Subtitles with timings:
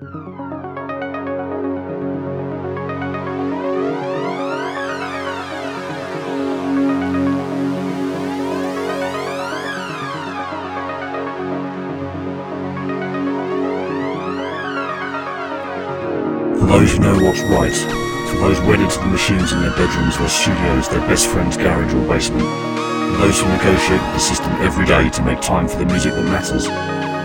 [0.00, 0.12] those
[16.92, 17.76] who know what's right,
[18.30, 21.92] for those wedded to the machines in their bedrooms, their studios, their best friend's garage
[21.92, 25.76] or basement, for those who negotiate with the system every day to make time for
[25.76, 26.99] the music that matters,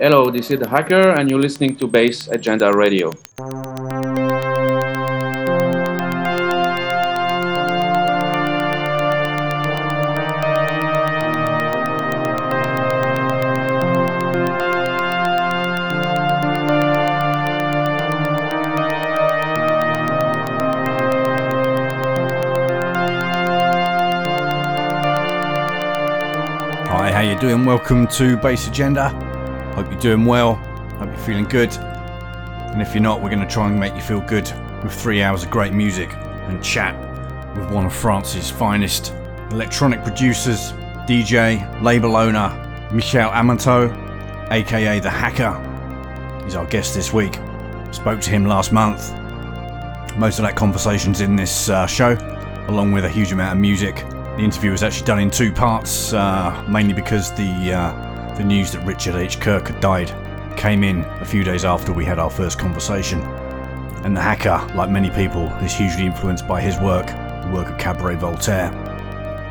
[0.00, 3.12] Hello, this is the Hacker, and you're listening to Bass Agenda Radio.
[26.86, 27.64] Hi, how you doing?
[27.64, 29.27] Welcome to Bass Agenda.
[29.78, 30.56] Hope you're doing well.
[30.96, 31.72] Hope you're feeling good.
[31.72, 35.22] And if you're not, we're going to try and make you feel good with three
[35.22, 36.96] hours of great music and chat
[37.56, 39.12] with one of France's finest
[39.52, 40.72] electronic producers,
[41.06, 43.84] DJ, label owner, Michel Amato,
[44.50, 45.54] aka The Hacker.
[46.42, 47.38] He's our guest this week.
[47.92, 49.12] Spoke to him last month.
[50.16, 52.16] Most of that conversation's in this uh, show,
[52.66, 54.04] along with a huge amount of music
[54.38, 58.07] the interview was actually done in two parts, uh, mainly because the uh,
[58.38, 59.40] the news that Richard H.
[59.40, 60.14] Kirk had died
[60.56, 63.20] came in a few days after we had our first conversation.
[64.04, 67.78] And the hacker, like many people, is hugely influenced by his work, the work of
[67.78, 68.70] Cabaret Voltaire.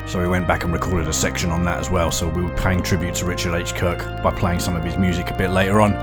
[0.08, 2.12] So we went back and recorded a section on that as well.
[2.12, 3.76] So we were paying tribute to Richard H.
[3.76, 5.94] Kirk by playing some of his music a bit later on.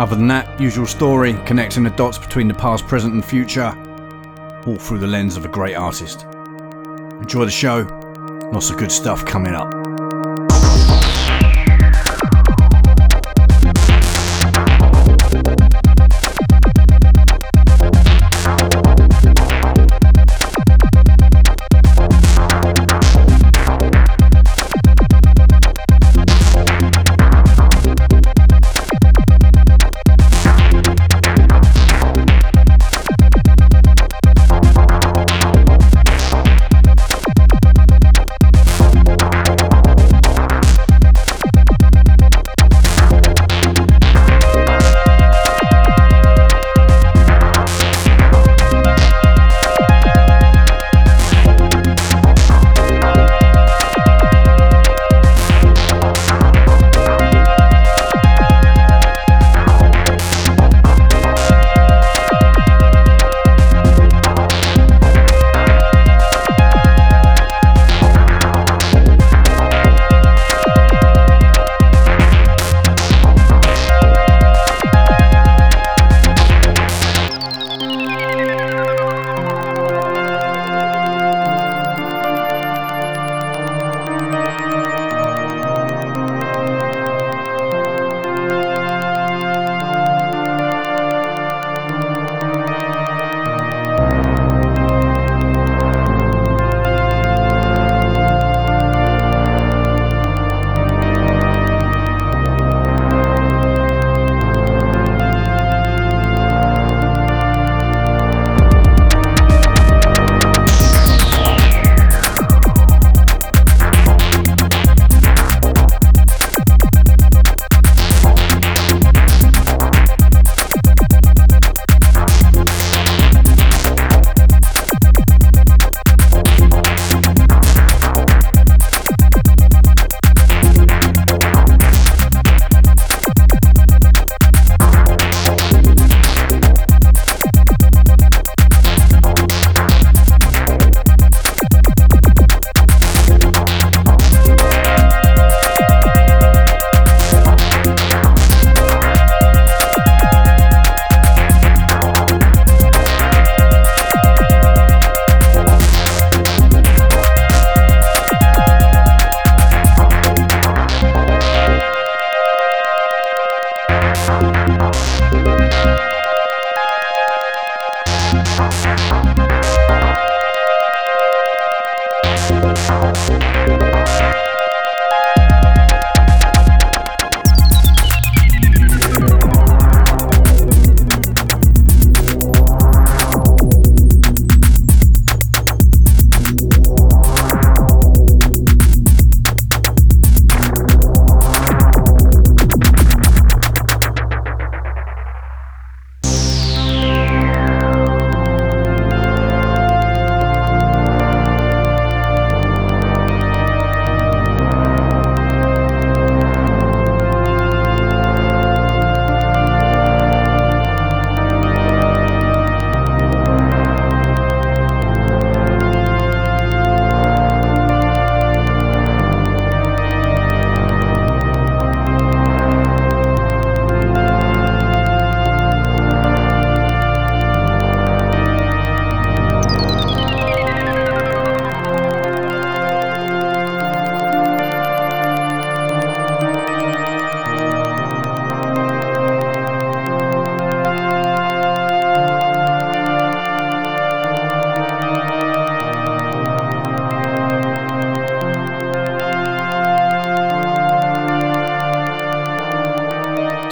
[0.00, 3.72] Other than that, usual story, connecting the dots between the past, present, and future,
[4.66, 6.24] all through the lens of a great artist.
[7.20, 7.82] Enjoy the show.
[8.52, 9.81] Lots of good stuff coming up.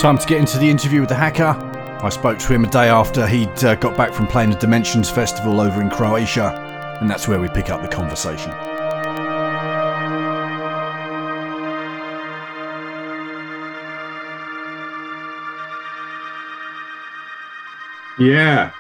[0.01, 1.55] Time to get into the interview with the hacker.
[2.03, 5.11] I spoke to him a day after he'd uh, got back from playing the Dimensions
[5.11, 8.51] Festival over in Croatia, and that's where we pick up the conversation.
[18.19, 18.71] Yeah,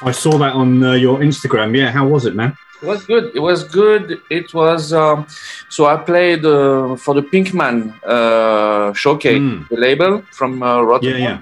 [0.00, 1.76] I saw that on uh, your Instagram.
[1.76, 2.56] Yeah, how was it, man?
[2.80, 3.36] It was good.
[3.36, 4.22] It was good.
[4.30, 5.26] It was um,
[5.74, 7.76] so I played uh, for the Pinkman
[8.16, 9.68] uh, showcase, Mm.
[9.72, 11.20] the label from uh, Rotterdam.
[11.22, 11.38] Yeah,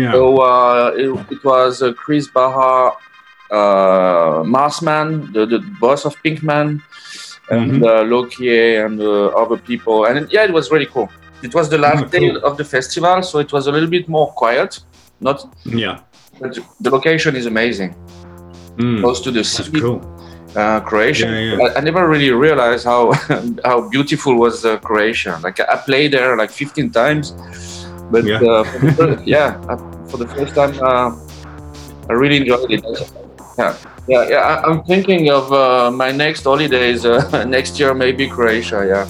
[0.00, 0.12] yeah.
[0.14, 0.20] So
[0.50, 2.74] uh, it, it was uh, Kris Baha,
[3.58, 6.68] uh, Marsman, the, the boss of Pinkman,
[7.50, 7.82] and Mhm.
[7.90, 9.96] uh, Lokier and uh, other people.
[10.08, 11.08] And yeah, it was really cool.
[11.46, 14.06] It was the last Oh, day of the festival, so it was a little bit
[14.16, 14.70] more quiet.
[15.20, 15.96] Not yeah.
[16.40, 16.50] but
[16.84, 17.90] the location is amazing,
[18.82, 19.00] Mm.
[19.02, 20.00] close to the That's cool.
[20.56, 21.26] Uh, Croatia.
[21.26, 21.64] Yeah, yeah.
[21.64, 23.12] I, I never really realized how
[23.64, 25.38] how beautiful was uh, Croatia.
[25.42, 27.32] Like I played there like 15 times,
[28.10, 28.40] but Yeah.
[28.42, 29.76] uh, for the first, yeah, uh,
[30.08, 31.10] for the first time, uh,
[32.08, 32.84] I really enjoyed it.
[33.58, 34.36] Yeah, yeah, yeah.
[34.38, 38.84] I, I'm thinking of uh, my next holidays uh, next year, maybe Croatia.
[38.86, 39.06] Yeah.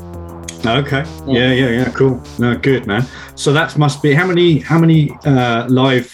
[0.66, 1.04] Okay.
[1.26, 1.90] Yeah, yeah, yeah.
[1.90, 2.20] Cool.
[2.38, 3.04] No, good, man.
[3.36, 6.10] So that must be how many how many uh, live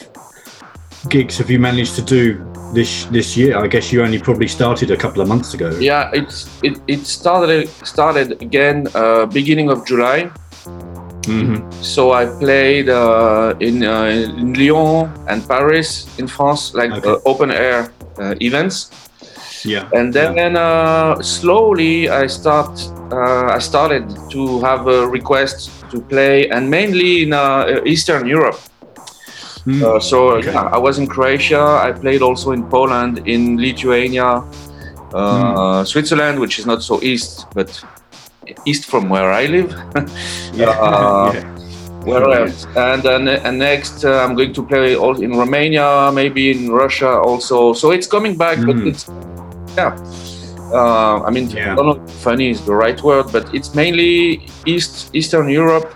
[1.09, 2.44] gigs have you managed to do
[2.75, 3.56] this this year?
[3.65, 5.71] I guess you only probably started a couple of months ago.
[5.81, 10.31] Yeah, it's it, it started started again uh, beginning of July.
[11.26, 17.11] hmm So I played uh, in, uh, in Lyon and Paris in France, like Okay.
[17.11, 17.88] uh, open air
[18.19, 18.91] uh, events.
[19.65, 19.88] Yeah.
[19.94, 22.71] And then uh, slowly I start
[23.11, 28.59] uh, I started to have a request to play, and mainly in uh, Eastern Europe.
[29.66, 29.82] Mm.
[29.82, 30.52] Uh, so Okay.
[30.52, 31.61] yeah, I was in Croatia.
[31.87, 34.43] I played also in Poland, in Lithuania,
[35.14, 35.84] uh, Hmm.
[35.87, 37.69] Switzerland, which is not so east, but
[38.66, 39.71] east from where I live.
[40.54, 40.68] yeah.
[40.68, 41.44] uh, yeah.
[42.04, 42.66] Where else?
[42.76, 47.09] And then and next, uh, I'm going to play all in Romania, maybe in Russia
[47.21, 47.73] also.
[47.73, 48.88] So it's coming back, but Mm.
[48.92, 49.09] it's
[49.76, 49.97] yeah.
[50.73, 51.73] Uh, I mean, Yeah.
[51.73, 55.88] I don't know if funny is the right word, but it's mainly East Eastern Europe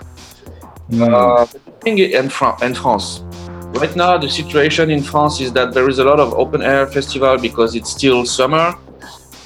[0.90, 1.02] Mm.
[1.04, 1.46] uh, I
[1.84, 3.20] think it- and, Fran- and France.
[3.80, 6.86] Right now, the situation in France is that there is a lot of open air
[6.88, 8.74] festival because it's still summer,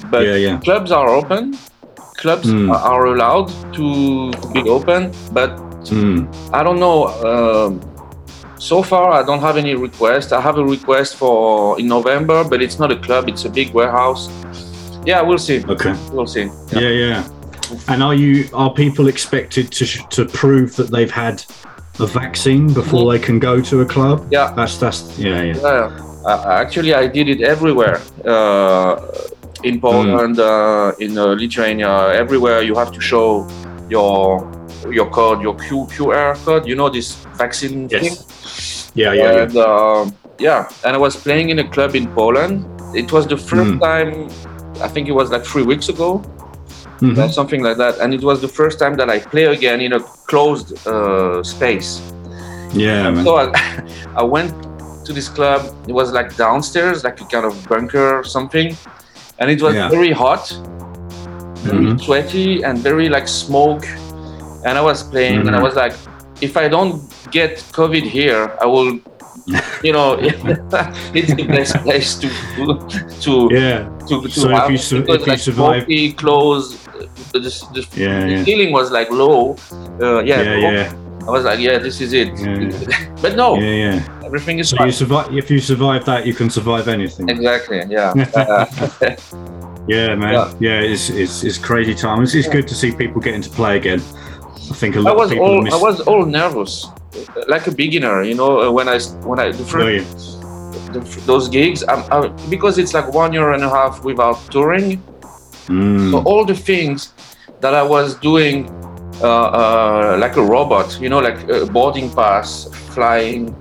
[0.09, 0.57] but yeah, yeah.
[0.59, 1.55] clubs are open.
[2.17, 2.71] Clubs Mm.
[2.73, 5.51] are- allowed to be open, but
[5.91, 6.27] Mm.
[6.51, 6.99] I don't know.
[7.29, 7.71] Um,
[8.57, 10.31] so far, I don't have any request.
[10.31, 13.69] I have a request for in November, but it's not a club; it's a big
[13.73, 14.29] warehouse.
[15.05, 15.59] Yeah, we'll see.
[15.73, 15.93] Okay.
[16.13, 16.47] We'll see.
[16.71, 17.23] Yeah, yeah.
[17.87, 21.43] And are you are people expected to sh- to prove that they've had
[21.99, 24.27] a vaccine before they can go to a club?
[24.31, 24.51] Yeah.
[24.55, 25.55] That's that's yeah, yeah.
[25.61, 25.91] Yeah,
[26.25, 28.01] uh, actually, I did it everywhere.
[28.25, 28.95] Uh,
[29.63, 33.47] in Poland, uh, in uh, Lithuania, everywhere you have to show
[33.89, 34.43] your
[34.91, 36.65] your code, your Q, QR code.
[36.67, 38.01] You know this vaccine Yes.
[38.01, 38.15] thing.
[38.95, 39.41] Yeah, yeah, yeah.
[39.43, 40.05] And uh,
[40.39, 42.65] yeah, and I was playing in a club in Poland.
[42.95, 43.79] It was the first Mm.
[43.79, 44.29] time.
[44.81, 46.21] I think it was like three weeks ago,
[47.03, 47.17] Mhm.
[47.25, 47.99] or something like that.
[48.01, 49.99] And it was the first time that I play again in a
[50.31, 51.89] closed uh, space.
[52.73, 53.23] Yeah, man.
[53.25, 53.47] So I,
[54.15, 54.51] I went
[55.05, 55.61] to this club.
[55.87, 58.67] It was like downstairs, like a kind of bunker or something,
[59.39, 59.89] and it was Yeah.
[59.89, 60.43] very hot,
[61.67, 61.99] very Mhm.
[62.05, 63.85] sweaty, and very like smoke.
[64.65, 65.67] And I was playing, and I Mhm.
[65.67, 65.95] was like,
[66.41, 66.95] if I don't
[67.31, 68.99] get COVID here, I will
[69.83, 70.13] you know,
[71.13, 72.27] it's the best place to
[73.25, 73.79] to Yeah.
[74.07, 76.65] to, to So if you su- if you survive- close.
[76.93, 78.43] The, the, the, Yeah, the yeah.
[78.43, 79.55] feeling was like low.
[80.01, 80.93] Uh, yeah, Yeah, yeah,
[81.27, 82.29] I was like, yeah, this is it.
[83.21, 84.21] But no, yeah, yeah.
[84.25, 84.87] everything is So fine.
[84.87, 85.33] you survive.
[85.33, 87.29] If you survive that, you can survive anything.
[87.29, 87.81] Exactly.
[87.89, 88.13] Yeah.
[88.35, 89.15] Uh,
[89.87, 90.33] Yeah, man.
[90.59, 90.79] Yeah.
[90.79, 92.23] It's, it's it's crazy time.
[92.23, 94.01] It's, it's good to see people getting to play again.
[94.71, 95.73] I think a lot was of people all miss.
[95.73, 96.87] I was all nervous,
[97.47, 98.23] like a beginner.
[98.23, 98.97] You know, when I
[99.27, 103.51] when I the first Oh, the, those gigs, I'm, I, because it's like one year
[103.51, 105.03] and a half without touring.
[105.69, 106.11] Mm.
[106.11, 107.13] So all the things
[107.59, 108.69] that I was doing,
[109.21, 109.27] uh,
[109.61, 113.57] uh, like a robot, you know, like boarding pass, flying,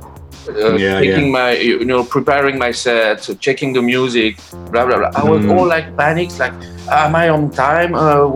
[0.49, 4.41] uh, Yeah, taking my, you know, preparing my set, checking the music,
[4.71, 5.11] blah blah blah.
[5.15, 5.51] I was Mm.
[5.51, 6.55] all like panics, like,
[6.91, 7.95] am I on time?
[7.95, 8.27] Uh,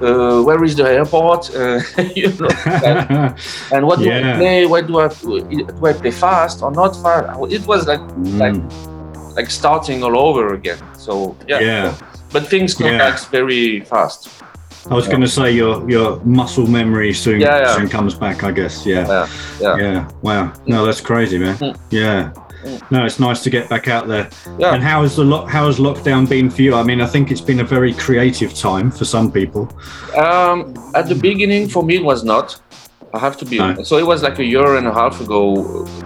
[0.00, 1.50] uh, where is the airport?
[1.54, 1.80] Uh,
[2.14, 3.00] you know, like,
[3.70, 4.66] and what do I play?
[4.66, 5.42] What do I do?
[5.86, 7.26] I play fast or not fast?
[7.50, 8.02] It was like
[8.38, 8.70] like Mm.
[9.36, 10.78] like starting all over again.
[10.92, 11.96] So yeah, Yeah.
[12.34, 12.98] But things come Yeah.
[13.10, 14.28] back very fast.
[14.90, 17.76] I was going to say your your muscle memory soon Yeah, yeah.
[17.76, 18.44] soon comes back.
[18.44, 18.84] I guess.
[18.84, 19.06] Yeah.
[19.08, 19.26] Yeah,
[19.60, 19.76] yeah.
[19.84, 20.08] Yeah.
[20.28, 20.52] Wow.
[20.66, 21.56] No, that's crazy, man.
[21.56, 21.74] Mm.
[21.90, 22.30] Yeah.
[22.64, 22.80] Mm.
[22.90, 24.26] No, it's nice to get back out there.
[24.58, 24.74] Yeah.
[24.74, 26.72] And how has the lo- how has lockdown been for you?
[26.80, 29.62] I mean, I think it's been a very creative time for some people.
[30.26, 32.46] Um, at the beginning, for me, it was not.
[33.16, 33.82] I have to be No.
[33.84, 35.44] So it was like a year and a half ago.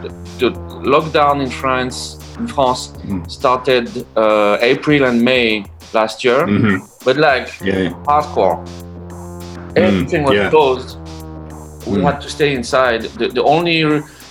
[0.02, 0.10] The,
[0.42, 0.50] the
[0.94, 1.98] lockdown in France,
[2.40, 3.20] in France, Mm.
[3.40, 6.80] started uh, April and May last year, Mhm.
[7.04, 7.90] but like Yeah.
[8.06, 8.58] hardcore.
[9.76, 10.50] Everything was Mm, yeah.
[10.50, 10.96] closed.
[11.86, 12.04] We Mm.
[12.08, 13.02] had to stay inside.
[13.18, 13.76] The, the only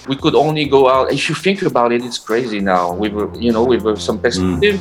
[0.09, 1.11] we could only go out.
[1.11, 2.93] If you think about it, it's crazy now.
[2.93, 4.79] We were, you know, with some perspective.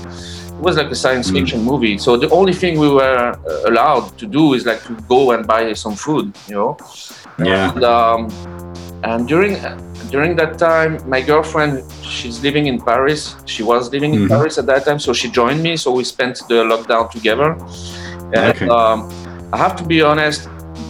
[0.59, 1.35] It was like a science Mm.
[1.37, 1.99] fiction movie.
[1.99, 5.47] So the only thing we were uh, allowed to do is like to go and
[5.47, 6.76] buy some food, you know.
[7.38, 7.73] Yeah.
[7.73, 8.21] And, um,
[9.02, 9.54] and during
[10.16, 11.73] during that time, my girlfriend,
[12.16, 13.20] she's living in Paris.
[13.54, 14.30] She was living in Mhm.
[14.35, 15.73] Paris at that time, so she joined me.
[15.85, 17.49] So we spent the lockdown together.
[18.40, 18.68] And Okay.
[18.78, 18.99] um,
[19.54, 20.40] I have to be honest,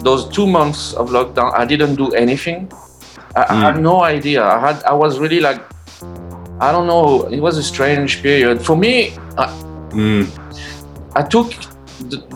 [0.07, 2.59] those two months of lockdown, I didn't do anything.
[3.39, 4.41] I, I had no idea.
[4.55, 5.61] I had, I was really like,
[6.67, 7.07] I don't know.
[7.37, 8.95] It was a strange period for me.
[9.43, 9.45] I,
[10.01, 10.23] Mm.
[11.19, 11.47] I took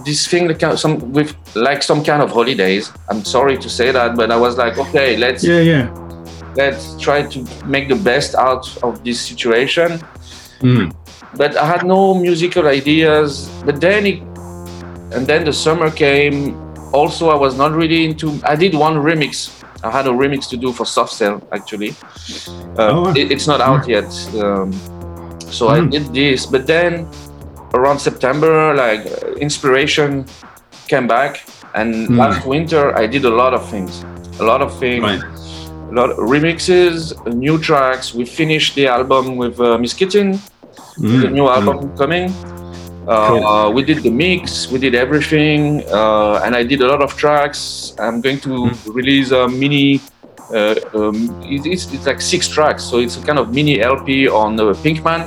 [0.08, 1.32] this thing like some with
[1.70, 2.86] like some kind of holidays.
[3.10, 5.64] I'm sorry to say that, but I was like, okay, let's Yeah.
[5.74, 5.86] Yeah.
[6.56, 10.00] Let's try to make the best out of this situation.
[10.62, 10.94] Mm.
[11.36, 13.50] But I had no musical ideas.
[13.66, 14.20] But then it,
[15.16, 16.56] and then the summer came.
[16.94, 18.40] Also, I was not really into.
[18.44, 19.50] I did one remix.
[19.84, 21.96] I had a remix to do for Soft Cell actually.
[22.78, 24.06] Uh, Oh, it- it's not out yet.
[24.38, 24.72] Um,
[25.50, 25.90] so I Mm.
[25.92, 27.08] did this, but then
[27.74, 29.02] around September, like
[29.40, 30.26] inspiration
[30.88, 31.42] came back,
[31.74, 32.18] and Mm.
[32.20, 34.04] last winter I did a lot of things.
[34.40, 35.22] A lot of things Right.
[35.92, 38.14] A lot of remixes, new tracks.
[38.14, 40.40] We finished the album with uh, Miss Kittin,
[40.98, 41.32] the Mm.
[41.34, 42.32] new album coming.
[43.08, 43.74] Uh, Cool.
[43.74, 47.94] we did the mix, we did everything, uh, and I did a lot of tracks.
[48.00, 48.92] I'm going to Hmm.
[49.00, 50.00] release a mini.
[50.54, 51.18] Uh, um,
[51.54, 54.74] it- it's, it's like six tracks, so it's a kind of mini LP on uh,
[54.84, 55.22] Pinkman.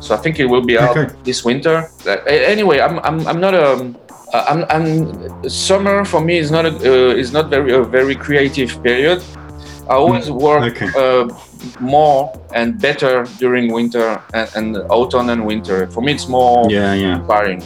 [0.00, 1.06] So I think it will be out Okay.
[1.22, 1.76] this winter.
[2.06, 3.66] Uh, anyway, I'm, I'm, I'm not a
[4.34, 4.86] I'm, I'm
[5.48, 9.20] summer for me is not a uh, is not very a very creative period.
[9.92, 10.90] I always work Okay.
[10.96, 11.28] uh,
[11.80, 15.86] more and better during winter and, and autumn and winter.
[15.94, 16.94] For me, it's more Yeah.
[16.94, 17.16] Yeah.
[17.18, 17.60] inspiring.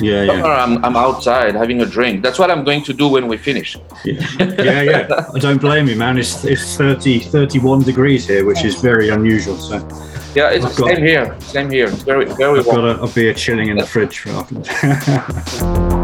[0.00, 0.26] Yeah.
[0.26, 0.64] Summer, Yeah.
[0.64, 2.22] I'm, I'm outside having a drink.
[2.22, 3.76] That's what I'm going to do when we finish.
[4.04, 4.26] Yeah.
[4.38, 4.82] Yeah.
[4.82, 5.26] Yeah.
[5.34, 6.18] I don't blame you, man.
[6.18, 9.56] It's it's 30, 31 degrees here, which is very unusual.
[9.56, 9.76] So
[10.34, 11.34] Yeah, it's I've got- same here.
[11.40, 11.86] Same here.
[11.88, 12.76] It's very very I've warm.
[12.80, 14.24] got a, a beer chilling in the fridge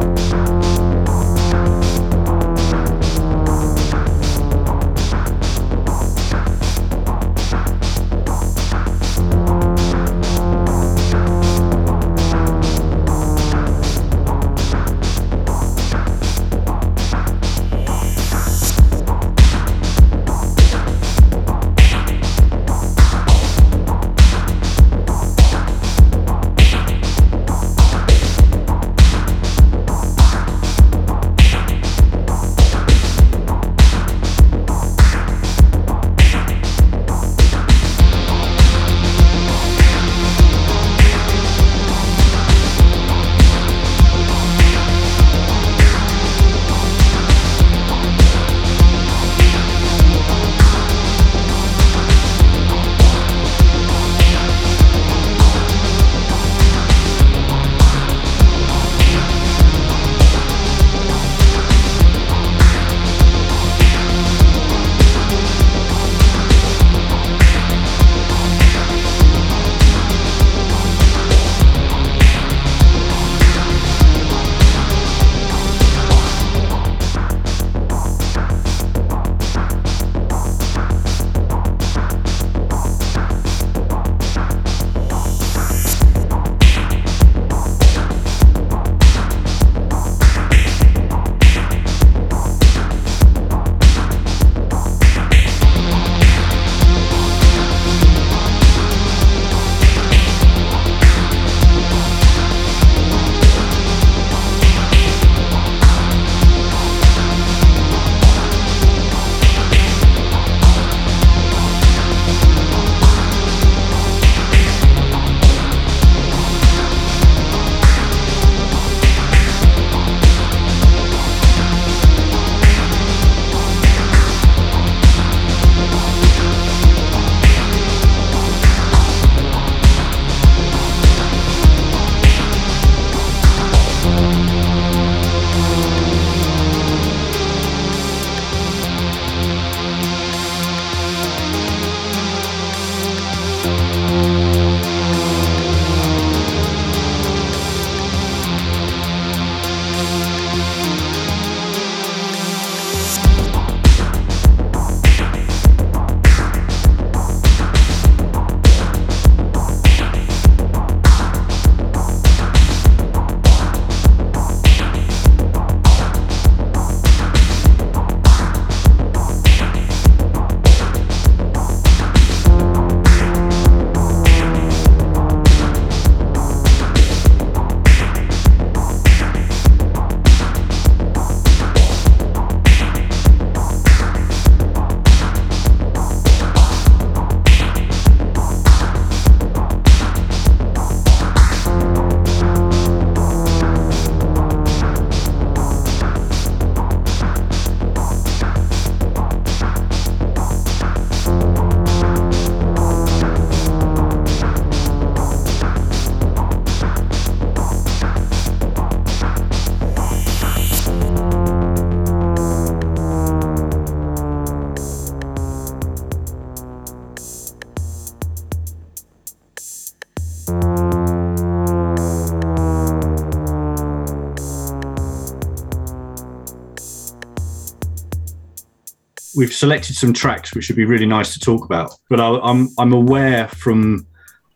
[229.39, 231.95] we've selected some tracks which would be really nice to talk about.
[232.11, 234.07] But I, I'm I'm aware from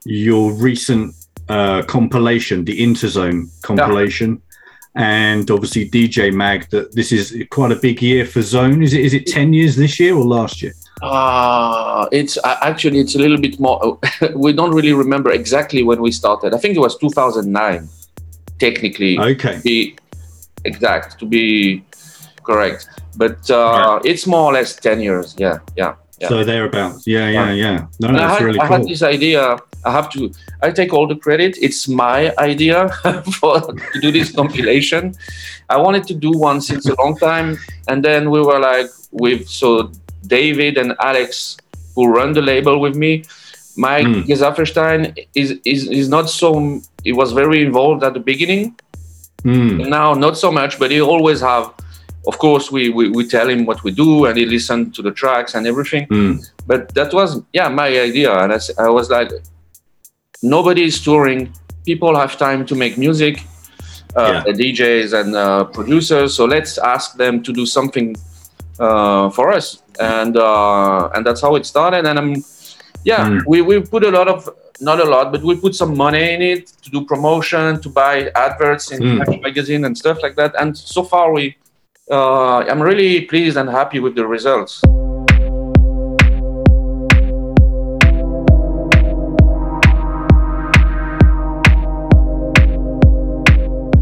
[0.04, 1.14] your recent
[1.48, 4.42] uh, compilation, the Interzone compilation,
[4.96, 8.82] and obviously DJ Mag, that this is quite a big year for Zone.
[8.82, 10.74] Is it is it ten years this year or last year?
[11.00, 13.98] Uh, it's uh, actually it's a little bit more.
[14.34, 16.54] we don't really remember exactly when we started.
[16.54, 17.88] I think it was 2009,
[18.58, 19.18] technically.
[19.18, 19.56] Okay.
[19.56, 19.96] To be
[20.64, 21.84] exact, to be
[22.44, 25.35] correct, but uh, it's more or less 10 years.
[25.38, 25.94] Yeah, yeah.
[26.20, 26.28] yeah.
[26.28, 27.07] So thereabouts.
[27.07, 27.87] Yeah, yeah, yeah.
[28.00, 28.76] No, And I, that's had, really I cool.
[28.78, 29.57] had this idea.
[29.85, 30.31] I have to.
[30.62, 31.57] I take all the credit.
[31.61, 32.88] It's my idea
[33.40, 35.14] for to do this compilation.
[35.68, 39.48] I wanted to do one since a long time, and then we were like, with
[39.48, 39.90] so
[40.26, 41.57] David and Alex,
[41.96, 43.24] who run the label with me.
[43.76, 44.24] Mike Mm.
[44.26, 46.81] Gesaffelstein is, is is not so.
[47.05, 48.76] He was very involved at the beginning.
[49.44, 51.72] Mm, Now, not so much, but he always have.
[52.26, 55.11] Of course, we, we, we tell him what we do, and he listened to the
[55.11, 56.06] tracks and everything.
[56.06, 58.32] Mm, but that was yeah my idea.
[58.42, 59.30] And I was like
[60.42, 61.52] nobody is touring.
[61.85, 63.42] People have time to make music
[64.14, 66.35] uh, the djs and uh, producers.
[66.37, 68.14] So let's ask them to do something
[68.78, 69.82] uh, for us.
[70.00, 72.06] And uh, and that's how it started.
[72.06, 72.35] And i'm
[73.04, 73.42] yeah Mm.
[73.46, 74.48] we, we put a lot of
[74.80, 78.30] not a lot but we put some money in it to do promotion to buy
[78.46, 79.42] adverts in Mm.
[79.42, 80.54] Magazine and stuff like that.
[80.61, 81.56] And so far we
[82.10, 84.82] uh, i'm really pleased and happy with the results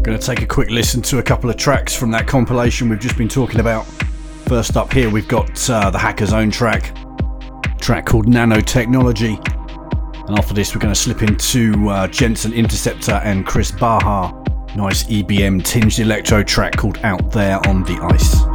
[0.03, 2.99] Going to take a quick listen to a couple of tracks from that compilation we've
[2.99, 3.85] just been talking about.
[4.47, 6.95] First up here, we've got uh, the Hacker's Own track,
[7.79, 9.37] track called Nanotechnology.
[10.27, 14.33] And after this, we're going to slip into uh, Jensen Interceptor and Kris Baha.
[14.73, 18.50] Nice EBM tinged electro track called Out There on the Ice.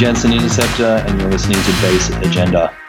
[0.00, 2.79] Jensen Interceptor, and you're listening to Bass Agenda.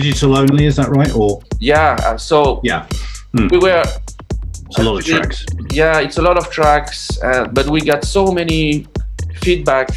[0.00, 1.12] Digital only, is that right?
[1.14, 1.96] Or yeah.
[2.06, 2.86] uh, So yeah,
[3.34, 3.84] we were
[4.68, 5.44] it's a lot of tracks.
[5.72, 8.86] yeah it's a lot of tracks uh, but we got so many
[9.44, 9.88] feedback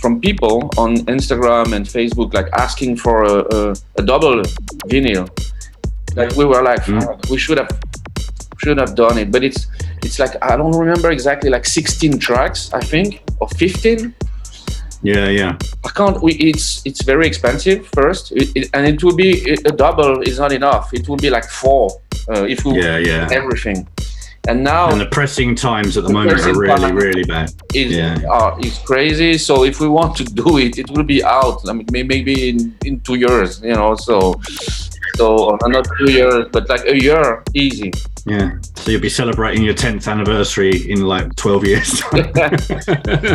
[0.00, 3.60] from people on instagram and facebook like asking for a, a,
[4.00, 4.40] a double
[4.90, 5.26] vinyl
[6.16, 7.02] like we were like Mm.
[7.04, 7.68] "Fuck, we should have
[8.62, 9.66] should have done it but it's
[10.06, 14.14] it's like i don't remember exactly like 16 tracks i think or 15
[15.02, 16.20] Yeah, yeah, I can't.
[16.22, 19.30] We, it's it's very expensive first, it, it, and it will be
[19.64, 20.92] a double is not enough.
[20.92, 21.90] It will be like four
[22.28, 23.28] uh, if we yeah, yeah.
[23.30, 23.86] everything.
[24.48, 27.50] And now And the pressing times at the The moment are really, really bad.
[27.74, 28.16] is Yeah.
[28.30, 29.38] uh, is crazy.
[29.38, 31.68] So if we want to do it, it will be out.
[31.68, 33.96] I mean, maybe in, in two years, you know.
[33.96, 34.40] So
[35.16, 37.92] so uh, not two years, but like a year, easy.
[38.26, 38.58] Yeah.
[38.74, 42.02] So you'll be celebrating your 10th anniversary in like 12 years.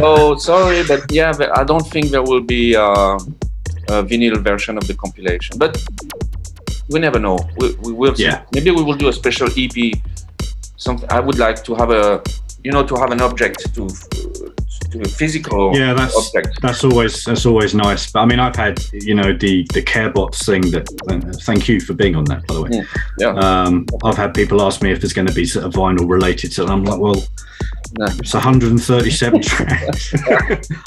[0.03, 3.17] oh, sorry, but yeah, but I don't think there will be uh,
[3.89, 5.57] a vinyl version of the compilation.
[5.57, 5.81] But
[6.89, 7.39] we never know.
[7.57, 8.15] We, we will.
[8.15, 8.25] see.
[8.25, 8.43] Yeah.
[8.53, 9.93] Maybe we will do a special EP.
[10.77, 12.21] Something I would like to have a,
[12.63, 13.87] you know, to have an object to
[14.91, 16.61] to a physical yeah, that's object.
[16.61, 18.11] that's always that's always nice.
[18.11, 20.87] But I mean, I've had you know the the Carebots thing that.
[21.09, 22.69] Uh, thank you for being on that, by the way.
[22.71, 22.83] Yeah,
[23.19, 23.29] yeah.
[23.63, 26.51] Um, I've had people ask me if there's going to be sort of vinyl related
[26.53, 26.69] to it.
[26.69, 27.15] I'm like, well,
[27.97, 28.05] No.
[28.05, 30.13] it's 137 tracks.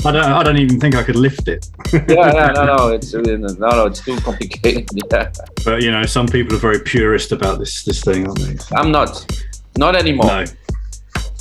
[0.06, 1.68] I don't I don't even think I could lift it.
[1.92, 4.88] yeah, yeah, no, no, it's no, no, it's too complicated.
[5.10, 5.30] Yeah,
[5.64, 8.56] But you know, some people are very purist about this this thing, aren't they?
[8.76, 9.24] I'm not,
[9.76, 10.26] not anymore.
[10.26, 10.44] No.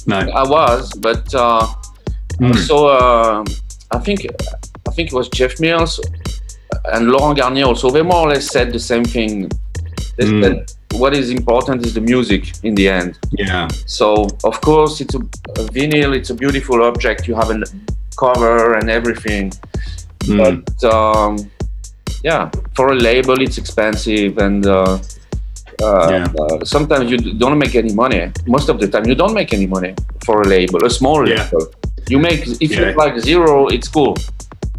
[0.05, 0.17] No.
[0.17, 1.65] I was, but uh,
[2.39, 2.55] Mm.
[2.67, 3.43] so uh,
[3.91, 4.19] I think
[4.87, 5.99] I think it was Jeff Mills
[6.93, 7.89] and Laurent Garnier also.
[7.89, 9.49] They more or less said the same thing.
[10.17, 10.43] They Mm.
[10.43, 13.17] said what is important is the music in the end.
[13.31, 13.67] Yeah.
[13.85, 15.19] So of course it's a,
[15.61, 16.15] a vinyl.
[16.15, 17.27] It's a beautiful object.
[17.27, 17.59] You have a
[18.23, 19.51] cover and everything.
[20.25, 20.37] Mm.
[20.41, 21.31] but um,
[22.23, 24.97] yeah, for a label, it's expensive, and uh,
[25.83, 26.27] uh, Yeah.
[26.41, 28.31] uh, sometimes you don't make any money.
[28.47, 29.93] Most of the time, you don't make any money
[30.25, 31.43] for a label, a small Yeah.
[31.43, 31.63] label.
[32.09, 32.89] You make if Yeah.
[32.89, 34.15] you like zero, it's cool,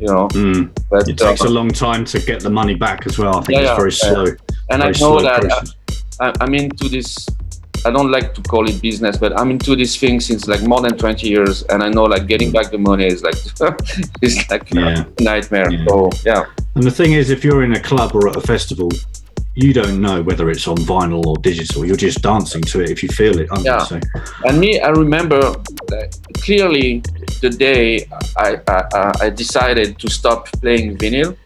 [0.01, 0.29] you know.
[0.29, 0.71] Mm.
[0.91, 3.37] But It takes uh, a long time to get the money back as well.
[3.39, 4.25] I think Yeah, it's very slow.
[4.71, 5.63] and I very know that uh.
[6.21, 7.27] I, I'm into this.
[7.87, 10.81] I don't like to call it business, but I'm into this thing since like more
[10.81, 13.37] than 20 years, and I know like getting back the money is like
[14.23, 15.05] it's like Yeah.
[15.19, 15.71] a nightmare.
[15.71, 15.85] Yeah.
[15.89, 16.45] So yeah,
[16.77, 18.89] And the thing is, if you're in a club or at a festival,
[19.57, 21.85] you don't know whether it's on vinyl or digital.
[21.87, 23.49] You're just dancing to it if you feel it.
[23.51, 23.81] aren't you?
[23.87, 24.01] So,
[24.47, 25.41] And me, I remember
[26.43, 27.03] clearly
[27.41, 31.37] the day I, I, I- decided to stop playing vinyl.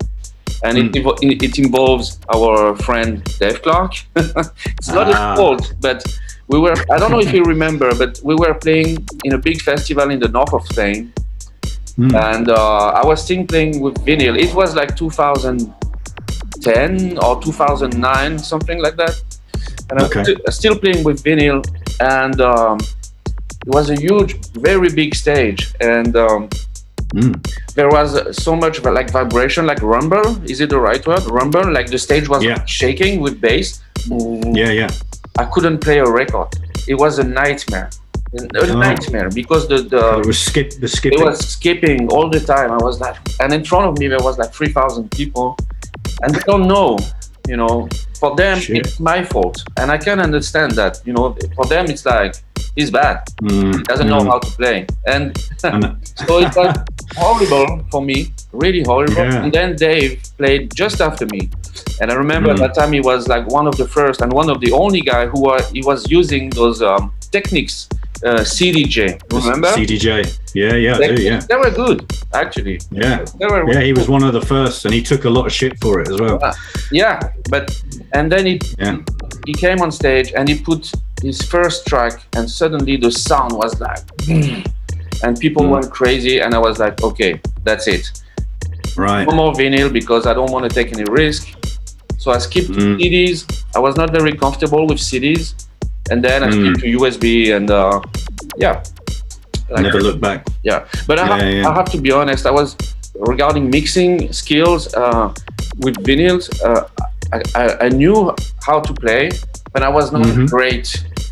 [0.64, 1.08] And it, Hmm.
[1.30, 3.94] it, it involves our friend Dave Clarke.
[4.16, 5.30] it's not Ah.
[5.30, 6.02] his fault, but
[6.48, 9.60] we were, I don't know if you remember, but we were playing in a big
[9.62, 11.12] festival in the north of Spain.
[11.96, 12.12] Mm.
[12.14, 14.36] And uh, I was still playing with vinyl.
[14.36, 14.96] It was like
[16.62, 19.14] 2010 or 2009, something like that.
[19.90, 20.20] And Okay.
[20.20, 21.64] I was sti- still playing with vinyl.
[22.00, 22.78] And um,
[23.66, 25.72] it was a huge, very big stage.
[25.80, 26.48] And um,
[27.14, 27.34] Mm.
[27.74, 30.28] there was so much like vibration, like rumble.
[30.44, 31.22] Is it the right word?
[31.30, 31.72] Rumble.
[31.72, 32.62] Like the stage was Yeah.
[32.66, 33.80] shaking with bass.
[34.60, 34.90] Yeah, yeah.
[35.38, 36.48] I couldn't play a record.
[36.86, 37.88] It was a nightmare.
[38.38, 38.78] A a Oh.
[38.78, 41.18] nightmare because the, the it was skip the skipping.
[41.20, 42.70] it was skipping all the time.
[42.78, 45.56] I was like, and in front of me there was like three thousand people,
[46.22, 46.98] and they don't know,
[47.48, 47.88] you know.
[48.20, 48.78] For them, Shit.
[48.78, 51.00] it's my fault, and I can understand that.
[51.04, 52.34] You know, for them it's like
[52.74, 54.26] he's bad, Mm, doesn't know mm.
[54.26, 55.96] how to play, and And,
[56.26, 56.74] so it was
[57.16, 59.14] horrible for me, really horrible.
[59.14, 59.44] Yeah.
[59.44, 61.48] And then Dave played just after me,
[62.00, 62.58] and I remember Mm.
[62.58, 65.26] that time he was like one of the first and one of the only guy
[65.26, 67.88] who were, he was using those um, techniques,
[68.24, 69.20] uh, CDJ.
[69.32, 69.68] Remember?
[69.68, 70.38] CDJ.
[70.54, 71.40] Yeah, yeah, They, do, yeah.
[71.48, 72.80] they were good, actually.
[72.90, 73.24] Yeah.
[73.40, 75.78] Were Yeah, he was one of the first and he took a lot of shit
[75.80, 76.40] for it as well.
[76.90, 77.70] Yeah, but
[78.14, 78.96] and then he Yeah.
[79.46, 80.90] he came on stage and he put
[81.22, 84.00] his first track, and suddenly the sound was like,
[85.24, 85.70] and people Mm.
[85.74, 88.04] went crazy, and I was like, okay, that's it.
[88.96, 89.26] Right.
[89.28, 91.48] No more vinyl because I don't want to take any risk.
[92.18, 92.98] So I skipped Mm.
[92.98, 93.38] CDs.
[93.76, 95.54] I was not very comfortable with CDs,
[96.10, 96.74] and then I Mm.
[96.80, 98.00] to USB, and uh,
[98.56, 98.82] yeah,
[99.70, 100.46] Like- Never look back.
[100.64, 100.80] yeah.
[101.06, 101.68] But I, Yeah, have, yeah.
[101.68, 102.46] I have to be honest.
[102.46, 102.74] I was
[103.32, 105.28] regarding mixing skills uh,
[105.84, 106.48] with vinyls.
[106.64, 106.84] Uh,
[107.36, 108.32] I, I, I knew
[108.66, 109.28] how to play,
[109.74, 110.48] but I was not a Mhm.
[110.48, 110.86] great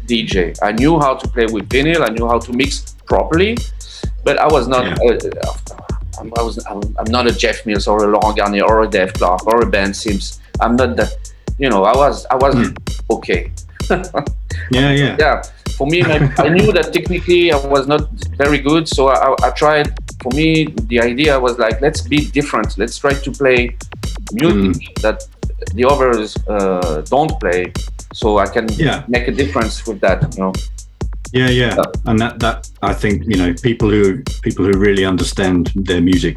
[0.07, 0.53] DJ.
[0.63, 2.01] I knew how to play with vinyl.
[2.09, 3.57] I knew how to mix properly,
[4.27, 4.85] but I was not.
[4.85, 5.09] Yeah.
[5.09, 6.55] Uh, I'm, I was.
[6.71, 9.63] I'm, I'm not a Jeff Mills or a Laurent Garnier or a Dave Clarke or
[9.63, 10.41] a Ben Sims.
[10.61, 11.11] I'm not that.
[11.59, 12.27] You know, I was.
[12.31, 12.73] I was Hmm.
[13.17, 13.43] okay.
[14.71, 15.17] Yeah, uh, yeah.
[15.19, 15.43] yeah
[15.77, 19.93] for me i knew that technically i was not very good so I, I tried
[20.23, 23.77] for me the idea was like let's be different let's try to play
[24.33, 25.03] music mm.
[25.03, 25.23] that
[25.75, 27.73] the others uh, don't play,
[28.13, 29.05] so I can Yeah.
[29.09, 30.35] make a difference with that.
[30.35, 30.53] You know.
[31.33, 32.11] Yeah, yeah, Yeah.
[32.11, 36.37] and that that I think you know people who people who really understand their music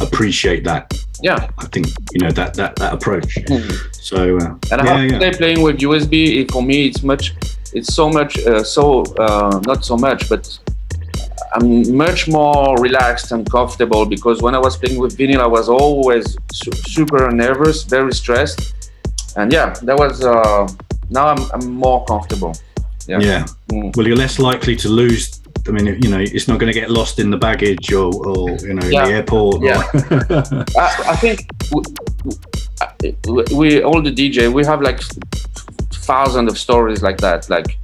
[0.00, 0.92] appreciate that.
[1.22, 1.48] Yeah.
[1.58, 3.34] I think you know that that that approach.
[3.48, 3.72] Mhm.
[3.92, 7.34] So uh, And yeah, yeah, playing with USB it, for me, it's much,
[7.72, 10.58] it's so much, uh, so uh, not so much, but
[11.54, 15.68] I'm much more relaxed and comfortable because when I was playing with vinyl, I was
[15.68, 18.60] always su- super nervous, very stressed,
[19.36, 20.22] and yeah, that was.
[20.24, 20.68] Uh,
[21.10, 22.54] now I'm, I'm more comfortable.
[23.06, 23.20] Yeah.
[23.20, 23.46] yeah.
[23.72, 23.96] Mm.
[23.96, 25.37] Well, you're less likely to lose.
[25.66, 28.50] I mean, you know, it's not going to get lost in the baggage or, or
[28.60, 29.06] you know, Yeah.
[29.06, 29.62] the airport.
[29.62, 29.82] Yeah.
[30.78, 35.00] I, I think we, we all the DJ we have like
[35.92, 37.78] thousands of stories like that, like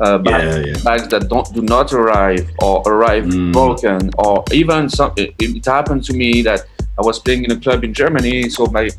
[0.00, 0.82] uh, bags, yeah, yeah.
[0.84, 3.52] bags that don't do not arrive or arrive Mm.
[3.52, 5.12] broken, or even some.
[5.16, 6.60] It, it happened to me that
[6.98, 8.90] I was playing in a club in Germany, so my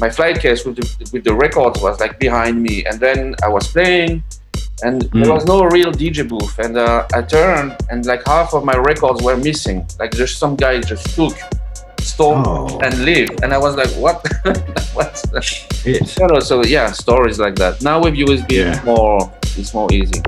[0.00, 3.48] my flight case with the, with the records was like behind me, and then I
[3.48, 4.22] was playing.
[4.84, 5.34] And there Mm.
[5.34, 9.22] was no real DJ booth, and uh, I turned, and like half of my records
[9.22, 9.86] were missing.
[10.00, 11.36] Like just some guy just took,
[12.00, 12.80] stole, Oh.
[12.82, 14.16] and leave, and I was like, "What?
[14.94, 15.12] what?"
[15.84, 16.18] It.
[16.18, 17.80] You know, so yeah, stories like that.
[17.82, 18.72] Now with USB, Yeah.
[18.74, 20.20] it's more, it's more easy.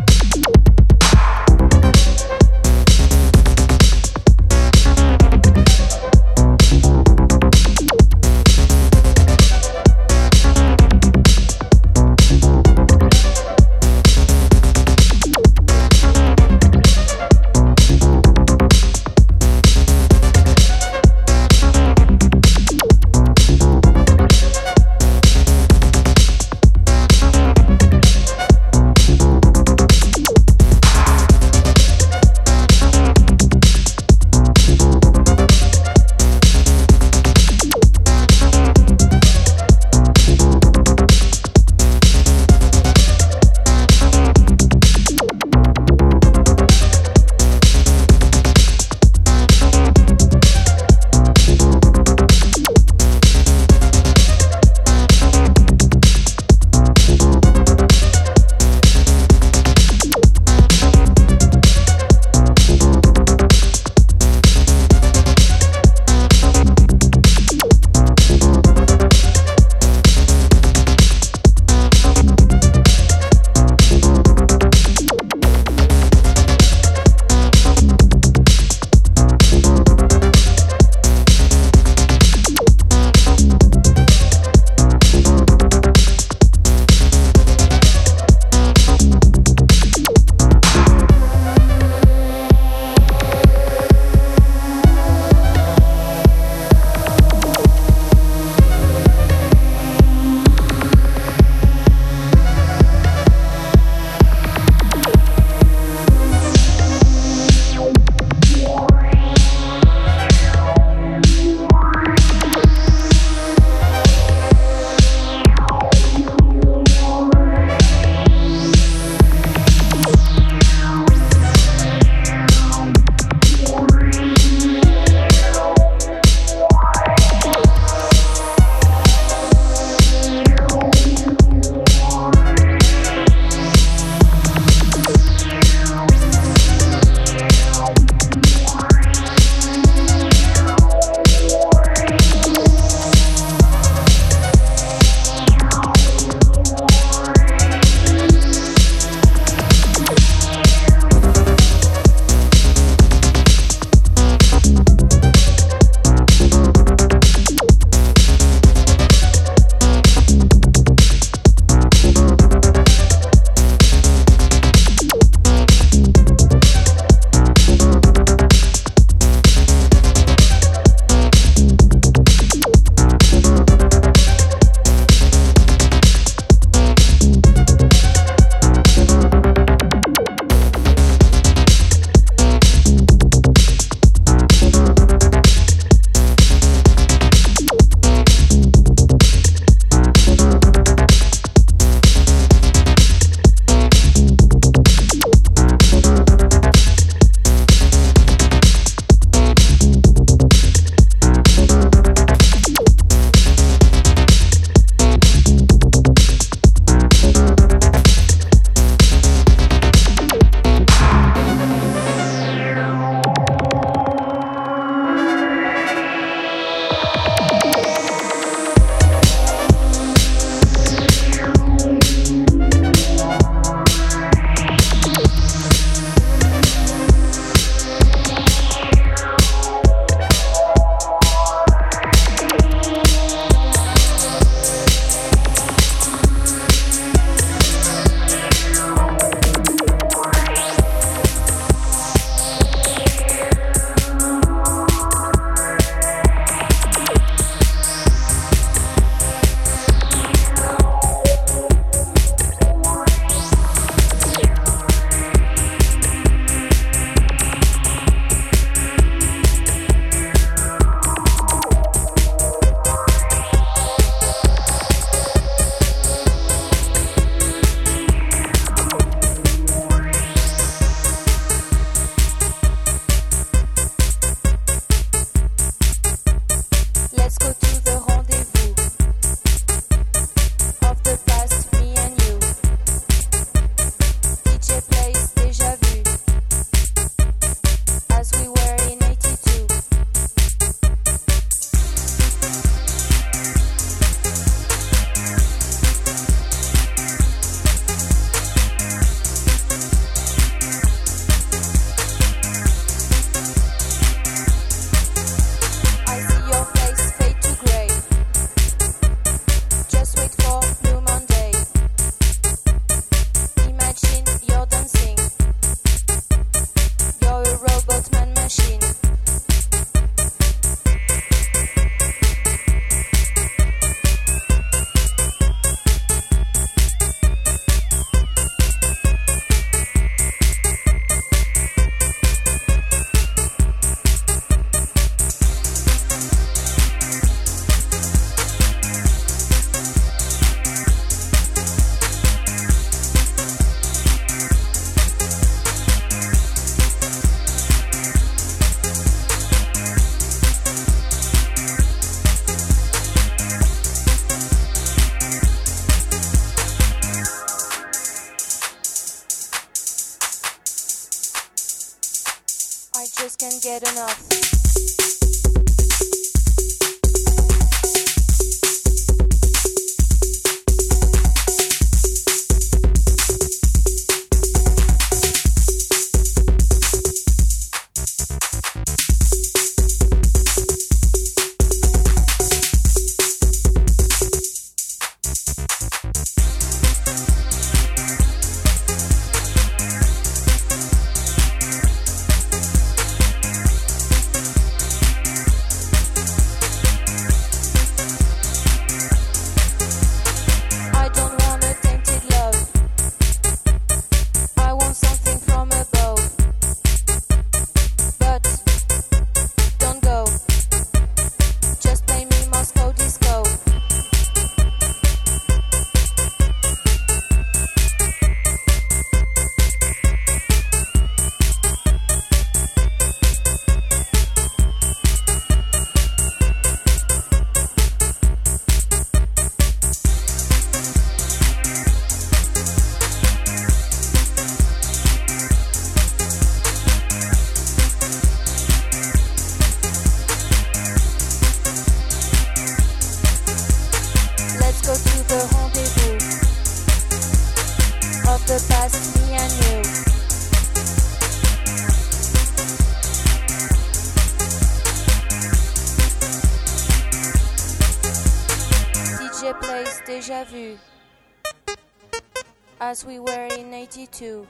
[464.23, 464.47] In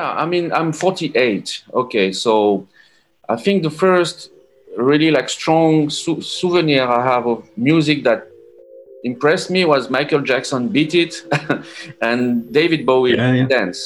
[0.00, 1.64] Yeah, I mean, I'm 48.
[1.74, 2.66] Okay, so
[3.28, 4.30] I think the first
[4.76, 8.20] really like strong sou- souvenir I have of music that
[9.04, 11.12] impressed me was Michael Jackson "Beat It"
[12.08, 12.20] and
[12.58, 13.46] David Bowie Yeah, yeah.
[13.56, 13.80] "Dance."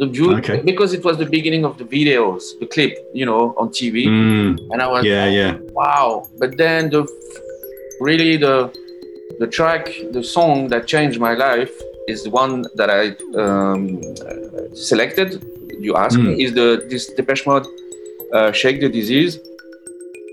[0.00, 0.06] The
[0.38, 0.58] Okay.
[0.70, 4.52] because it was the beginning of the videos, the clip, you know, on TV, Mm,
[4.72, 5.52] and I was yeah, yeah.
[5.82, 6.08] wow.
[6.40, 7.02] But then the
[8.08, 8.56] really the
[9.42, 9.84] the track,
[10.16, 11.74] the song that changed my life
[12.12, 13.02] is the one that I
[13.42, 14.00] um,
[14.74, 15.42] selected.
[15.80, 16.24] You ask Mm.
[16.24, 17.66] me is the this Depeche Mode
[18.32, 19.38] uh, "Shake the Disease,"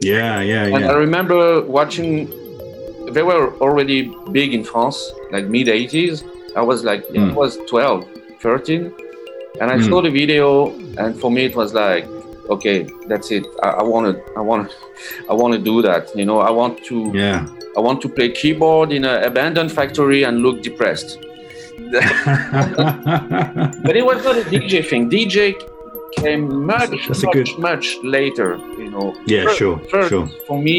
[0.02, 2.30] Yeah, yeah, and I remember watching.
[3.12, 4.98] They were already big in France,
[5.32, 6.24] like mid '80s.
[6.56, 7.36] I was like, yeah, I Mm.
[7.36, 8.06] was 12,
[8.42, 8.92] 13,
[9.60, 9.90] and I Mm.
[9.90, 12.06] saw the video, and for me it was like,
[12.50, 13.46] okay, that's it.
[13.64, 14.76] I want to, I want to,
[15.30, 16.04] I want to do that.
[16.16, 17.12] You know, I want to.
[17.14, 17.46] Yeah.
[17.78, 21.20] I want to play keyboard in an abandoned factory and look depressed.
[23.86, 25.09] But it was not a DJ thing.
[25.09, 25.55] DJ
[26.17, 28.57] came much, That's much, good- much later.
[28.77, 29.15] You know.
[29.25, 30.27] Yeah, First- sure, First, sure.
[30.47, 30.77] for me,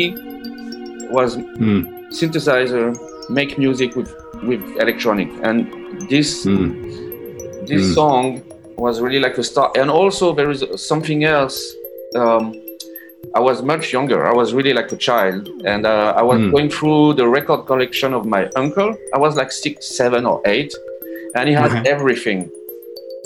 [1.11, 1.81] was Mm,
[2.19, 2.87] synthesizer,
[3.31, 4.11] make music with
[4.51, 5.59] with electronic, and
[6.09, 6.71] this mm,
[7.67, 7.95] this Mm.
[7.95, 8.43] song
[8.77, 9.77] was really like a start.
[9.77, 11.57] And also there is something else.
[12.17, 12.45] Um,
[13.35, 14.21] I was much younger.
[14.27, 15.43] I was really like a child,
[15.73, 16.51] and uh, I was Mm.
[16.55, 18.91] going through the record collection of my uncle.
[19.17, 20.73] I was like six, seven, or eight,
[21.37, 21.83] and he had Okay.
[21.95, 22.41] everything: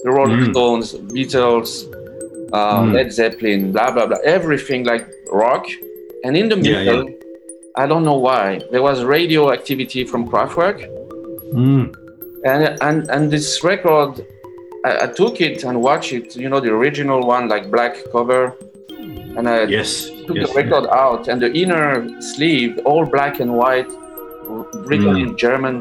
[0.05, 0.50] the Rolling Mm.
[0.52, 1.70] Stones, Beatles,
[2.52, 2.92] uh, Mm.
[2.94, 5.64] Led Zeppelin, blah blah blah, everything like rock.
[6.24, 7.05] And in the Yeah, middle,
[7.82, 10.78] I don't know why, there was radio activity from Kraftwerk,
[11.52, 11.84] mm.
[12.50, 14.12] and and and this record
[14.88, 18.42] I, I took it and watched it you know the original one like black cover
[19.36, 19.90] and i Yes.
[20.26, 21.88] took yes, the record out and the inner
[22.32, 23.90] sleeve all black and white
[24.90, 25.22] written Mm.
[25.24, 25.74] in german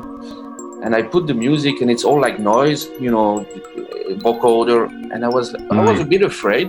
[0.83, 3.45] and i put the music and it's all like noise you know
[4.25, 4.81] vocoder
[5.13, 6.67] and i was i was a bit afraid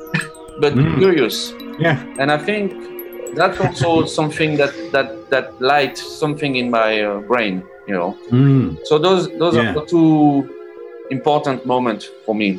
[0.62, 0.98] but Mm.
[0.98, 1.36] curious
[1.78, 1.96] Yeah.
[2.20, 2.72] and i think
[3.38, 7.54] that's also something that that that light something in my uh, brain
[7.88, 8.76] you know Mm.
[8.88, 9.70] so those those Yeah.
[9.70, 10.08] are the two
[11.10, 12.50] important moments for me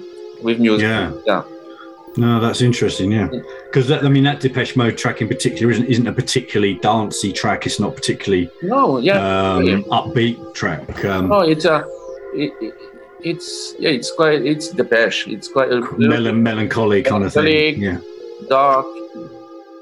[0.43, 0.89] with music.
[0.89, 1.11] Yeah.
[1.29, 1.43] Yeah.
[2.17, 3.11] No, that's interesting.
[3.11, 3.29] Yeah,
[3.65, 7.65] because I mean that Depeche Mode track in particular isn't isn't a particularly dancey track.
[7.65, 9.77] It's not particularly No, yeah, um, yeah.
[9.91, 11.05] upbeat track.
[11.05, 11.85] Um, no, it's a,
[12.33, 12.73] it, it,
[13.23, 15.27] it's yeah, it's quite, it's Depeche.
[15.27, 17.81] It's quite a Mel- melancholy kind of thing.
[17.81, 17.99] Yeah.
[18.49, 18.85] dark,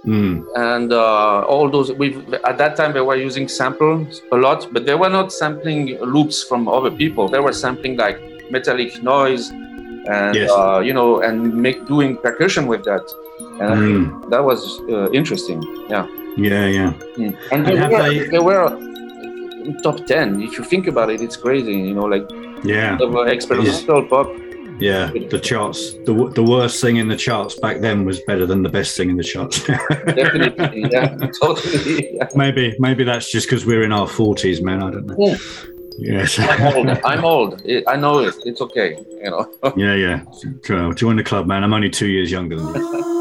[0.06, 0.46] Mm.
[0.56, 1.92] and uh, all those.
[1.92, 2.16] We
[2.46, 6.42] at that time they were using samples a lot, but they were not sampling loops
[6.44, 7.28] from other people.
[7.28, 8.18] They were sampling like
[8.50, 9.52] metallic noise,
[10.18, 10.50] and Yes.
[10.52, 11.36] uh, you know, and
[11.66, 13.06] make doing percussion with that.
[13.66, 14.30] And Mm.
[14.32, 14.60] that was
[14.94, 15.60] uh, interesting.
[15.94, 16.06] Yeah.
[16.38, 16.92] Yeah, yeah.
[17.18, 17.34] Mm.
[17.52, 18.66] And they And were, they- they were
[19.84, 20.42] top 10.
[20.48, 21.74] If you think about it, it's crazy.
[21.90, 22.26] You know, like
[22.64, 22.98] Yeah,
[23.38, 24.28] experimental pop.
[24.80, 25.06] yeah.
[25.34, 28.70] The charts, the the worst thing in the charts back then was better than the
[28.80, 29.58] best thing in the charts.
[30.22, 30.82] Definitely.
[30.96, 31.08] yeah,
[31.42, 32.16] totally.
[32.18, 32.28] Yeah.
[32.44, 34.80] maybe, maybe that's just because we're in our forties, man.
[34.86, 35.16] I don't know.
[35.28, 35.38] Yeah.
[35.98, 36.38] Yes.
[36.40, 36.90] I'm old.
[37.04, 37.62] I'm old.
[37.68, 38.36] I- I know it.
[38.46, 38.98] It's okay.
[39.24, 39.54] You know.
[39.76, 40.94] yeah, yeah.
[40.94, 41.64] Join the club, man.
[41.64, 43.16] I'm only two years younger than you.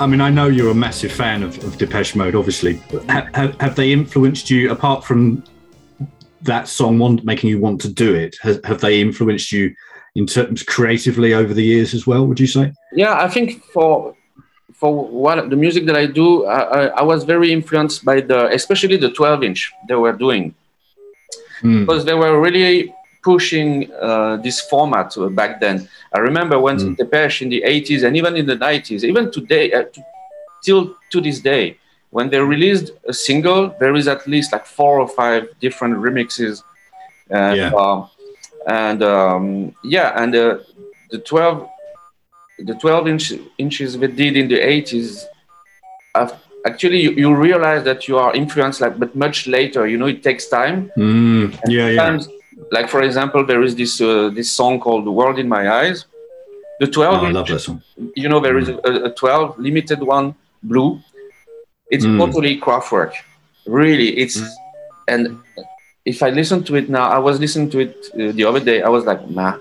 [0.00, 2.80] I mean I know you're a massive fan of, of Depeche Mode, obviously.
[2.90, 5.44] But ha- have, have they influenced you apart from
[6.42, 8.34] that song making you want to do it?
[8.42, 9.74] Has, have they influenced you
[10.14, 12.26] in terms creatively over the years as well?
[12.26, 12.72] Would you say?
[12.92, 14.16] Yeah, I think for
[14.72, 18.48] for what the music that I do, I, I, I was very influenced by the,
[18.48, 20.54] especially the 12 inch they were doing,
[21.62, 21.80] Mm.
[21.84, 25.88] because they were really pushing uh, this format uh, back then.
[26.12, 26.96] I remember when Mm.
[26.96, 30.00] Depeche in the 80s and even in the 90s, even today, uh, to,
[30.64, 31.76] till to this day,
[32.10, 36.62] when they released a single, there is at least like four or five different remixes.
[37.30, 37.70] And, Yeah.
[37.82, 38.08] um,
[38.66, 40.58] and um, yeah, and uh,
[41.10, 41.68] the 12
[42.58, 45.24] the 12 inch, inches they did in the 80s
[46.14, 46.34] af-
[46.66, 50.22] actually you, you realize that you are influenced like but much later you know it
[50.22, 51.58] takes time Mm.
[51.66, 52.18] Yeah, yeah.
[52.70, 56.04] Like for example there is this uh, this song called the world in my eyes.
[56.80, 57.82] The 12 Oh, I love song.
[58.16, 58.76] you know there is a,
[59.08, 61.00] a 12 limited one blue.
[61.90, 62.18] It's Mm.
[62.18, 63.12] totally Kraftwerk
[63.66, 64.40] really it's
[65.06, 65.22] and
[66.06, 68.82] if i listen to it now i was listening to it uh, the other day.
[68.82, 69.54] I was like nah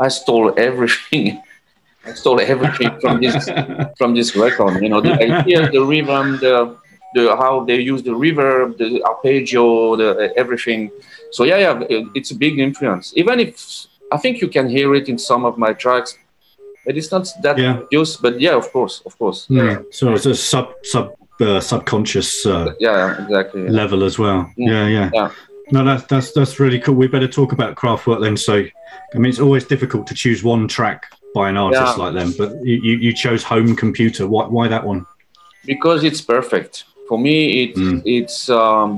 [0.00, 1.42] i stole everything.
[2.06, 3.36] I stole everything from this
[3.98, 4.82] from this record.
[4.82, 6.54] You know the idea the rhythm the
[7.14, 10.90] the how they use the reverb the arpeggio the everything
[11.30, 11.74] so yeah yeah
[12.14, 13.54] it's a big influence even if
[14.12, 16.16] i think you can hear it in some of my tracks
[16.84, 17.78] but it's not that Yeah.
[17.78, 19.84] obvious but yeah of course of course Mm.
[19.92, 21.06] So it's a sub sub
[21.40, 24.50] uh, subconscious uh, yeah exactly level as well.
[24.56, 24.70] Yeah.
[24.72, 25.10] Yeah, yeah.
[25.14, 25.30] Yeah.
[25.72, 26.94] No, that's that's that's really cool.
[26.94, 28.36] We better talk about Kraftwerk then.
[28.36, 28.54] So,
[29.14, 31.00] I mean, it's always difficult to choose one track
[31.34, 32.04] by an artist Yeah.
[32.04, 34.26] like them, but you, you, you chose Home Computer.
[34.28, 35.06] Why why that one?
[35.64, 38.00] because it's perfect for me it Mm.
[38.18, 38.90] it's um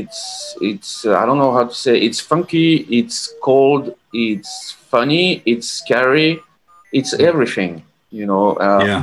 [0.00, 0.20] it's
[0.70, 2.70] it's uh, i don't know how to say it's funky
[3.00, 3.18] it's
[3.48, 3.84] cold
[4.28, 4.52] it's
[4.94, 6.30] funny it's scary
[6.98, 7.72] it's everything
[8.18, 9.02] you know uh, yeah,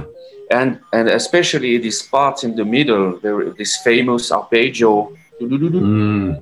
[0.58, 4.91] and and especially this part in the middle there this famous arpeggio
[5.39, 6.41] mm.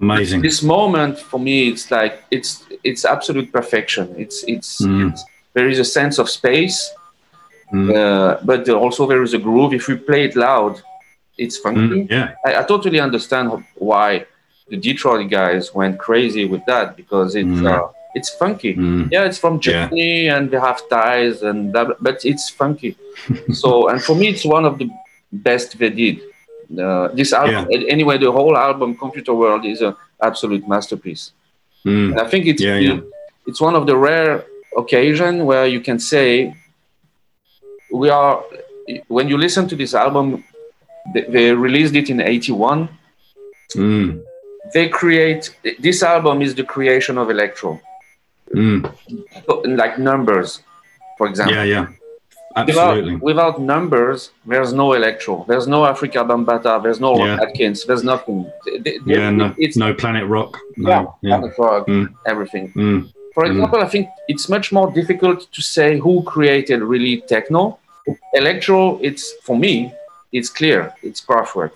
[0.00, 0.40] amazing.
[0.48, 2.50] this moment for me it's like it's
[2.88, 5.10] it's absolute perfection it's it's, Mm.
[5.10, 5.22] it's
[5.54, 6.78] there is a sense of space
[7.72, 7.88] Mm.
[7.94, 10.74] uh, but also there is a groove if we play it loud
[11.38, 13.46] it's funky Mm, yeah, I, I totally understand
[13.76, 14.26] why
[14.70, 17.70] the Detroit guys went crazy with that because it's Mm.
[17.72, 18.74] uh, it's funky.
[18.74, 19.08] Mm.
[19.14, 19.88] Yeah, it's from Yeah.
[20.36, 22.92] And they have ties and blah, but it's funky.
[23.62, 24.88] so and for me, it's one of the
[25.48, 26.16] best they did.
[26.84, 29.94] Uh, this album, anyway, the whole album, Computer World, is an
[30.28, 31.24] absolute masterpiece.
[31.86, 32.18] Mm.
[32.24, 33.00] I think it's Yeah, yeah.
[33.48, 34.44] it's one of the rare
[34.76, 36.54] occasion where you can say
[37.92, 38.42] we are
[39.08, 40.44] when you listen to this album
[41.14, 42.88] they, they released it in 81
[43.76, 44.22] Mm.
[44.74, 47.80] they create this album is the creation of electro
[48.52, 48.90] Mm.
[49.76, 50.62] like numbers
[51.16, 51.86] for example Yeah, yeah,
[52.56, 53.14] absolutely.
[53.14, 57.38] without, without numbers there's no electro there's no Afrika Bambaataa there's no Yeah.
[57.44, 60.58] Atkins there's nothing They- they- Yeah, no, it's no Planet Rock.
[60.76, 61.38] No, yeah, yeah.
[61.38, 62.06] Planet Rock, Mm.
[62.26, 62.72] everything
[63.30, 63.34] Mm.
[63.34, 63.50] For Mm.
[63.52, 67.78] example, I think it's much more difficult to say who created really techno.
[68.34, 69.92] Electro, it's for me,
[70.32, 70.92] it's clear.
[71.02, 71.72] It's Kraftwerk.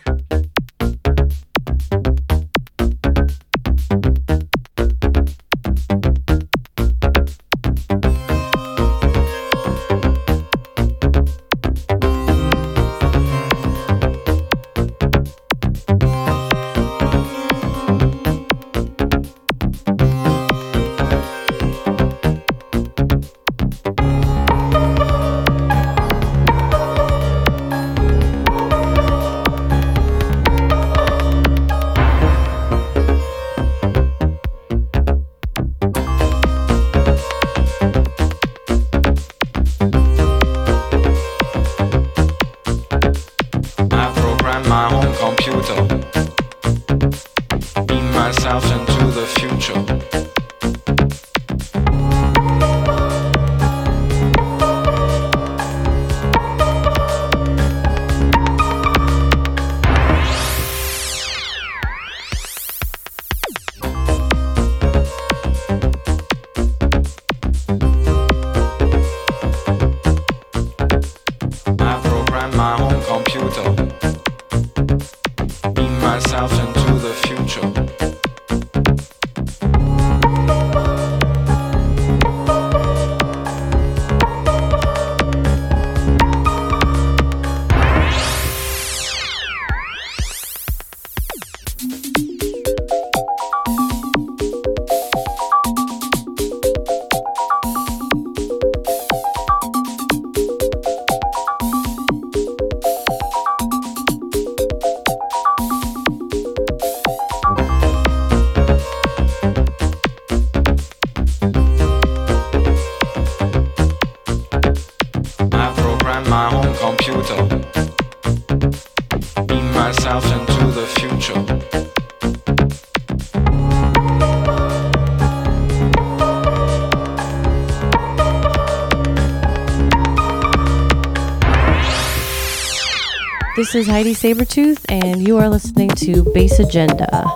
[133.74, 137.33] This is Heidi Sabertooth, and you are listening to Bass Agenda.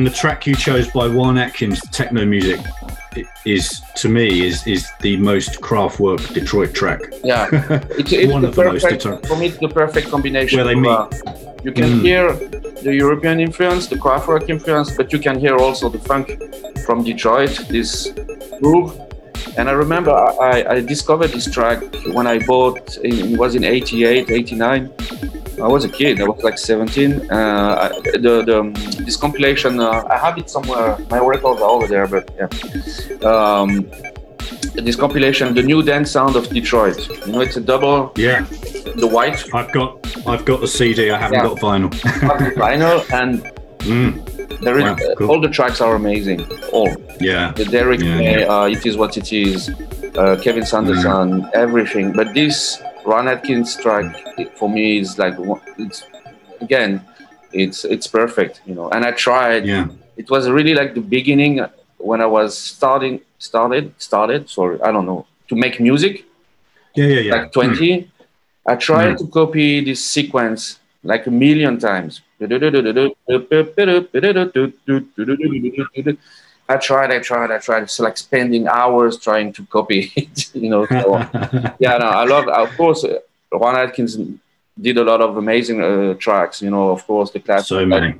[0.00, 2.58] And the track you chose by Juan Atkins, techno music,
[3.44, 7.00] is to me is is the most Kraftwerk Detroit track.
[7.22, 7.48] Yeah,
[7.98, 9.48] it's, it's One the of the most perfect, deter- for me.
[9.48, 10.56] It's the perfect combination.
[10.56, 10.88] Where they meet.
[10.88, 11.06] uh,
[11.66, 12.00] you can Mm.
[12.00, 12.32] hear
[12.86, 16.26] the European influence, the Kraftwerk influence, but you can hear also the funk
[16.86, 18.08] from Detroit, this
[18.62, 18.98] groove.
[19.58, 20.12] And I remember
[20.52, 21.78] I, I discovered this track
[22.16, 22.96] when I bought.
[23.04, 24.90] It was in '88, '89.
[25.60, 26.22] I was a kid.
[26.22, 27.30] I was like 17.
[27.30, 27.36] Uh,
[27.84, 28.72] I- the, the um,
[29.10, 29.80] this compilation.
[29.80, 30.96] Uh, I have it somewhere.
[31.10, 32.48] My records are over there, but yeah.
[33.32, 33.70] Um,
[34.86, 36.98] this compilation, the new dance sound of Detroit.
[37.26, 38.12] You know, it's a double.
[38.16, 38.40] Yeah,
[39.04, 39.88] The white I've got
[40.32, 41.10] I've got the CD.
[41.10, 41.48] I haven't Yeah.
[41.50, 41.90] got vinyl.
[42.66, 43.30] vinyl, and
[43.94, 44.12] Mm,
[44.64, 45.30] there is Wow, cool.
[45.30, 46.40] all the tracks are amazing.
[46.76, 49.58] All yeah, the Derrick Yeah, May, uh, it is what it is.
[50.20, 51.28] Uh, Kevin Saunderson,
[51.64, 52.06] everything.
[52.18, 52.56] But this
[53.06, 54.06] Juan Atkins track
[54.58, 55.34] for me is like
[55.84, 55.98] it's
[56.66, 56.90] again,
[57.52, 58.88] it's it's perfect, you know.
[58.90, 59.66] And I tried.
[59.66, 61.64] yeah, It was really like the beginning
[61.98, 64.48] when I was starting started started.
[64.50, 66.24] Sorry, I don't know to make music
[66.94, 67.32] yeah, yeah, yeah.
[67.34, 68.08] like 20 hmm.
[68.66, 69.16] i tried hmm.
[69.20, 72.22] to copy this sequence like a million times
[76.68, 80.70] i tried i tried i tried it's like spending hours trying to copy it you
[80.70, 81.18] know so,
[81.84, 83.04] yeah no i love of course
[83.50, 84.16] juan atkins
[84.80, 88.14] did a lot of amazing uh, tracks you know of course the classic so many.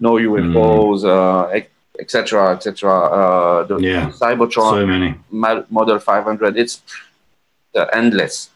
[0.00, 1.60] no ufos uh,
[1.98, 2.70] etc etc
[3.18, 4.10] uh, the Yeah.
[4.20, 5.10] Cybotron So many.
[5.78, 6.82] Model 500 it's
[7.74, 8.50] uh, endless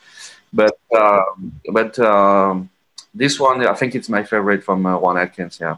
[0.53, 2.69] but um, but um,
[3.15, 5.77] this one i think it's my favorite from uh, juan atkins yeah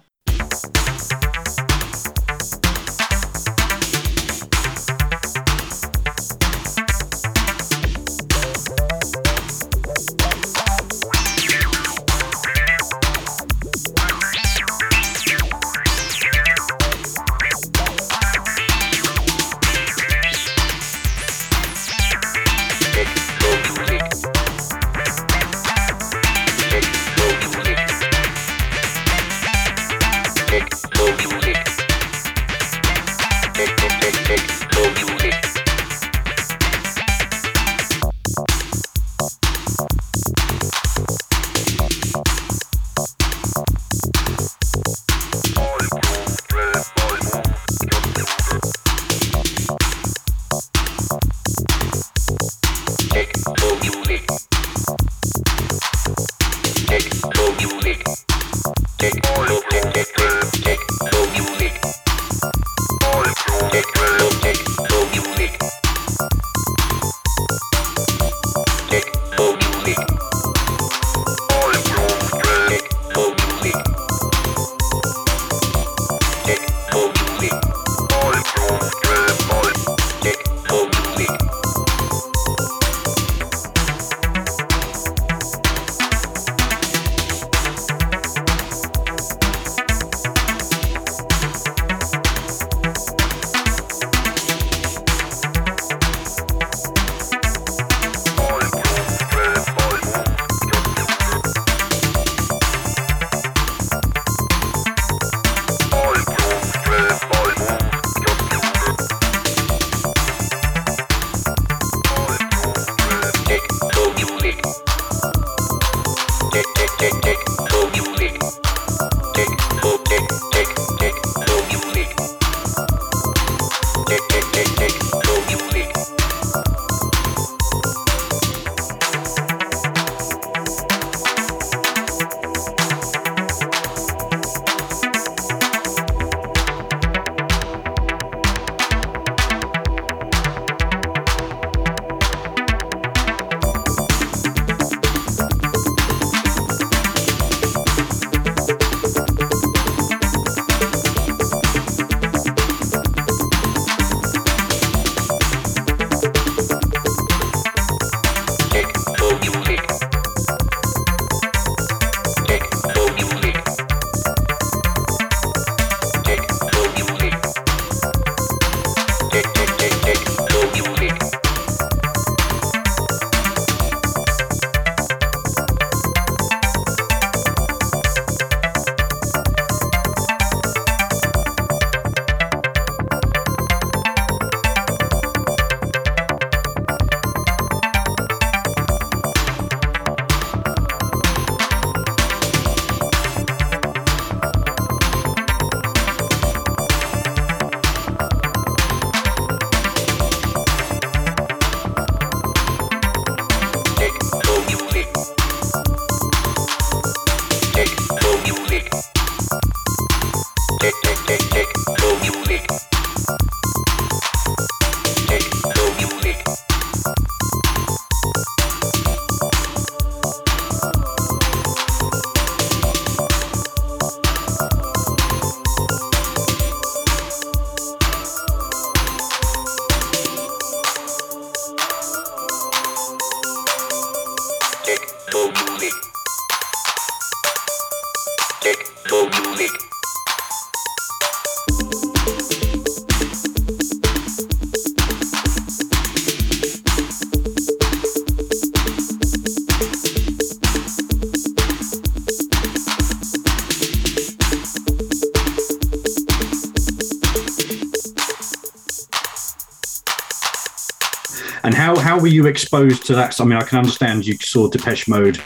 [262.14, 263.40] how were you exposed to that?
[263.40, 265.36] I mean, I can understand you saw Depeche Mode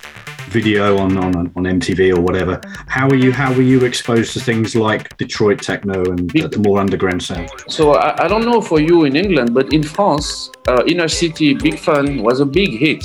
[0.51, 2.61] video on on, on MTV or whatever.
[2.87, 6.59] How were you how were you exposed to things like Detroit techno and uh, the
[6.59, 7.49] more underground sound?
[7.69, 11.55] So I, I don't know for you in England, but in France, uh, Inner City
[11.55, 13.03] Big Fun was a big hit.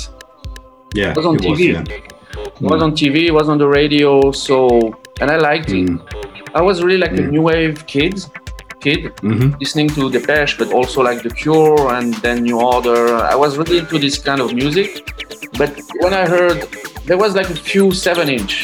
[0.94, 1.72] Yeah, It was on it was, TV.
[1.72, 1.84] yeah.
[1.88, 4.58] It was on TV, it was on the radio, so
[5.22, 5.88] and I liked it.
[6.54, 8.14] I was really like a new wave kid,
[8.84, 9.48] kid Mhm.
[9.62, 13.00] listening to Depeche, but also like The Cure and then New Order.
[13.32, 14.88] I was really into this kind of music.
[15.60, 15.70] But
[16.02, 16.58] when I heard
[17.08, 18.54] there was like a few seven inch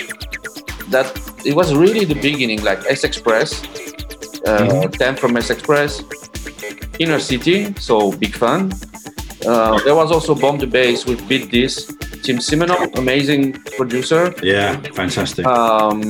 [0.94, 1.06] that
[1.50, 3.50] it was really the beginning, like S Express,
[4.46, 5.92] uh, 10 from S Express,
[6.98, 7.56] Inner City,
[7.88, 8.60] so big fan.
[9.50, 11.74] Uh, there was also Bomb the Bass with Beat This,
[12.24, 13.42] Tim Simenon, amazing
[13.78, 14.22] producer.
[14.42, 15.46] Yeah, fantastic.
[15.46, 16.02] Um,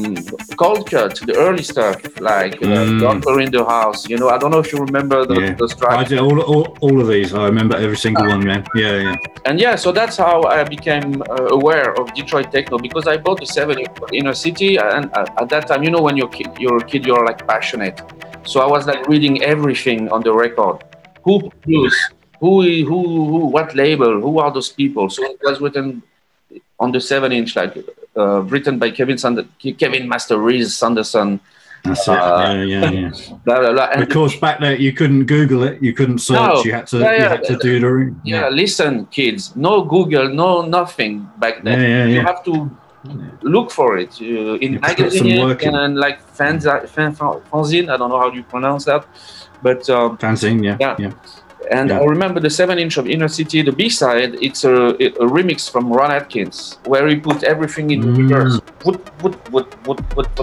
[0.60, 3.00] Coldcut, the early stuff, like uh, Mm.
[3.00, 4.00] Doctor in the House.
[4.10, 5.54] You know, I don't know if you remember the, yeah.
[5.60, 6.08] those I tracks.
[6.10, 7.32] did all, all, all of these.
[7.32, 8.62] I remember every single one, man.
[8.74, 9.16] Yeah, yeah.
[9.46, 13.40] And yeah, so that's how I became uh, aware of Detroit techno because I bought
[13.40, 13.78] the 7
[14.12, 17.06] inner city, and uh, at that time, you know, when you're kid, you're a kid,
[17.06, 17.96] you're like passionate.
[18.44, 20.76] So I was like reading everything on the record.
[21.24, 22.02] Who produced?
[22.40, 23.00] Who, who,
[23.30, 24.20] who, what label?
[24.20, 25.08] Who are those people?
[25.08, 26.02] So it was written
[26.78, 27.74] on the seven inch, like
[28.16, 29.44] uh, written by Kevin Sander,
[29.78, 31.40] Kevin Master Reese Saunderson.
[31.82, 32.68] That's Uh, it.
[32.68, 33.10] Yeah, yeah, yeah.
[33.44, 33.88] Blah, blah, blah.
[33.92, 35.82] And Of course, back there you couldn't Google it.
[35.82, 36.36] You couldn't search.
[36.36, 36.62] No.
[36.62, 36.98] You had to.
[36.98, 38.14] Yeah, You had to do the.
[38.22, 39.56] yeah, listen, kids.
[39.56, 41.80] No Google, no nothing back then.
[41.80, 42.70] Yeah, yeah, You have to
[43.42, 47.14] look for it uh, in magazine work and like fans, fan,
[47.50, 47.88] fanzine.
[47.88, 49.06] I don't know how you pronounce that,
[49.62, 51.12] but um, Fanzine, yeah, Yeah.
[51.70, 52.00] And Yeah.
[52.00, 54.34] I remember the seven inch of Inner City, the B side.
[54.40, 54.74] It's a,
[55.24, 58.16] a remix from Juan Atkins where he put everything in Mm.
[58.18, 58.60] reverse.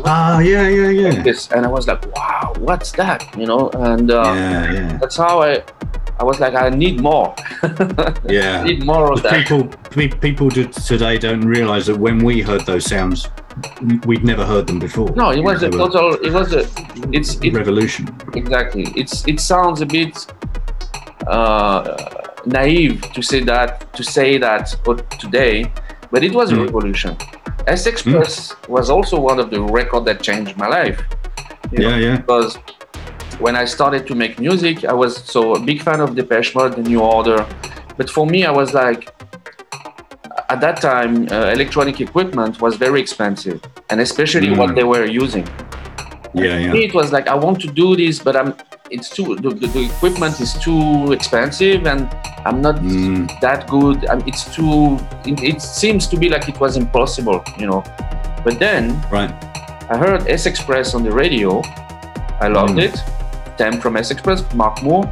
[0.05, 1.21] Ah, yeah, yeah, yeah.
[1.23, 3.25] this, and I was like, wow, what's that?
[3.37, 5.63] You know, and uh, Yeah, yeah, that's how I,
[6.19, 7.35] I was like, I need more.
[8.29, 8.63] yeah.
[8.63, 9.33] need more of that.
[9.33, 9.67] People,
[10.19, 13.27] people today don't realize that when we heard those sounds,
[14.05, 15.09] we'd never heard them before.
[15.15, 16.13] No, it was a total.
[16.23, 16.65] It was a.
[17.11, 18.07] It's it, revolution.
[18.35, 18.85] exactly.
[18.95, 20.25] It's it sounds a bit
[21.27, 21.97] uh,
[22.45, 25.71] naive to say that to say that for today,
[26.11, 26.65] but it was a Mm.
[26.65, 27.15] revolution.
[27.67, 30.99] S Express was also one of the record that changed my life.
[31.71, 32.17] you know, Yeah, yeah.
[32.17, 32.57] because
[33.39, 36.73] when I started to make music, I was so a big fan of Depeche Mode,
[36.79, 37.45] The New Order.
[37.97, 39.01] But for me, I was like,
[40.49, 43.59] at that time, uh, electronic equipment was very expensive,
[43.89, 44.57] and especially Mm.
[44.61, 45.45] what they were using.
[46.33, 46.85] Yeah, yeah.
[46.85, 48.53] it was like I want to do this, but I'm.
[48.89, 49.35] It's too.
[49.35, 52.07] The, the, the equipment is too expensive, and
[52.45, 54.05] I'm not Mm, that good.
[54.05, 54.97] Um, it's too.
[55.26, 57.84] It, it seems to be like it was impossible, you know.
[58.43, 59.31] But then right.
[59.89, 61.61] I heard S Express on the radio.
[62.39, 62.84] I loved Mm.
[62.88, 62.95] it.
[63.57, 65.03] Theme from S Express, Mark Moore.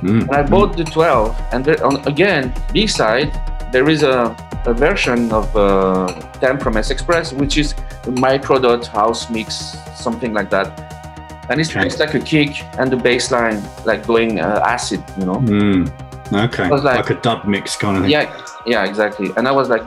[0.00, 1.36] Mm, And I bought the 12.
[1.52, 3.32] And there, on, again, B side,
[3.72, 4.34] there is a,
[4.64, 6.06] a version of uh,
[6.40, 7.74] Theme from S Express, which is
[8.06, 10.97] micro dot house mix, something like that.
[11.50, 15.36] And it's, like a kick and the bass line, like going uh, acid, you know?
[15.36, 15.90] Mm.
[16.32, 16.68] Okay.
[16.68, 18.10] like- like, a dub mix kind of thing.
[18.12, 18.26] Yeah,
[18.66, 19.32] yeah, exactly.
[19.36, 19.82] And I was like,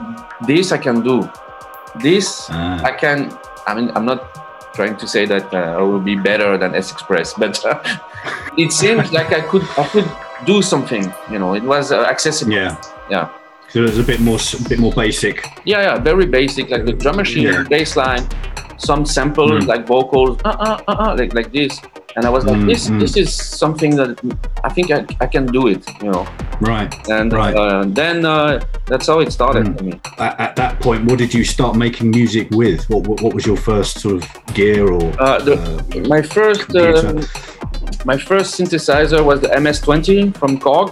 [0.46, 1.30] this I can do.
[2.00, 3.30] This Ah, I can.
[3.66, 4.20] I mean, I'm not
[4.74, 7.78] trying to say that uh, I will be better than S Express, but uh,
[8.56, 10.10] it seems like I could I could
[10.46, 11.12] do something.
[11.30, 12.52] You know, it was uh, accessible.
[12.52, 12.76] yeah.
[13.10, 13.28] Yeah.
[13.72, 15.46] So it was a bit more, a bit more basic.
[15.64, 17.62] yeah, yeah, very basic, like the drum machine, Yeah.
[17.70, 18.24] bass line,
[18.76, 19.66] some samples Mm.
[19.66, 21.80] like vocals, uh, uh, uh, uh, like like this.
[22.16, 23.00] And I was like, Mm, this mm.
[23.00, 23.32] this is
[23.62, 24.10] something that
[24.62, 25.82] I think I, I can do it.
[26.02, 26.26] You know,
[26.60, 26.92] Right.
[27.08, 27.56] and Right.
[27.56, 29.78] uh, then uh, that's how it started Mm.
[29.78, 29.94] for me.
[30.18, 32.80] At, at that point, what did you start making music with?
[32.90, 34.22] What, what, what was your first sort of
[34.52, 35.04] gear or?
[35.18, 37.24] Uh, the, uh, my first um,
[38.04, 40.90] my first synthesizer was the MS20 from Korg.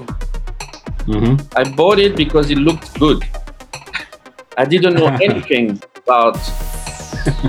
[1.07, 1.39] Mhm.
[1.57, 3.25] I bought it because it looked good.
[4.59, 6.37] I didn't know anything about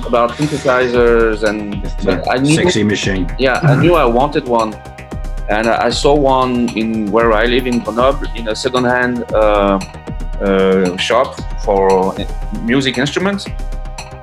[0.06, 1.76] about synthesizers and
[2.30, 3.24] I knew Sexy machine.
[3.40, 4.74] yeah I knew I wanted one
[5.50, 9.80] and I I saw one in where I live in Grenoble in a second-hand uh,
[10.42, 11.28] uh, shop
[11.66, 11.80] for
[12.72, 13.46] music instruments.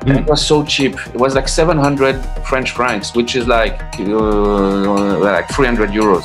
[0.07, 0.21] And Mm.
[0.23, 0.95] it was so cheap.
[1.15, 2.17] It was like 700
[2.49, 6.25] French francs, which is like uh, like 300 euros.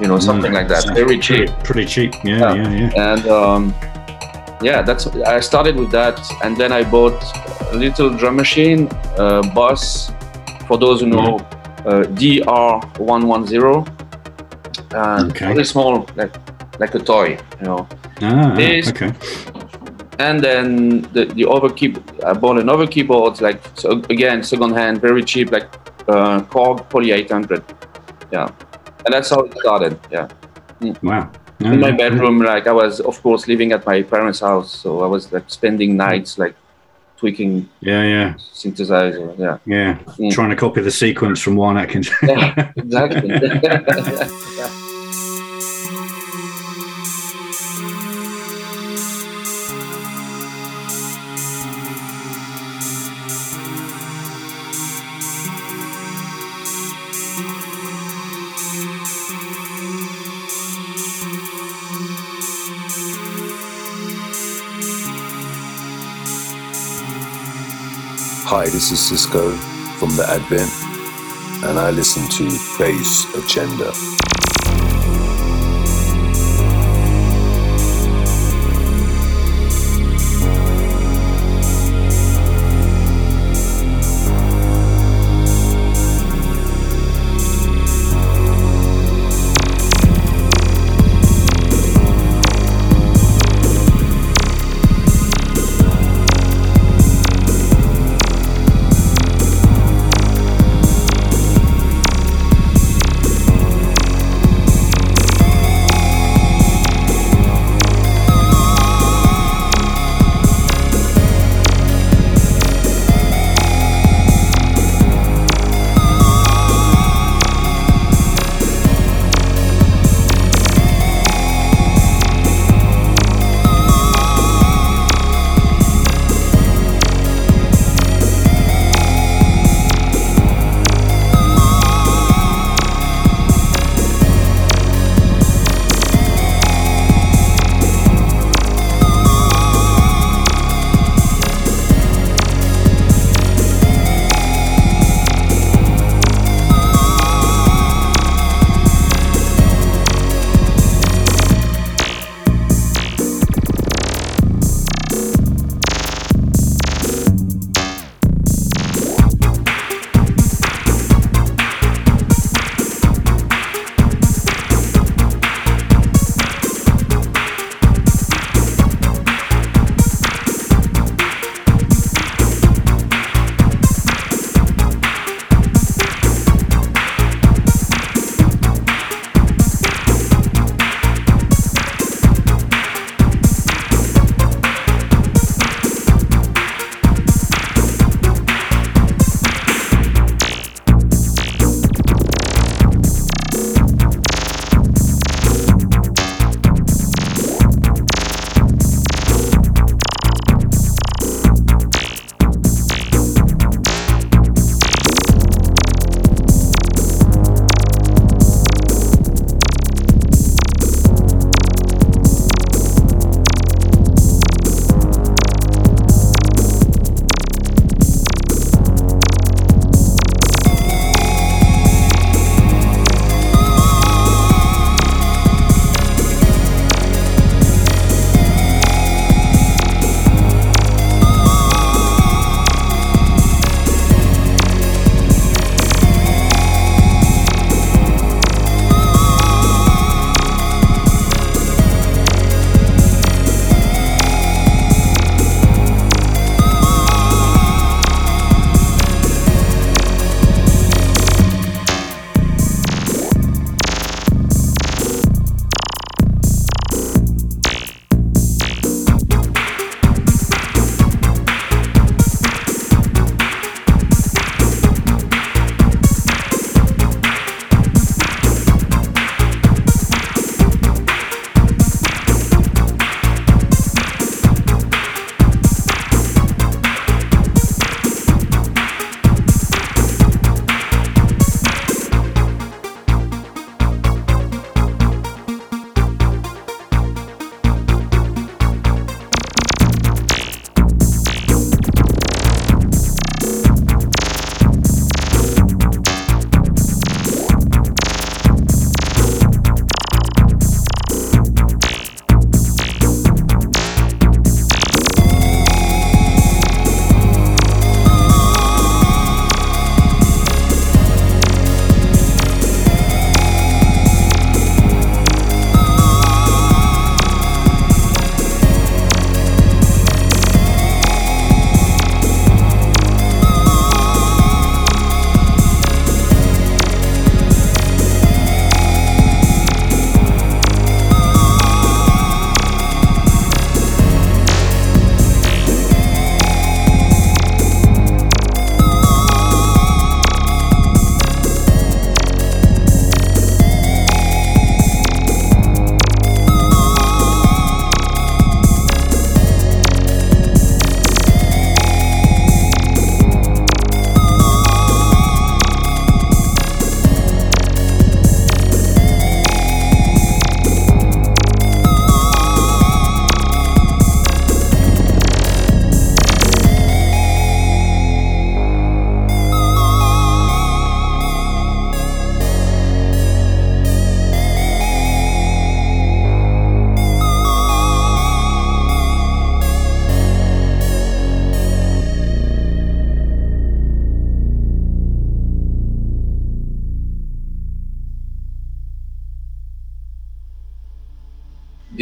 [0.00, 0.84] You know, something like that.
[0.84, 0.94] Mm.
[0.94, 1.46] Very cheap.
[1.48, 2.12] Pretty, pretty cheap.
[2.24, 2.54] Yeah, Yeah.
[2.54, 3.12] yeah, yeah.
[3.12, 3.74] and um,
[4.62, 7.20] yeah that's i started with that and then i bought
[7.72, 10.10] a little drum machine uh, boss
[10.66, 11.36] for those who know
[11.84, 13.86] uh, dr110
[14.94, 15.46] uh, Okay.
[15.52, 16.34] very small like
[16.78, 17.86] like a toy you know
[18.22, 19.12] Ah, ah, This- okay.
[20.18, 25.02] and then the, the other keyboard i bought another keyboard like so again second hand
[25.02, 25.68] very cheap like
[26.08, 27.62] uh, korg poly 800
[28.32, 28.48] yeah
[29.06, 30.28] and that's how it started yeah
[31.02, 31.30] Wow.
[31.58, 34.70] No, in my no, bedroom like i was of course living at my parents house
[34.70, 36.54] so i was like spending nights like
[37.16, 39.94] tweaking Yeah, yeah, synthesizer yeah yeah.
[40.18, 40.30] Mm.
[40.32, 42.10] Trying to copy the sequence from Juan Atkins.
[42.22, 43.30] yeah exactly
[68.58, 69.50] Hi, this is Cisco
[69.98, 70.72] from the Advent,
[71.68, 72.44] and I listen to
[72.78, 74.15] Bass Agenda.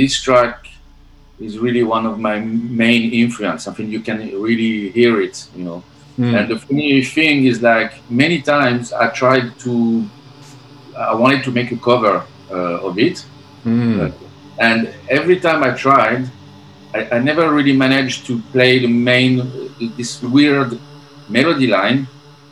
[0.05, 0.57] This track
[1.47, 2.37] is really one of my
[2.85, 3.63] main influence.
[3.71, 4.19] I think you can
[4.49, 5.81] really hear it, you know.
[6.19, 6.33] Mm.
[6.37, 9.73] And the funny thing is, like many times, I tried to,
[11.13, 12.15] I wanted to make a cover
[12.51, 13.17] uh, of it,
[13.65, 14.13] Mm.
[14.69, 14.81] and
[15.19, 16.23] every time I tried,
[16.99, 19.35] I, I never really managed to play the main,
[19.99, 20.71] this weird
[21.37, 22.01] melody line.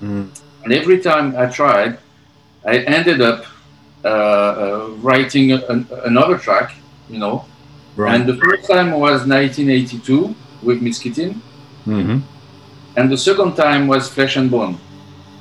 [0.03, 0.24] Mm.
[0.65, 1.93] And every time I tried,
[2.73, 3.41] I ended up
[4.05, 6.69] uh, uh, writing an, another track,
[7.13, 7.47] you know.
[7.97, 8.19] Right.
[8.19, 11.43] And the first time was 1982 with Miss Kittin,
[11.87, 12.27] hmm
[12.97, 14.81] and the second time was Flesh and Bone.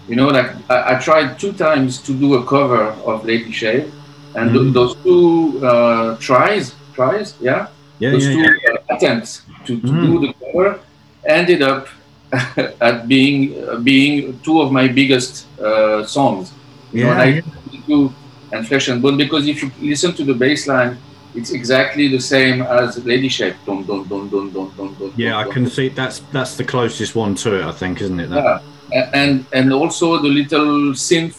[0.07, 3.93] You know, like I, I tried two times to do a cover of Lady Shave,
[4.35, 4.73] and th- Mhm.
[4.73, 7.67] those two uh, tries, tries, yeah,
[7.99, 8.53] Yeah, those yeah, two yeah.
[8.71, 9.99] uh, attempts to, to Mm.
[9.99, 10.81] do the cover
[11.27, 11.87] ended up
[12.81, 16.55] at being uh, being two of my biggest uh, songs.
[16.91, 18.07] You know, Yeah, like yeah.
[18.51, 21.01] and Flesh and Bone, because if you listen to the bass line,
[21.33, 23.55] it's exactly the same as Lady Shave.
[23.65, 27.15] Dun, dun, dun, dun, dun, dun, dun, Yeah, I can see that's that's the closest
[27.15, 27.65] one to it.
[27.65, 28.29] I think, isn't it?
[28.29, 28.61] That?
[28.91, 31.37] Yeah, and and also the little synth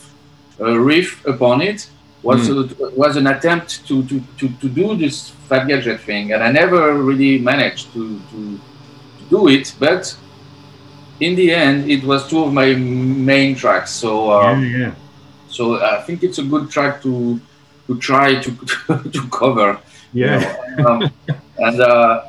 [0.60, 1.88] uh, riff upon it
[2.22, 2.58] was Hmm.
[2.58, 6.50] uh, was an attempt to, to, to, to do this Fad Gadget thing, and I
[6.52, 8.58] never really managed to, to,
[9.18, 9.74] to do it.
[9.78, 10.16] But
[11.20, 13.90] in the end, it was two of my main tracks.
[13.90, 14.94] So um, yeah, yeah.
[15.48, 17.40] so I think it's a good track to
[17.92, 18.50] to try to
[19.16, 19.78] to cover.
[20.12, 20.38] you Yeah.
[20.38, 20.88] know.
[20.88, 21.12] Um,
[21.58, 22.20] and uh,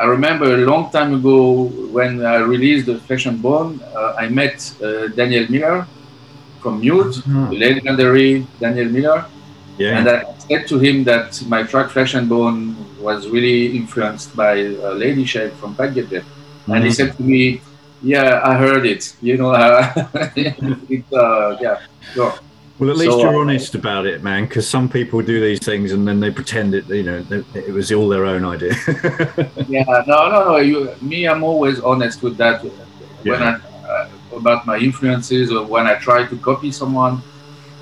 [0.00, 1.64] I remember a long time ago
[1.96, 5.88] when I released the Flesh and Bone, uh, I met uh, Daniel Miller
[6.60, 7.16] from Mute,
[7.48, 9.26] the legendary Daniel Miller,
[9.78, 9.98] Yeah.
[9.98, 14.54] and I said to him that my track Flesh and Bone was really influenced by
[14.66, 16.10] uh, Lady Shave from Paget.
[16.72, 16.94] And he Mhm.
[16.98, 17.62] said to me,
[18.00, 19.02] "Yeah, I heard it.
[19.20, 19.82] You know, uh,
[20.96, 21.78] it, uh, yeah,
[22.14, 22.34] sure."
[22.80, 24.44] Well, at least So, you're uh, honest about it, man.
[24.44, 26.86] Because some people do these things and then they pretend it.
[26.88, 28.74] You know, it was all their own idea.
[29.68, 30.56] Yeah, no, no, no.
[30.56, 32.64] You, me, I'm always honest with that.
[33.22, 33.52] When I
[33.88, 37.22] uh, about my influences or when I try to copy someone,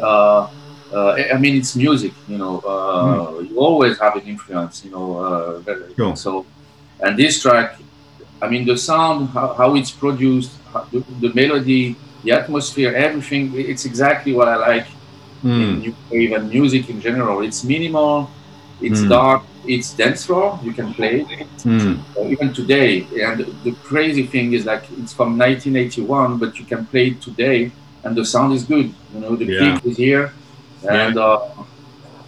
[0.01, 0.49] uh,
[0.93, 2.13] uh, I mean, it's music.
[2.27, 4.85] You know, uh, you always have an influence.
[4.85, 6.17] You know, uh, Sure.
[6.17, 6.45] so.
[7.01, 7.79] And this track,
[8.43, 13.53] I mean, the sound, how, how it's produced, how, the, the melody, the atmosphere, everything.
[13.57, 14.89] It's exactly what I like
[15.43, 15.79] in Mm.
[15.81, 17.43] new wave and music in general.
[17.43, 18.31] It's minimal,
[18.81, 19.09] it's Mm.
[19.09, 20.61] dark, it's dance floor.
[20.63, 22.05] You can play it Mm.
[22.17, 23.09] uh, even today.
[23.29, 27.73] And the crazy thing is like it's from 1981, but you can play it today,
[28.05, 28.89] and the sound is good.
[29.13, 29.59] You know, the Yeah.
[29.75, 30.35] kick is here,
[30.89, 31.39] and uh,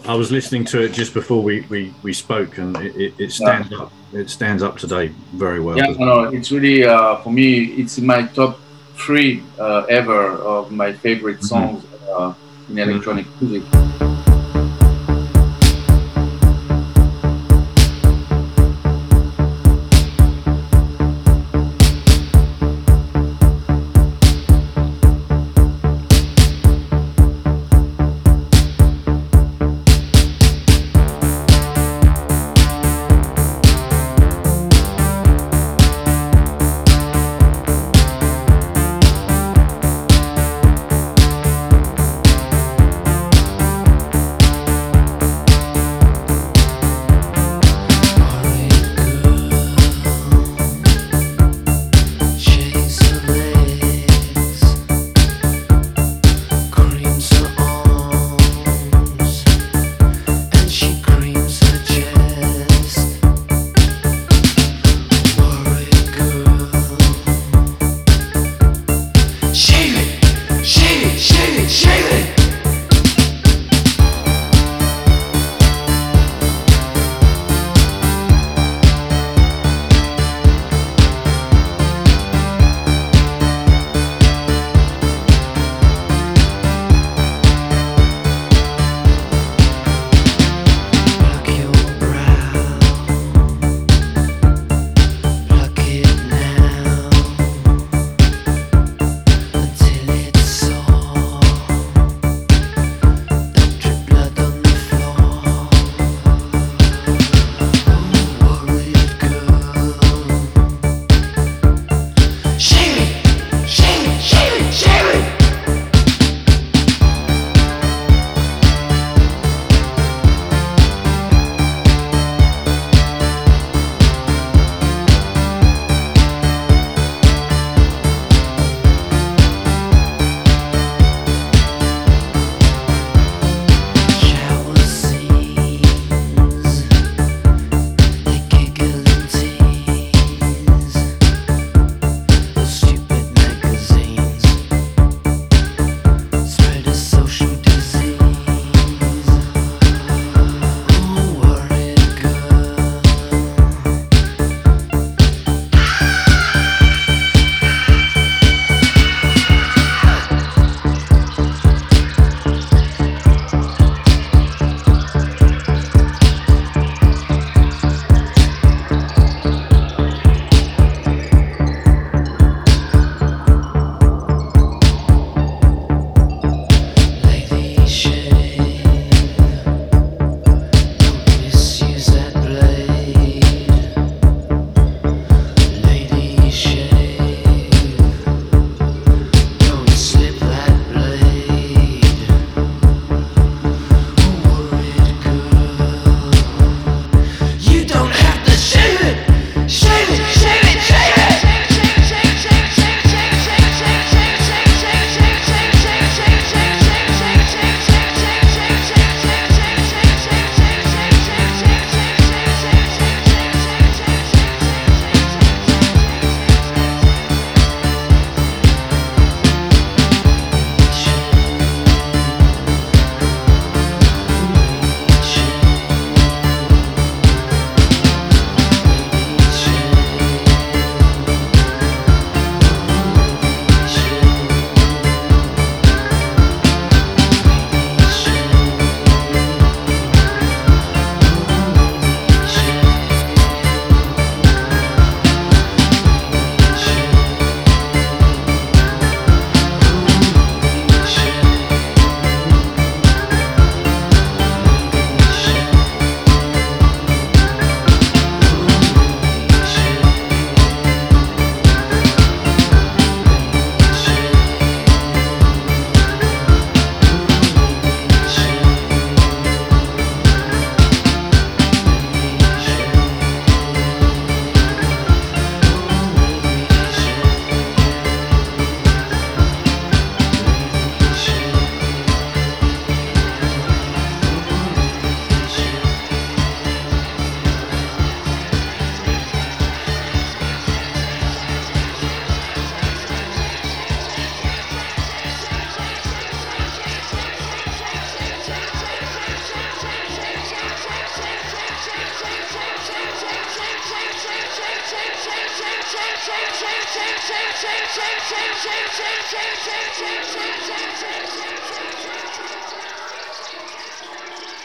[0.06, 3.68] I was listening to it just before we we, we spoke, and it, it, stands
[3.80, 3.92] up.
[4.12, 5.76] It stands up today very well.
[5.78, 7.64] yeah, no, no, it's really uh, for me.
[7.80, 8.60] It's in my top
[9.00, 12.34] three uh, ever of my favorite songs uh,
[12.68, 14.09] in electronic music.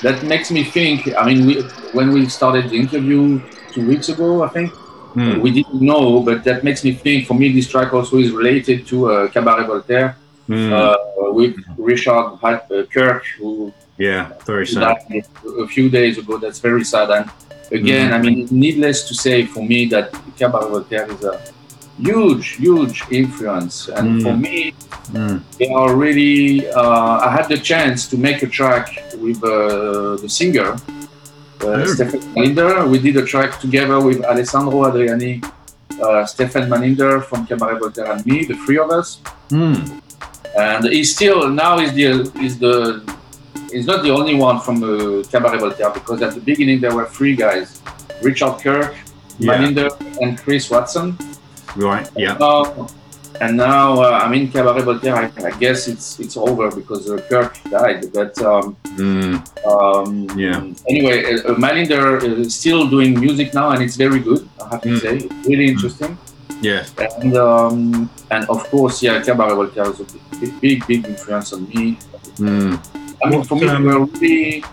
[0.05, 0.97] That makes me think.
[1.21, 1.53] I mean, we,
[1.97, 3.21] when we started the interview
[3.73, 4.69] two weeks ago, I think
[5.15, 5.39] Hmm.
[5.45, 7.19] we didn't know, but that makes me think.
[7.29, 10.09] For me, this track also is related to uh, Cabaret Voltaire
[10.51, 10.73] Hmm.
[10.77, 10.95] uh,
[11.39, 11.53] with
[11.91, 13.49] Richard uh, Kirk, who
[13.97, 14.97] yeah, very sad.
[15.09, 15.25] died
[15.63, 16.33] a few days ago.
[16.43, 17.07] That's very sad.
[17.17, 17.25] And
[17.79, 20.05] again, I mean, needless to say for me that
[20.39, 21.33] Cabaret Voltaire is a
[21.99, 23.87] huge, huge influence.
[23.89, 24.23] And Mm.
[24.23, 24.73] for me,
[25.13, 25.41] Mm.
[25.59, 26.67] they are really.
[26.69, 28.85] Uh, I had the chance to make a track
[29.23, 30.71] with uh, the singer.
[31.61, 31.87] Uh, Mm.
[31.95, 32.73] Stefan Mallinder.
[32.91, 35.33] We did a track together with Alessandro Adriani,
[36.03, 39.07] uh, Stefan Mallinder from Cabaret Voltaire, and me, the three of us
[39.49, 39.75] Hmm.
[40.57, 42.07] and he's still now is the
[42.47, 42.73] is the
[43.71, 47.07] he's not the only one from uh, Cabaret Voltaire because at the beginning there were
[47.17, 47.67] three guys,
[48.27, 48.91] Richard Kirk,
[49.39, 49.47] Yeah.
[49.47, 49.89] Mallinder,
[50.21, 51.07] and Chris Watson.
[51.75, 52.09] Right.
[52.15, 52.37] Yeah.
[52.39, 52.87] Now,
[53.41, 55.15] and now uh, I mean Cabaret Voltaire.
[55.15, 58.05] I, I guess it's it's over because uh, Kirk died.
[58.13, 59.37] But um, Hmm.
[59.67, 60.63] um, Yeah.
[60.87, 64.47] Anyway, uh, uh, Mallinder is still doing music now, and it's very good.
[64.63, 65.01] I have to Mm.
[65.01, 66.17] say, it's really interesting.
[66.61, 66.85] Yeah.
[67.21, 70.05] And um, and of course, yeah, Cabaret Voltaire is a
[70.39, 71.97] big, big, big influence on me.
[72.37, 72.75] Hmm.
[73.23, 74.63] I mean, What, for me, um, were really.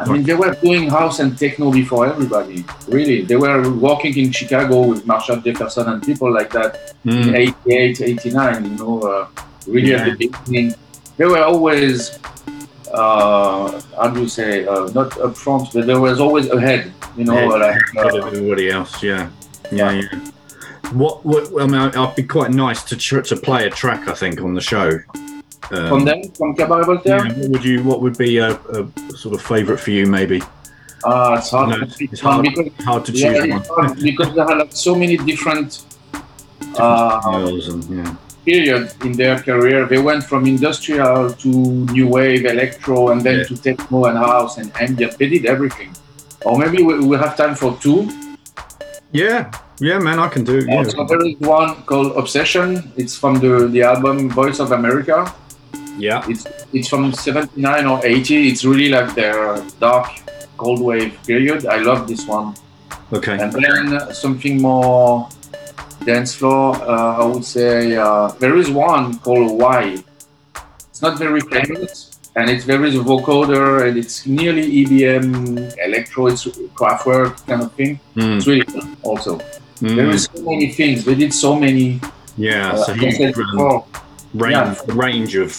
[0.00, 2.64] I mean, they were doing house and techno before everybody.
[2.88, 7.34] Really, they were working in Chicago with Marshall Jefferson and people like that in Hmm.
[7.34, 8.64] 88, 89.
[8.64, 9.26] You know, uh,
[9.66, 10.74] really at the beginning,
[11.16, 12.18] they were always.
[12.92, 14.66] Uh, how do you say?
[14.66, 16.92] Uh, not up front, but they was always ahead.
[17.16, 17.62] You know, Yeah, like
[17.96, 19.02] ahead uh, of everybody else.
[19.02, 19.28] Yeah.
[19.70, 19.90] Yeah.
[19.92, 20.18] Yeah.
[20.92, 21.24] What?
[21.26, 21.42] What?
[21.62, 24.08] I mean, I'd be quite nice to tr- to play a track.
[24.08, 25.00] I think on the show.
[25.70, 27.26] Um, from them, from Cabaret Voltaire.
[27.26, 27.82] yeah, what would you?
[27.82, 30.06] What would be a, a sort of favourite for you?
[30.06, 30.40] Maybe.
[31.04, 31.68] Ah, it's hard.
[31.70, 35.16] No, to it's hard- because hard to choose hard because they had like so many
[35.16, 35.84] different.
[36.78, 38.16] Uh, and yeah.
[38.44, 39.86] period in their career.
[39.86, 41.48] They went from industrial to
[41.96, 43.44] new wave, electro, and then Yeah.
[43.48, 45.18] to techno and house and ambient.
[45.18, 45.90] They did everything.
[46.44, 48.08] Or maybe we, we have time for two.
[49.12, 49.50] Yeah.
[49.80, 50.64] Yeah, man, I can do.
[50.64, 50.80] Yeah.
[50.80, 52.92] Uh, so there is one called Obsession.
[52.96, 55.32] It's from the, the album Voice of America.
[55.98, 56.24] Yeah.
[56.28, 58.48] It's it's from 79 or 80.
[58.48, 60.08] It's really like their dark
[60.56, 61.66] cold wave period.
[61.66, 62.54] I love this one.
[63.12, 63.38] Okay.
[63.38, 65.28] And then something more
[66.04, 70.02] dance floor, uh, I would say uh, there is one called Why.
[70.90, 76.26] It's not very famous, and it's there is a vocoder, and it's nearly EBM electro,
[76.26, 76.44] it's
[76.78, 78.00] Kraftwerk kind of thing.
[78.16, 78.36] Mm.
[78.36, 79.38] It's really fun also.
[79.80, 79.96] Mm.
[79.96, 81.04] There is so many things.
[81.04, 82.00] They did so many.
[82.36, 82.72] Yeah.
[82.72, 83.86] uh, so
[84.34, 85.02] like I huge said before.
[85.04, 85.40] range, Yeah.
[85.42, 85.50] range of.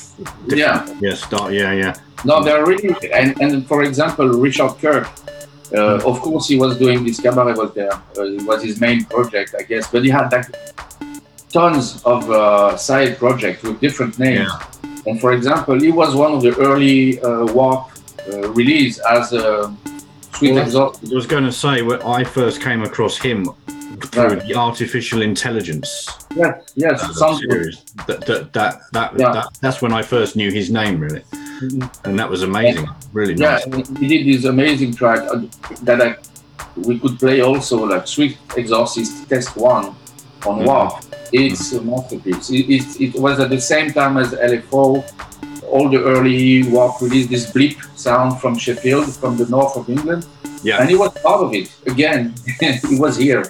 [0.47, 0.95] Yeah.
[1.01, 1.13] Yeah.
[1.15, 1.53] Start.
[1.53, 1.73] Yeah.
[1.73, 1.93] Yeah.
[2.25, 5.07] No, they're really and, and for example, Richard Kirk.
[5.71, 7.93] Uh, of course, he was doing this Cabaret Voltaire.
[8.17, 9.87] Uh, it was his main project, I guess.
[9.91, 10.47] But he had like
[11.51, 14.51] tons of uh, side projects with different names.
[15.05, 17.87] And for example, he was one of the early uh, Warp
[18.31, 19.73] uh, release as a
[20.33, 20.99] Sweet Well, Exhaust.
[21.11, 23.49] I was going to say when I first came across him
[24.11, 24.47] through Right.
[24.47, 27.81] the artificial intelligence Yes, yes, uh, series.
[28.07, 29.31] That, that, that, that, Yeah.
[29.33, 31.23] that, that's when I first knew his name, really.
[32.05, 32.87] And that was amazing.
[33.13, 33.65] Really Yeah, nice.
[33.65, 35.41] and he did this amazing track uh,
[35.83, 36.15] that I,
[36.75, 39.95] we could play also, like Sweet Exorcist Test One
[40.45, 40.63] on.
[40.65, 41.03] Warp.
[41.33, 42.49] It's a masterpiece.
[42.49, 45.03] It, it, it was at the same time as LFO.
[45.69, 50.25] All the early Warp released this bleep sound from Sheffield, from the north of England,
[50.63, 50.79] Yeah.
[50.79, 51.69] and he was part of it.
[51.85, 52.33] Again,
[52.89, 53.43] he was here.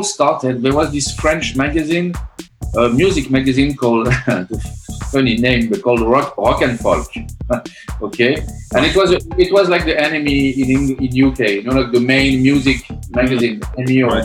[0.00, 0.62] All started.
[0.62, 2.14] There was this French magazine,
[2.74, 4.08] uh, music magazine called
[5.12, 7.12] funny name, but called Rock Rock and Folk.
[8.06, 8.36] okay,
[8.74, 10.68] and it was it was like the NME in
[11.04, 11.40] in, UK.
[11.56, 12.78] You know, like the main music
[13.10, 14.16] magazine, NME or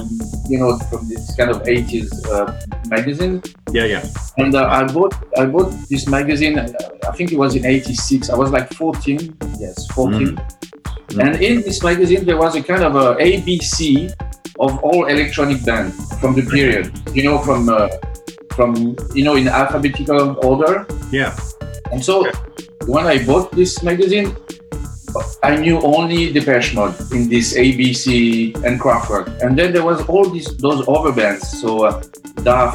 [0.50, 2.56] you know from this kind of 80s uh,
[2.88, 3.44] magazine.
[3.74, 4.04] Yeah, yeah.
[4.38, 6.58] And uh, I bought I bought this magazine.
[6.58, 8.30] I think it was in '86.
[8.30, 9.36] I was like 14.
[9.60, 10.40] Yes, 14.
[11.20, 14.12] And in this magazine, there was a kind of a ABC
[14.66, 16.92] of all electronic bands from the period.
[17.14, 17.90] You know, from uh,
[18.56, 20.88] from you know in alphabetical order.
[21.12, 21.36] Yeah.
[21.92, 22.30] And so
[22.88, 24.36] when I bought this magazine,
[25.44, 29.42] I knew only Depeche Mode in this ABC and Kraftwerk.
[29.42, 31.48] And then there was all these those other bands.
[31.62, 32.02] So uh,
[32.44, 32.74] DAF,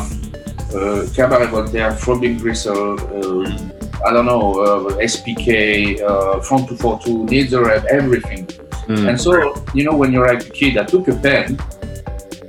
[0.75, 7.53] uh, Cabaret Voltaire, Throbbing Gristle, uh, I don't know, uh, SPK, uh, Front 242, Needs
[7.53, 8.49] everything.
[8.89, 11.57] And so, you know, when you're like a kid, I took a pen,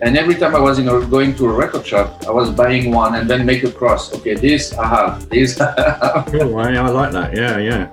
[0.02, 2.92] and every time I was in a, going to a record shop, I was buying
[2.92, 4.12] one and then make a cross.
[4.16, 5.58] Okay, this I have, this.
[6.32, 6.58] Cool.
[6.58, 7.36] I, I like that.
[7.36, 7.90] Yeah, yeah.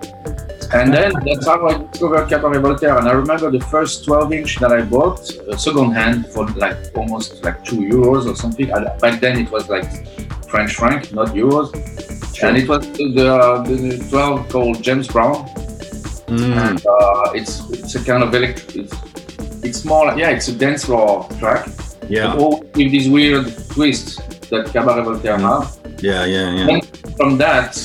[0.73, 2.97] And then that's how I discovered Cabaret Voltaire.
[2.99, 6.77] And I remember the first 12 inch that I bought, uh, second hand for like
[6.95, 8.73] almost like two euros or something.
[8.73, 9.89] I, back then it was like
[10.49, 11.75] French franc, not euros.
[12.43, 13.13] And it was the,
[13.67, 15.49] the 12 called James Brown.
[16.29, 18.77] And uh, it's it's a kind of electric.
[18.77, 18.95] It's,
[19.63, 21.69] it's more like, yeah, it's a dance floor track.
[22.09, 22.35] Yeah.
[22.35, 24.19] All with this weird twist
[24.51, 25.79] that Cabaret Voltaire have.
[26.01, 26.67] Yeah, yeah, yeah.
[26.67, 26.81] Then
[27.17, 27.77] from that,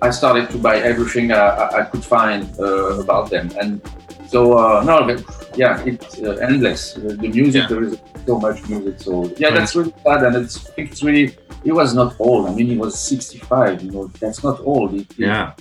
[0.00, 3.80] I started to buy everything I, I, could find uh, about them, and
[4.28, 5.22] so uh, no, but,
[5.56, 6.96] yeah, it's uh, endless.
[6.96, 8.98] Uh, the music, there is so much music.
[8.98, 11.36] So yeah, that's really sad, and it's, it's really.
[11.62, 12.48] He was not old.
[12.48, 13.84] I mean, he was 65.
[13.84, 14.90] You know, that's not old.
[14.90, 15.52] He- Yeah.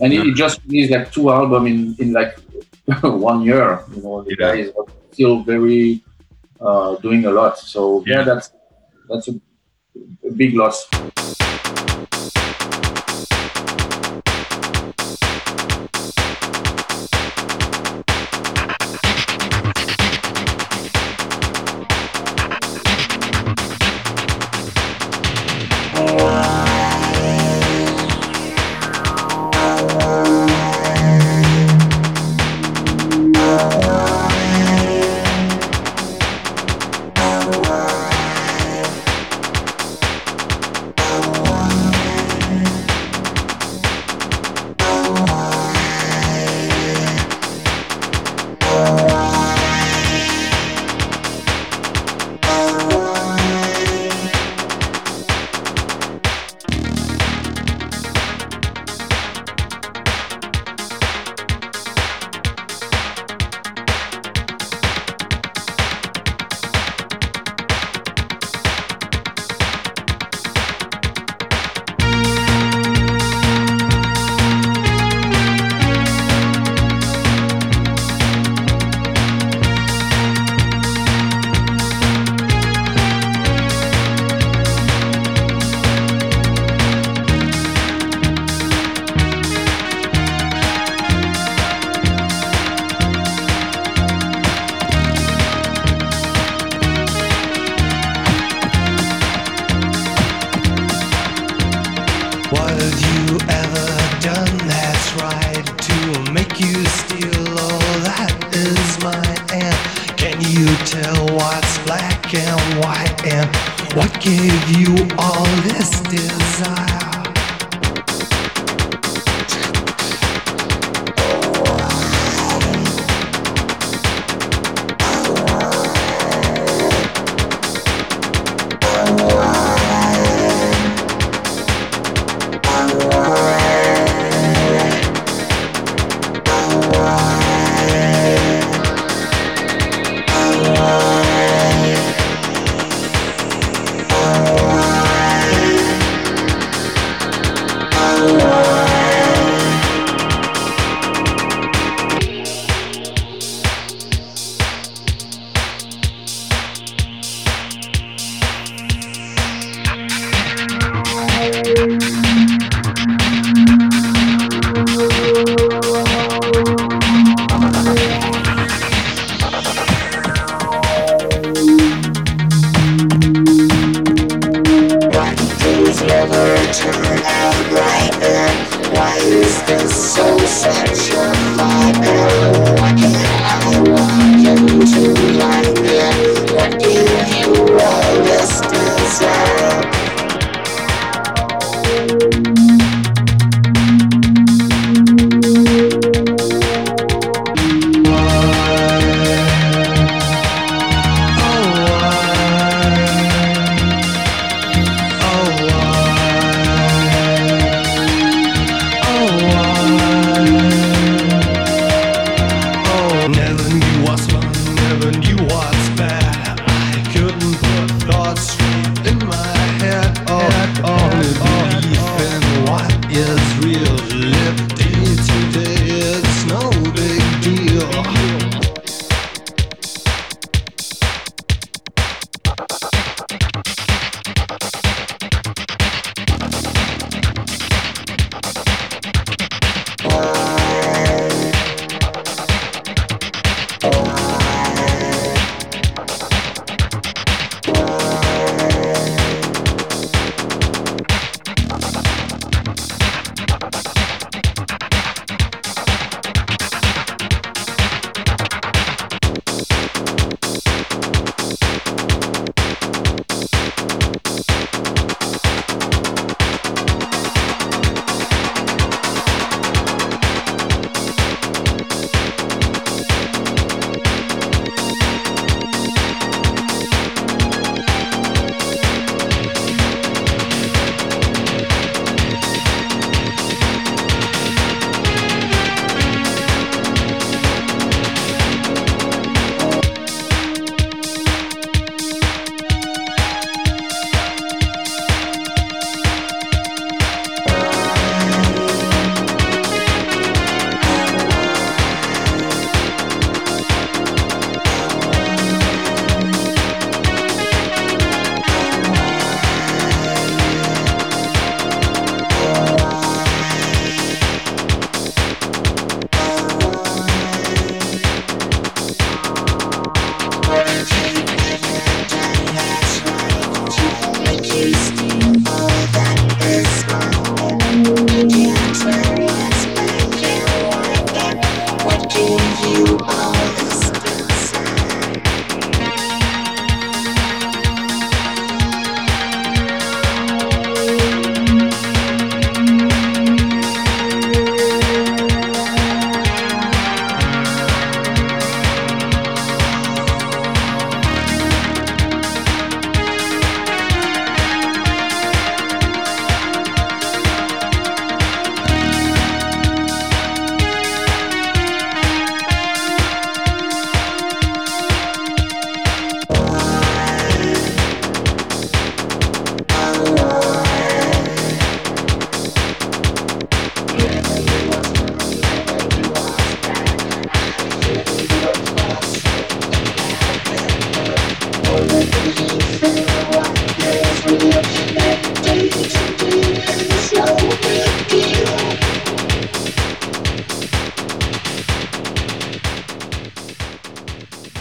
[0.00, 2.38] and he, he just released like two albums in in like
[3.02, 3.80] one year.
[3.96, 4.70] You know, the guy is
[5.10, 6.04] still very
[6.62, 7.58] uh, doing a lot.
[7.58, 8.52] So yeah, that's
[9.08, 9.40] that's a,
[10.26, 10.88] a big loss.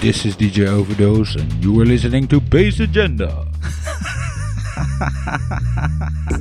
[0.01, 3.45] This is DJ Overdose, and you are listening to Bass Agenda.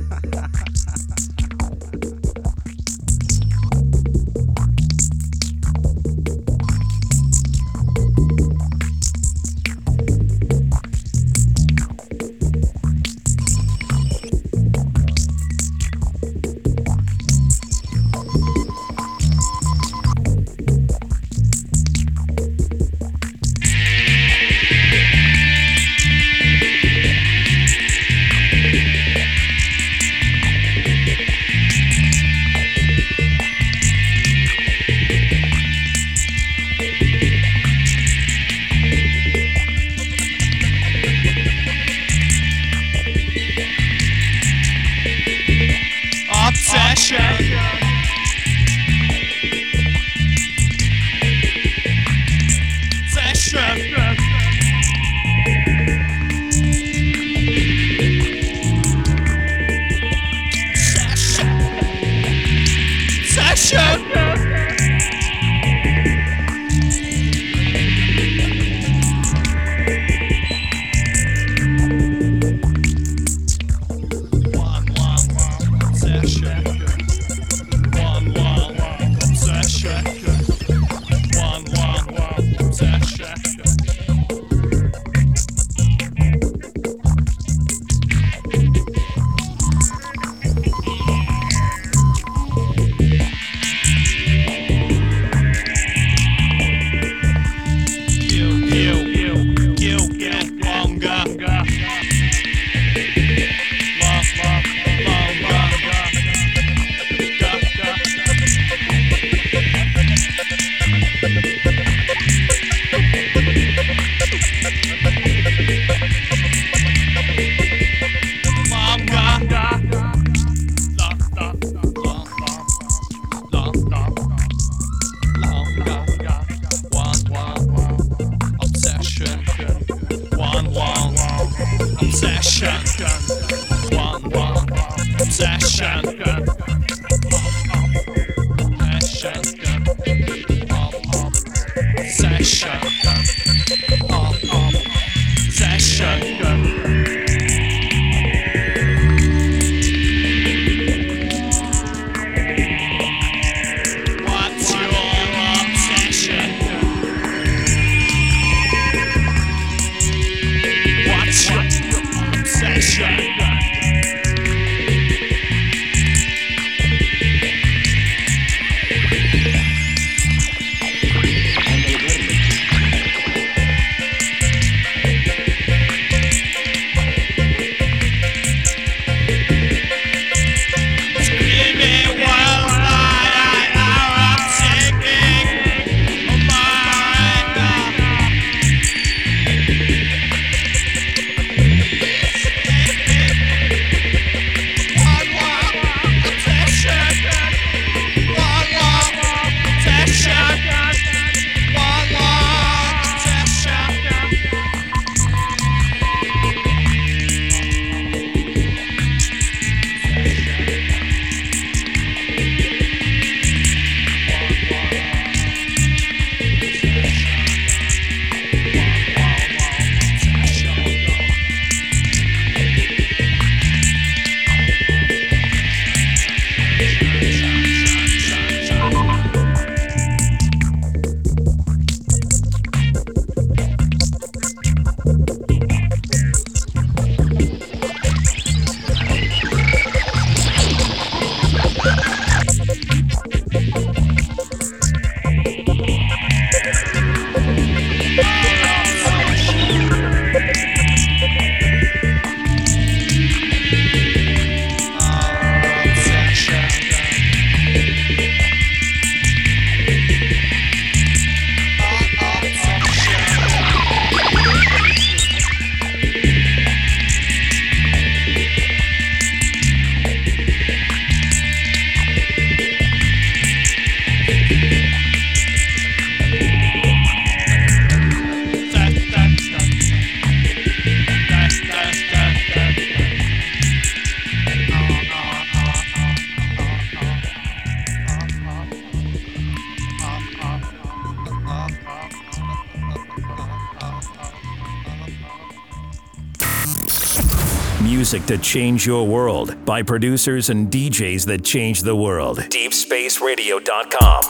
[298.11, 302.39] Music to change your world by producers and DJs that change the world.
[302.39, 304.23] DeepSpaceRadio.com.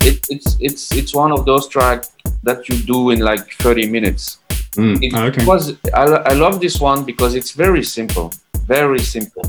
[0.00, 2.10] It, it's it's it's one of those tracks
[2.42, 4.38] that you do in like 30 minutes.
[4.76, 5.44] Mm, It okay.
[5.44, 8.32] was I, I love this one because it's very simple,
[8.64, 9.44] very simple.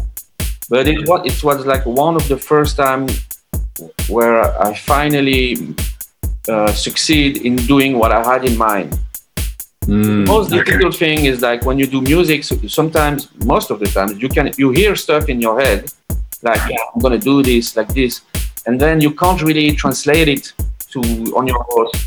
[0.70, 3.08] But it was it was like one of the first time
[4.10, 5.74] where I finally
[6.50, 8.99] uh, succeed in doing what I had in mind.
[10.30, 12.40] Most difficult thing is like when you do music
[12.82, 13.20] sometimes
[13.54, 15.80] most of the time you can you hear stuff in your head
[16.50, 18.14] like yeah, i'm gonna do this like this
[18.66, 20.46] and then you can't really translate it
[20.94, 21.00] to
[21.40, 21.98] on your voice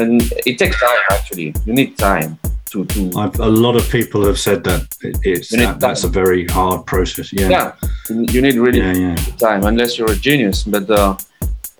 [0.00, 0.10] and
[0.50, 2.30] it takes time actually you need time
[2.72, 6.12] to to I've, a lot of people have said that it, it's that, that's a
[6.20, 7.26] very hard process.
[7.32, 7.48] Yeah.
[7.56, 7.68] yeah
[8.34, 9.16] you need really Yeah, yeah.
[9.46, 11.16] time unless you're a genius but uh,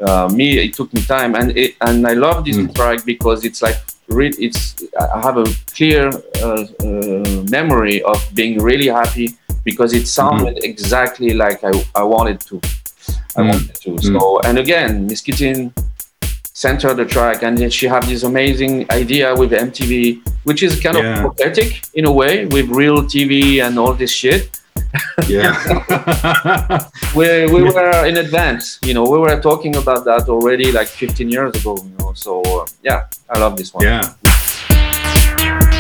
[0.07, 2.75] uh, me it took me time and it, and i love this Mm.
[2.79, 5.47] track because it's like re- it's i have a
[5.77, 6.09] clear
[6.43, 12.41] uh, uh, memory of being really happy because it sounded exactly like i, I wanted
[12.49, 12.61] to.
[13.37, 13.51] I Mm.
[13.53, 13.91] wanted to.
[14.11, 15.73] So and again miss Kittin
[16.65, 19.91] sent her the track and then she had this amazing idea with mtv
[20.45, 21.13] which is kind Yeah.
[21.15, 23.33] of prophetic in a way with real tv
[23.65, 24.43] and all this shit
[25.29, 26.89] Yeah.
[27.17, 31.29] we, we were in advance you know we were talking about that already like 15
[31.29, 35.76] years ago you know so uh, yeah i love this one yeah.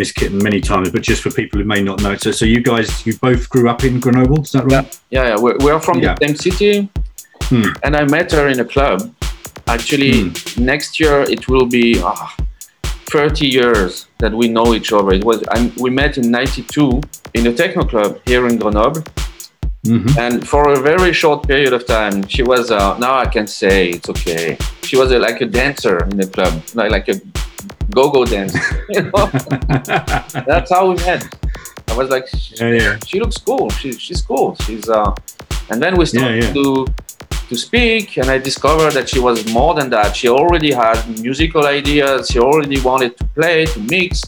[0.00, 2.60] Miss Kittin many times, but just for people who may not know, so so you
[2.72, 4.88] guys you both grew up in Grenoble, is that right?
[5.16, 5.36] Yeah, yeah.
[5.44, 6.14] We're, we're from Yeah.
[6.20, 6.72] the same city,
[7.50, 7.68] Hmm.
[7.84, 8.98] and I met her in a club.
[9.66, 10.14] Actually,
[10.72, 12.34] next year it will be ah,
[13.12, 15.12] 30 years that we know each other.
[15.20, 17.00] It was I, we met in '92
[17.34, 19.02] in a techno club here in Grenoble,
[19.86, 20.18] Mm-hmm.
[20.24, 22.70] and for a very short period of time, she was.
[22.70, 24.56] Uh, now I can say it's okay.
[24.88, 27.16] She was a, like a dancer in the club, like like a
[27.90, 28.60] go-go dancer.
[28.90, 29.26] You know?
[30.50, 31.22] That's how we met.
[31.88, 32.26] I was like,
[32.60, 32.98] Yeah, yeah.
[33.06, 33.68] she looks cool.
[33.70, 34.56] She, she's cool.
[34.64, 35.14] She's uh,
[35.70, 36.52] and then we started yeah.
[36.54, 36.86] to
[37.48, 40.14] to speak, and I discovered that she was more than that.
[40.14, 42.28] She already had musical ideas.
[42.30, 44.20] She already wanted to play, to mix,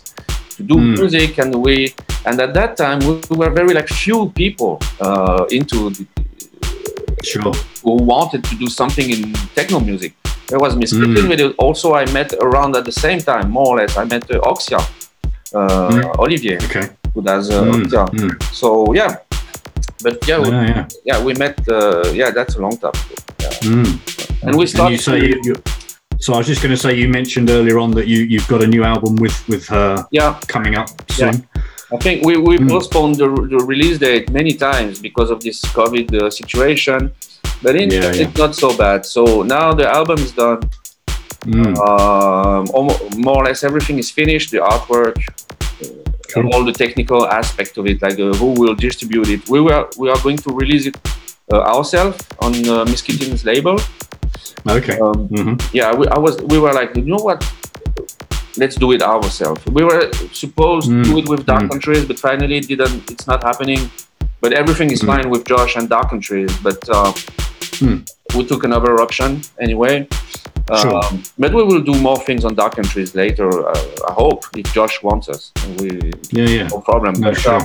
[0.57, 0.99] to do Mm.
[0.99, 1.95] music, and we
[2.27, 6.05] and at that time we, we were very like few people uh, into the,
[7.23, 7.53] Sure.
[7.85, 10.13] who wanted to do something in techno music.
[10.49, 11.29] There was Miss Mm.
[11.29, 13.97] But it- also I met around at the same time, more or less.
[13.97, 14.79] I met uh, Oxia,
[15.55, 16.19] uh, Mm.
[16.19, 16.87] Olivier, Okay.
[17.15, 18.05] who does uh, Mm, Oxia.
[18.13, 18.31] mm.
[18.53, 19.17] So yeah,
[20.03, 20.85] but yeah, we, Yeah, yeah.
[21.05, 21.57] yeah, we met.
[21.69, 22.93] Uh, yeah, that's a long time.
[22.93, 23.15] ago.
[23.41, 23.71] Yeah.
[23.71, 23.99] Mm.
[24.43, 24.93] And we And started.
[24.93, 25.55] you say you, you,
[26.21, 28.61] so I was just going to say you mentioned earlier on that you you've got
[28.63, 30.89] a new album with with her yeah, coming up
[31.19, 31.31] Yeah.
[31.33, 31.47] soon.
[31.95, 32.69] I think we, we Mm.
[32.71, 37.13] postponed the, the release date many times because of this COVID uh, situation,
[37.63, 38.23] but in Yeah, yeah.
[38.29, 39.05] it's not so bad.
[39.07, 40.61] So now the album is done.
[41.45, 41.77] Mm.
[41.89, 44.51] Um, almo- more or less everything is finished.
[44.53, 45.17] The artwork,
[46.37, 49.49] uh, all the technical aspect of it, like uh, who will distribute it.
[49.49, 50.97] We were we are going to release it
[51.53, 53.77] uh, ourselves on uh, Miss Kittin's label.
[54.77, 54.97] Okay.
[55.01, 55.55] Um, Mhm.
[55.75, 56.35] yeah, we, I was.
[56.53, 57.39] We were like, you know what?
[58.57, 59.65] Let's do it ourselves.
[59.67, 63.11] We were supposed to do it with Dark Entries, but finally it didn't.
[63.11, 63.91] It's not happening.
[64.41, 66.53] But everything is fine with Josh and Dark Entries.
[66.63, 67.13] But uh,
[67.81, 67.99] Hmm.
[68.37, 70.07] we took another option anyway.
[70.81, 70.97] Sure.
[71.05, 73.49] Um, but we will do more things on Dark Entries later.
[73.69, 73.75] Uh,
[74.09, 75.89] I hope if Josh wants us, we
[76.31, 76.69] Yeah, yeah.
[76.69, 77.15] no problem.
[77.21, 77.63] No, But, sure.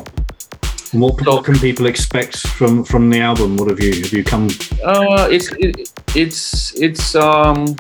[0.94, 3.58] And what, what can people expect from from the album?
[3.58, 4.48] What have you have you come?
[4.84, 7.76] Uh, it's it, it's it's um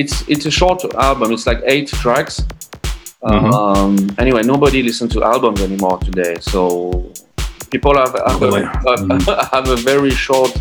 [0.00, 1.32] it's it's a short album.
[1.32, 2.34] It's like eight tracks.
[3.22, 3.52] Mhm.
[3.52, 6.60] Um, anyway, nobody listens to albums anymore today, so
[7.72, 9.48] people have have, a, yeah.
[9.54, 10.52] have, a very short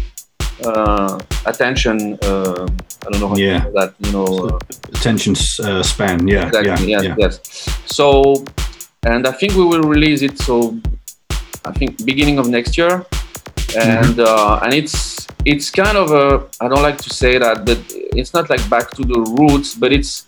[0.65, 2.17] uh, attention.
[2.23, 2.65] Uh,
[3.05, 3.59] I don't know how Yeah.
[3.59, 3.93] to call that.
[4.05, 4.27] You know.
[4.47, 4.59] Uh,
[4.99, 5.33] Attention
[5.63, 6.91] uh, span, yeah, exactly.
[6.91, 7.15] yeah, yes, yeah.
[7.19, 7.39] yes.
[7.85, 8.43] So,
[9.05, 10.39] and I think we will release it.
[10.39, 10.75] So,
[11.63, 13.05] I think beginning of next year,
[13.75, 14.19] and Mm-hmm.
[14.19, 17.79] uh, and it's it's kind of a I don't like to say that, but
[18.19, 20.25] it's not like back to the roots, but it's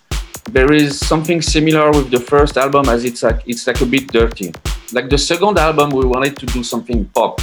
[0.52, 4.08] there is something similar with the first album as it's like it's like a bit
[4.12, 4.52] dirty.
[4.94, 7.40] Like the second album, we wanted to do something pop,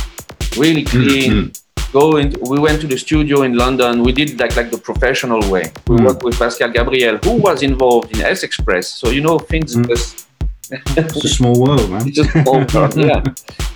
[0.56, 1.32] really clean.
[1.32, 1.92] Mm-hmm.
[1.92, 4.02] Go in, we went to the studio in London.
[4.02, 5.72] We did like like the professional way.
[5.86, 6.04] We Mm.
[6.06, 8.88] worked with Pascal Gabriel, who was involved in S Express.
[8.88, 9.86] So you know things Mm.
[9.88, 10.26] just
[10.70, 12.06] It's a small world, man.
[12.08, 13.22] it's just over, yeah.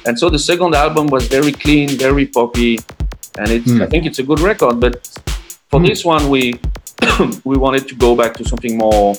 [0.07, 2.79] And so the second album was very clean, very poppy,
[3.39, 3.83] and it's Mm.
[3.83, 4.81] I think it's a good record.
[4.81, 4.95] But
[5.71, 6.55] for this one, we
[7.45, 9.15] we wanted to go back to something more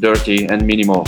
[0.00, 1.06] dirty and minimal.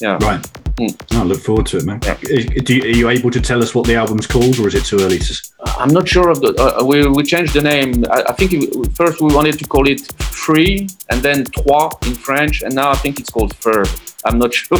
[0.00, 0.18] Yeah.
[0.20, 0.44] Right.
[0.76, 1.18] Mm.
[1.18, 2.00] I look forward to it, man.
[2.00, 4.84] Do you, are you able to tell us what the album's called, or is it
[4.84, 5.34] too early to?
[5.78, 6.52] I'm not sure of the.
[6.54, 8.04] Uh, we we changed the name.
[8.10, 12.14] I, I think it, first we wanted to call it Free, and then Trois in
[12.14, 13.84] French, and now I think it's called Fur.
[14.26, 14.78] I'm not sure.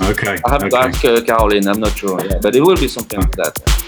[0.00, 0.38] Okay.
[0.46, 1.68] I have to ask uh, Caroline.
[1.68, 2.18] I'm not sure.
[2.24, 3.81] Yeah, but it will be something like that.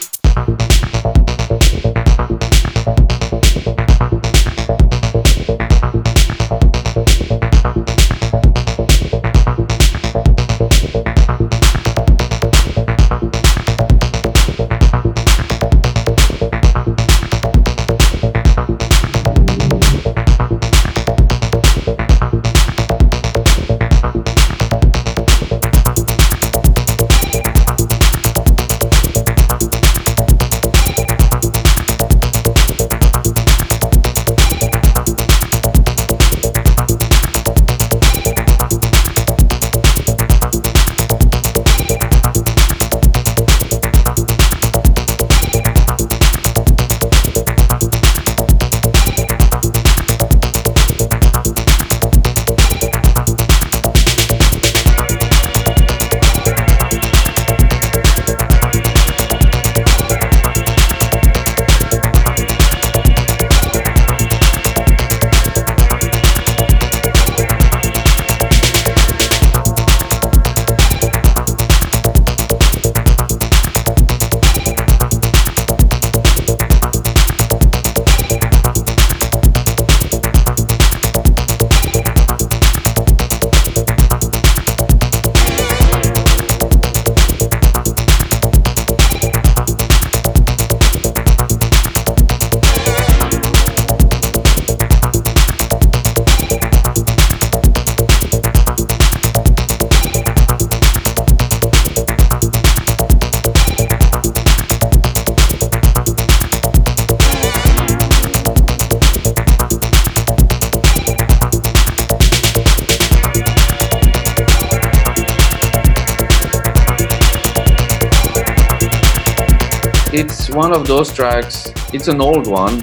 [120.74, 121.72] Of those tracks.
[121.92, 122.80] It's an old one,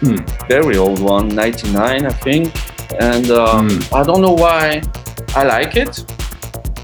[0.00, 0.16] Hmm.
[0.48, 2.52] very old one, 99, I think.
[3.00, 4.82] And um, I don't know why
[5.36, 5.94] I like it.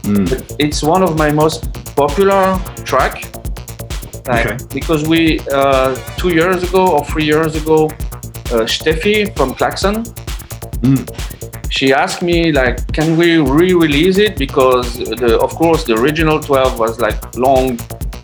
[0.04, 0.24] Hmm.
[0.24, 1.60] But it's one of my most
[1.96, 3.24] popular track.
[4.28, 4.56] Like, Okay.
[4.72, 10.04] Because we uh, two years ago or three years ago, uh, Steffi from Klakson,
[10.82, 11.06] Mm.
[11.70, 14.36] she asked me like, can we re-release it?
[14.36, 17.78] Because the, of course the original 12 was like long.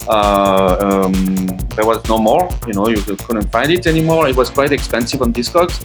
[0.09, 0.77] Uh,
[1.07, 1.47] um,
[1.77, 2.49] there was no more.
[2.67, 4.29] You know, you couldn't find it anymore.
[4.29, 5.77] It was quite expensive on Discogs.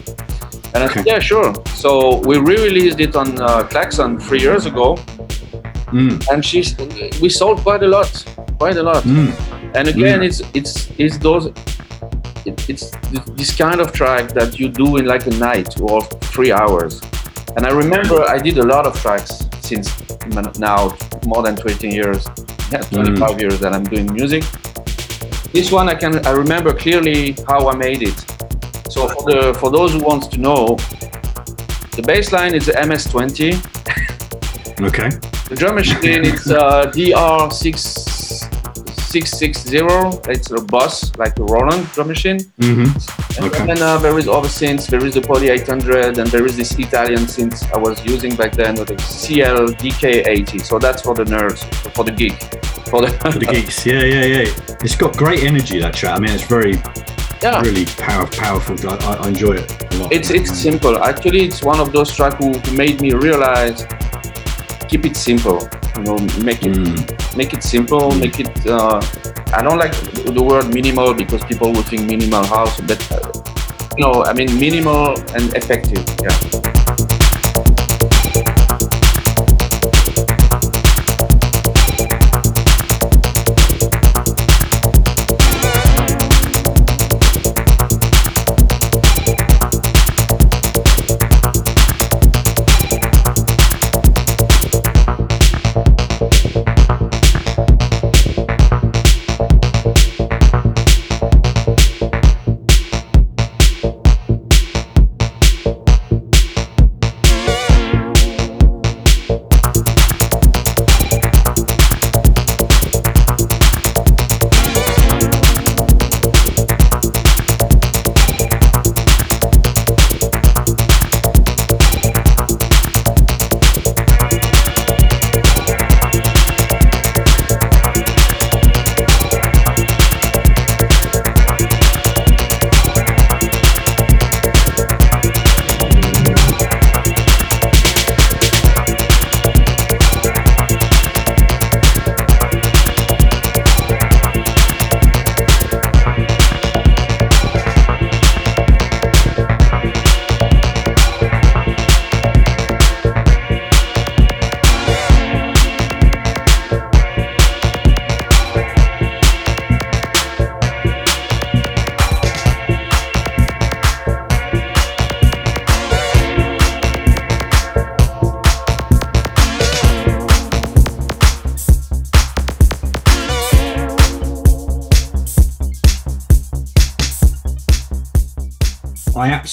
[0.73, 1.53] And I said, yeah, sure.
[1.75, 4.97] So we re-released it on uh, Klakson three years ago,
[5.93, 6.19] Mm.
[6.31, 6.75] and she's
[7.21, 8.09] we sold quite a lot,
[8.57, 9.03] quite a lot.
[9.03, 9.31] Mm.
[9.75, 10.25] And again, Mm.
[10.27, 11.45] it's it's it's those
[12.45, 12.91] it, it's
[13.37, 16.01] this kind of track that you do in like a night or
[16.33, 17.01] three hours.
[17.55, 19.87] And I remember I did a lot of tracks since
[20.59, 20.95] now
[21.25, 22.27] more than 20 years,
[22.71, 24.43] yeah, 25 years that I'm doing music.
[25.51, 28.17] This one I can I remember clearly how I made it.
[28.89, 30.75] So for the for those who wants to know,
[31.95, 33.53] the bass line is the MS20.
[34.81, 35.09] Okay.
[35.49, 36.91] The drum machine is uh,
[39.19, 40.27] DR660.
[40.29, 42.39] It's a Boss, like a Roland drum machine.
[42.59, 43.43] Mm-hmm.
[43.43, 44.87] And then uh, there is other synths.
[44.87, 48.53] There is the Poly 800, and there is this Italian synth I was using back
[48.53, 50.63] then, with the Siel DK80.
[50.65, 51.63] So that's for the nerds,
[51.93, 52.39] for the geek,
[52.89, 53.85] for the, For the geeks.
[53.85, 54.75] Yeah, yeah, yeah.
[54.81, 56.17] It's got great energy that track.
[56.17, 56.75] I mean, it's very,
[57.41, 57.61] Yeah.
[57.61, 58.75] really power, powerful.
[58.89, 60.11] I, I- enjoy it a lot.
[60.13, 60.97] It's it's simple.
[61.03, 63.85] Actually, it's one of those tracks who made me realize
[64.87, 65.67] keep it simple.
[65.97, 66.75] You know, make it
[67.35, 68.11] make it simple.
[68.15, 68.51] Make it.
[68.67, 69.01] Uh,
[69.53, 73.31] I don't like the word minimal because people would think minimal house, but uh,
[73.97, 76.03] you know, I mean minimal and effective.
[76.21, 76.74] Yeah.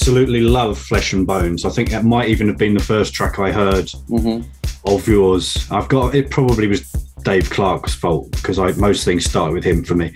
[0.03, 1.63] Absolutely love Flesh and Bones.
[1.63, 4.43] I think that might even have been the first track I heard Mhm.
[4.85, 5.65] of yours.
[5.71, 6.29] I've got it.
[6.29, 6.81] Probably was
[7.23, 10.11] Dave Clarke's fault because I most things start with him for me.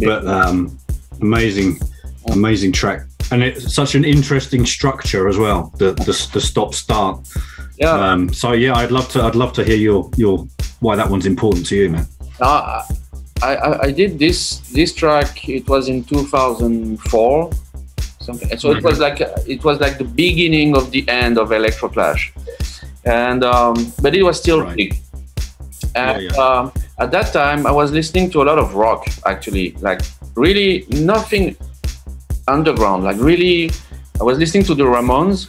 [0.00, 0.78] But um,
[1.20, 1.78] amazing,
[2.30, 5.70] amazing track, and it's such an interesting structure as well.
[5.76, 7.18] The the, the stop start.
[7.78, 7.90] Yeah.
[7.92, 9.22] Um, so yeah, I'd love to.
[9.22, 10.48] I'd love to hear your your
[10.80, 12.06] why that one's important to you, man.
[12.40, 12.80] Uh,
[13.42, 15.46] I, I I did this this track.
[15.46, 17.50] It was in 2004,
[18.28, 18.48] something.
[18.58, 19.18] So it was like
[19.54, 22.22] it was like the beginning of the end of Electroclash,
[23.04, 24.90] and um, but it was still big.
[25.94, 29.06] And Um, at that time, I was listening to a lot of rock.
[29.32, 30.00] Actually, like
[30.34, 31.56] really nothing
[32.48, 33.04] underground.
[33.08, 33.70] Like really,
[34.20, 35.48] I was listening to the Ramones,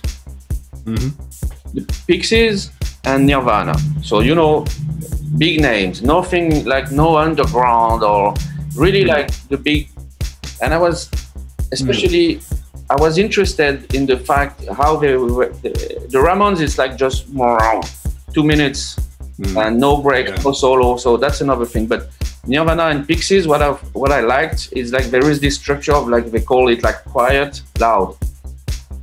[1.73, 2.71] the Pixies,
[3.05, 3.75] and Nirvana.
[4.03, 4.65] So you know,
[5.37, 6.01] big names.
[6.01, 8.33] Nothing like no underground or
[8.75, 9.89] really like the big.
[10.61, 11.09] And I was,
[11.71, 12.39] especially,
[12.89, 15.49] I was interested in the fact how they were.
[15.63, 15.69] The,
[16.09, 17.59] the Ramones is like just more
[18.33, 18.97] two minutes
[19.57, 20.97] and no break, no solo.
[20.97, 21.85] So that's another thing.
[21.87, 22.09] But
[22.45, 26.07] Nirvana and Pixies, what I what I liked is like there is this structure of
[26.07, 28.15] like they call it like quiet, loud.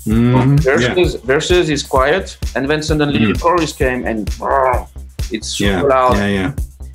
[0.06, 0.61] Mhm.
[0.61, 4.28] Versus versus is quiet, and then suddenly the chorus came and
[5.31, 6.16] it's super Yeah, loud.
[6.16, 6.52] yeah, yeah.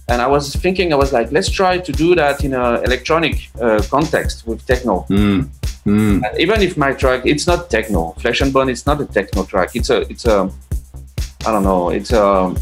[0.09, 3.49] and I was thinking, I was like, let's try to do that in an electronic
[3.61, 5.05] uh, context with techno.
[5.09, 5.49] Mm.
[5.89, 6.37] Mm.
[6.37, 8.13] Even if my track, it's not techno.
[8.21, 9.69] Flesh and Bone, it's not a techno track.
[9.75, 10.51] It's a, it's a,
[11.47, 11.89] I don't know.
[11.89, 12.55] It's a,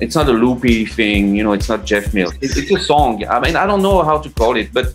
[0.00, 1.34] it's not a loopy thing.
[1.34, 2.34] You know, it's not Jeff Mills.
[2.40, 3.24] It, it's a song.
[3.26, 4.94] I mean, I don't know how to call it, but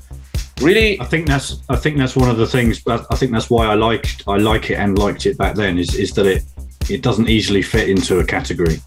[0.61, 2.79] really, I think that's I think that's one of the things.
[2.79, 5.77] But I think that's why I liked I like it and liked it back then.
[5.77, 6.43] Is is that it
[6.89, 8.79] it doesn't easily fit into a category,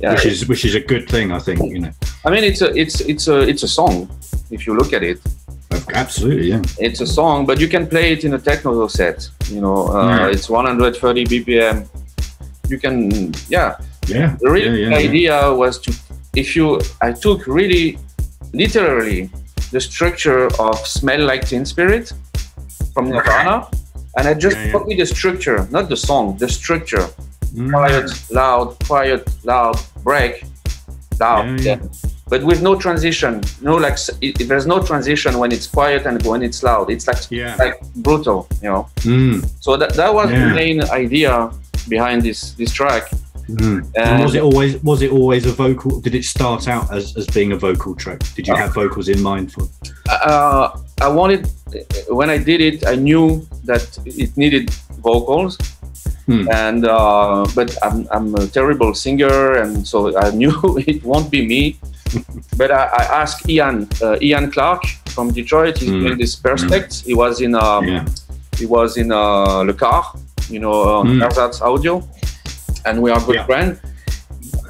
[0.00, 0.14] Yeah.
[0.14, 1.32] which is which is a good thing.
[1.32, 1.92] I think you know.
[2.24, 4.08] I mean, it's a, it's, it's a, it's a song.
[4.50, 5.20] If you look at it,
[5.94, 6.62] Absolutely, yeah.
[6.78, 9.28] it's a song, but you can play it in a techno set.
[9.48, 10.28] You know, uh, Yeah.
[10.28, 11.86] it's 130 BPM.
[12.68, 13.76] You can, yeah.
[14.06, 14.36] Yeah.
[14.40, 15.92] The real yeah, yeah, idea was to,
[16.34, 17.98] if you, I took really,
[18.52, 19.30] literally,
[19.72, 22.12] the structure of "Smell Like Teen Spirit"
[22.94, 23.68] from Nirvana,
[24.16, 24.72] and I just yeah.
[24.72, 27.08] copied the structure, not the song, the structure.
[27.54, 27.70] Mm.
[27.70, 30.44] Quiet, loud, quiet, loud, break,
[31.20, 31.60] loud.
[32.28, 36.42] But with no transition, no like it, there's no transition when it's quiet and when
[36.42, 36.90] it's loud.
[36.90, 37.54] It's like Yeah.
[37.58, 38.88] like brutal, you know.
[39.04, 39.48] Mm.
[39.60, 40.48] So that that was Yeah.
[40.48, 41.50] the main idea
[41.88, 43.04] behind this this track.
[43.48, 44.22] Mm.
[44.24, 46.00] Was it always was it always a vocal?
[46.00, 48.20] Did it start out as, as being a vocal track?
[48.34, 49.68] Did you have vocals in mind for?
[50.10, 50.68] uh,
[51.00, 51.46] I wanted
[52.08, 54.70] when I did it, I knew that it needed
[55.00, 55.56] vocals,
[56.26, 56.48] Hmm.
[56.50, 60.52] and uh, but I'm, I'm a terrible singer, and so I knew
[60.86, 61.78] it won't be me.
[62.56, 64.82] but I, I asked Ian uh, Ian Clark
[65.14, 65.78] from Detroit.
[65.78, 66.00] He's Hmm.
[66.00, 67.02] doing this Perspects.
[67.02, 68.04] He was in um, Yeah.
[68.58, 70.02] he was in uh, Le Car,
[70.48, 71.22] you know, on Hmm.
[71.22, 72.02] Ersatz Audio,
[72.86, 73.46] and we are good Yeah.
[73.46, 73.78] friends.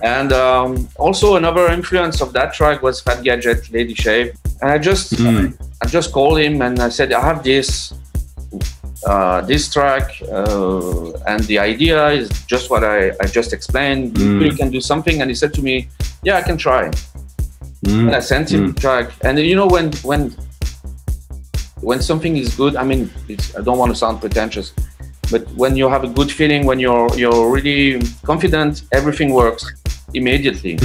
[0.02, 4.36] And um, also another influence of that track was Fad Gadget, Lady Shave.
[4.60, 5.52] And I just Mm.
[5.82, 7.92] I just called him and I said I have this
[9.04, 14.14] uh, this track uh, and the idea is just what I, I just explained.
[14.14, 14.44] Mm.
[14.44, 15.88] You can do something and he said to me,
[16.22, 16.90] Yeah, I can try.
[17.84, 18.06] Mm.
[18.06, 19.12] And I sent him the track.
[19.22, 20.34] And you know when when
[21.80, 24.72] when something is good, I mean it's, I don't want to sound pretentious,
[25.30, 29.64] but when you have a good feeling, when you're you're really confident, everything works
[30.14, 30.78] immediately.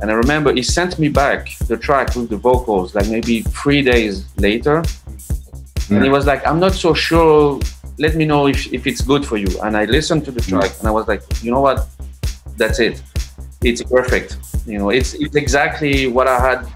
[0.00, 3.82] And I remember he sent me back the track with the vocals like maybe three
[3.82, 4.84] days later.
[5.90, 7.60] And he was like, I'm not so sure.
[7.98, 9.48] Let me know if, if it's good for you.
[9.62, 11.86] And I listened to the track and I was like, you know what?
[12.56, 13.02] That's it.
[13.62, 14.36] It's perfect.
[14.66, 16.66] You know, it's it's exactly what I had,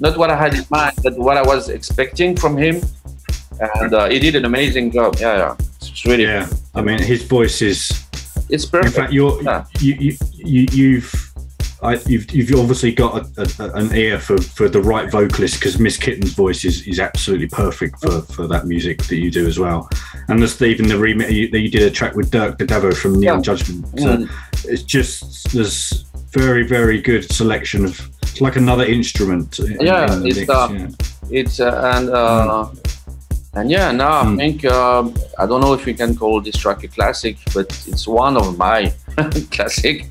[0.00, 2.80] not what I had in mind, but what I was expecting from him.
[3.80, 5.16] And uh, he did an amazing job.
[5.20, 5.56] Yeah, yeah.
[5.80, 6.48] It's really, Yeah.
[6.74, 7.90] I mean, his voice is.
[8.48, 8.96] it's In perfect.
[8.96, 9.64] fact, you're Yeah.
[9.80, 11.31] you, you you you've.
[11.82, 15.78] I, you've, you've obviously got a, a, an ear for, for the right vocalist because
[15.80, 19.58] Miss Kittin's voice is, is absolutely perfect for, for that music that you do as
[19.58, 19.88] well.
[20.28, 22.96] And there's even the remit you, that you did a track with Dirk Da Davo
[22.96, 23.42] from Neon Yeah.
[23.42, 23.86] Judgement.
[23.98, 24.30] So Mm.
[24.64, 29.58] it's just there's very very good selection of it's like another instrument.
[29.58, 30.88] in- Yeah, in it's, mix, uh, yeah.
[31.30, 32.68] it's uh, and uh,
[33.54, 34.34] and yeah now Mm.
[34.34, 37.66] i think um, i don't know if we can call this track a classic but
[37.86, 38.90] it's one of my
[39.50, 40.06] classic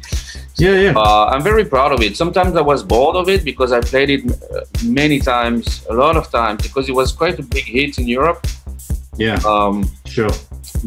[0.61, 0.93] Yeah, yeah.
[0.95, 4.09] uh, i'm very proud of it sometimes i was bored of it because i played
[4.15, 7.97] it uh, many times a lot of times because it was quite a big hit
[7.97, 8.39] in europe
[9.17, 9.75] Yeah, um,
[10.05, 10.33] sure.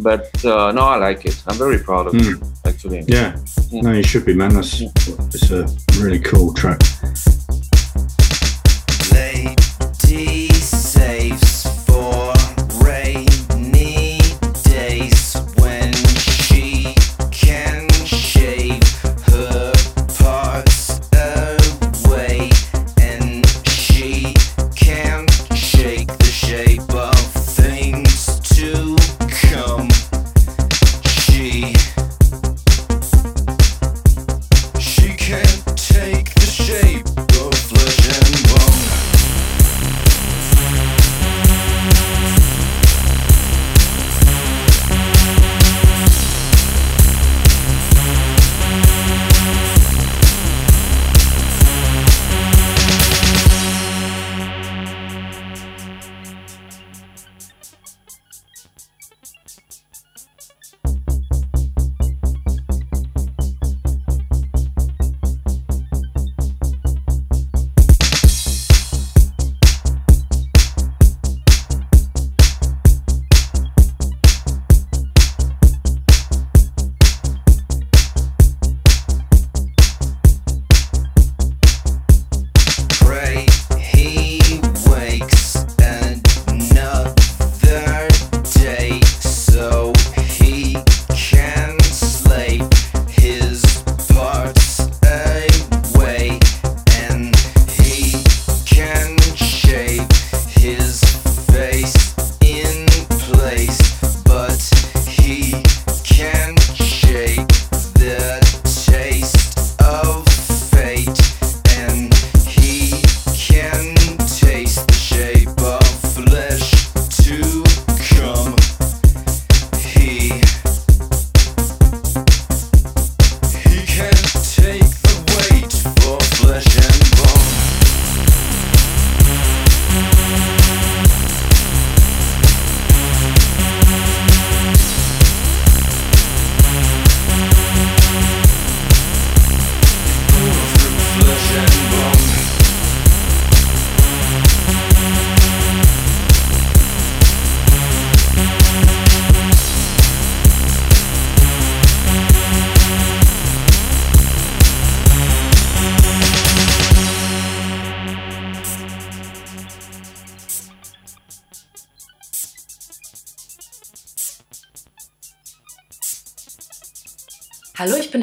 [0.09, 3.36] but uh, no i like it i'm very proud of it actually Yeah.
[3.72, 4.55] No, you should be, man.
[4.55, 4.80] That's
[5.34, 5.66] it's a
[6.01, 6.80] really cool track.
[9.12, 11.64] Lady saves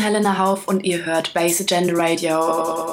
[0.01, 2.90] Helena Hauf und ihr hört Bass Agenda Radio.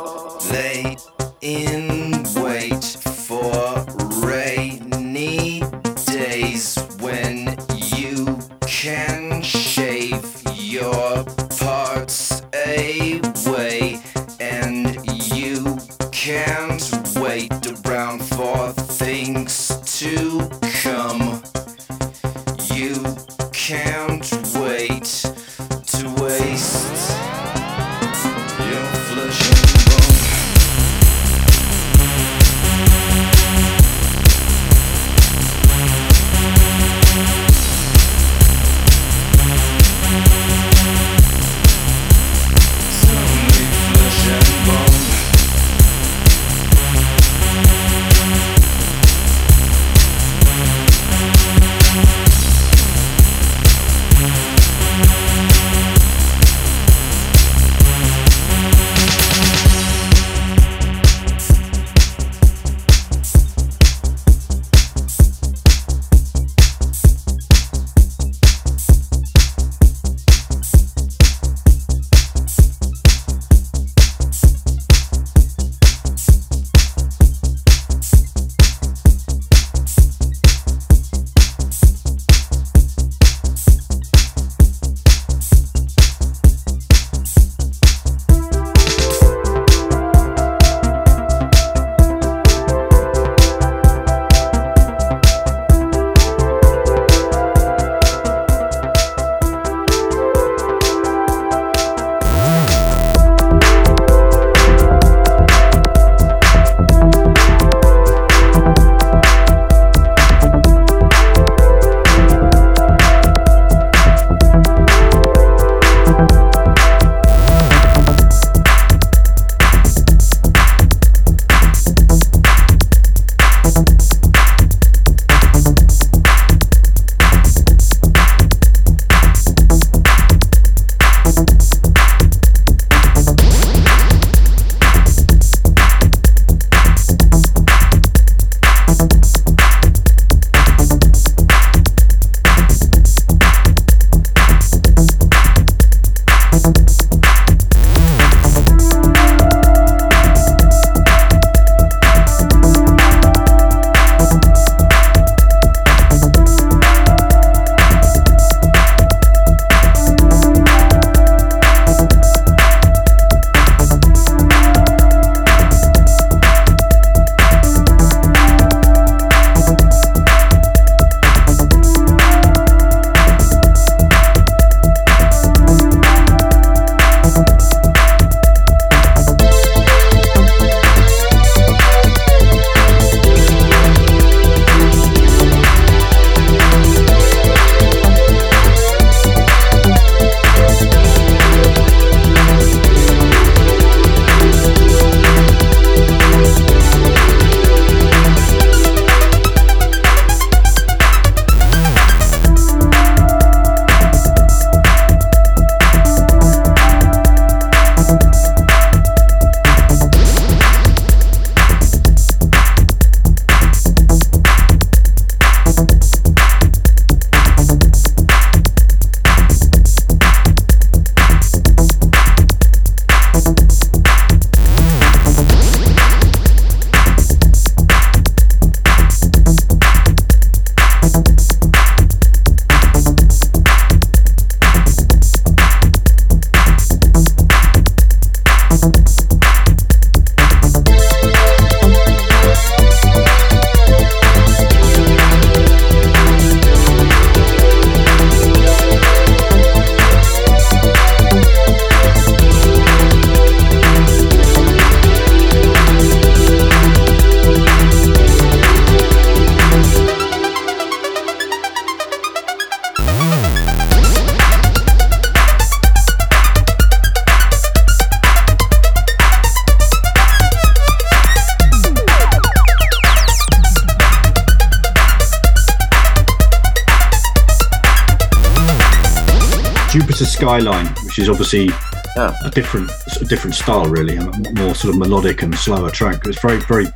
[281.53, 281.73] Is
[282.17, 285.91] obviously a different a different style, really, a m- more sort of melodic and slower
[285.91, 286.27] track.
[286.27, 286.87] It's very very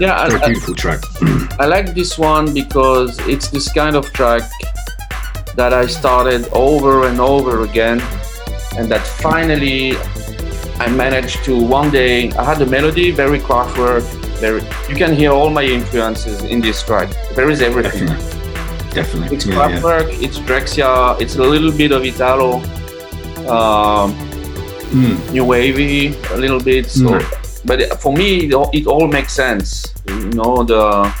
[0.00, 1.00] Yeah, very I- beautiful track.
[1.60, 4.42] I like this one because it's this kind of track
[5.56, 8.00] that I started over and over again
[8.76, 9.96] and that finally
[10.80, 12.30] I managed to one day.
[12.32, 14.02] I had a melody, very Kraftwerk,
[14.40, 14.62] very.
[14.88, 17.08] You can hear all my influences in this track.
[17.36, 18.06] There is everything.
[18.06, 18.94] Definitely.
[18.94, 19.36] Definitely.
[19.36, 20.26] It's Yeah, yeah.
[20.26, 22.62] It's Drexciya, it's a little bit of Italo,
[23.48, 24.14] um,
[24.92, 25.32] Mm.
[25.32, 26.88] new wavy, a little bit.
[26.90, 27.22] So, Mm.
[27.66, 29.92] but for me, it all, it all makes sense.
[30.06, 31.12] You know the,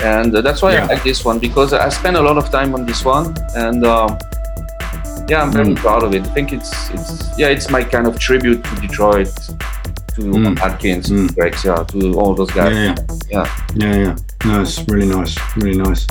[0.00, 0.84] and that's why Yeah.
[0.84, 3.84] I like this one because I spent a lot of time on this one, and
[3.84, 4.16] um,
[5.28, 5.76] yeah, I'm very Mm.
[5.76, 6.22] proud of it.
[6.22, 9.28] I think it's it's yeah, it's my kind of tribute to Detroit,
[10.14, 10.58] to Mm.
[10.60, 12.72] Atkins, to Drexciya, to all those guys.
[12.74, 12.94] Yeah,
[13.30, 13.46] yeah.
[13.74, 14.14] Yeah, yeah.
[14.46, 15.36] No, it's really nice.
[15.56, 16.06] Really nice.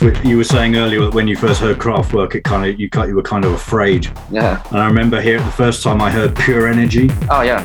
[0.00, 2.44] Track of yours, which you were saying earlier that when you first heard Kraftwerk, it
[2.44, 4.06] kind of you cut you were kind of afraid.
[4.30, 4.62] Yeah.
[4.70, 7.08] And I remember here the first time I heard Pure Energy.
[7.30, 7.64] Oh yeah.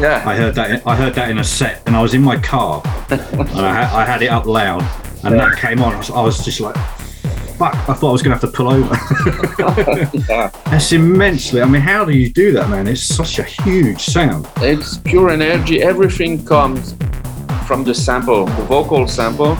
[0.00, 0.22] Yeah.
[0.26, 0.86] I heard that.
[0.86, 3.98] I heard that in a set, and I was in my car, and I, ha-
[3.98, 4.82] I had it up loud,
[5.24, 5.94] and that came on.
[5.94, 6.74] I was, I was just like,
[7.58, 8.96] "Fuck!" I thought I was going to have to pull over.
[10.70, 11.60] That's immensely.
[11.60, 12.86] I mean, how do you do that, man?
[12.86, 14.48] It's such a huge sound.
[14.58, 15.82] It's pure energy.
[15.82, 16.94] Everything comes
[17.66, 19.58] from the sample, the vocal sample.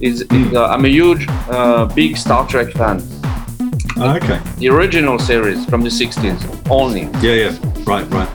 [0.00, 3.02] Is, is uh, I'm a huge, uh, big Star Trek fan.
[3.96, 4.40] Oh, okay.
[4.58, 7.02] The original series from the 60s only.
[7.20, 7.58] Yeah, yeah.
[7.84, 8.28] Right, right.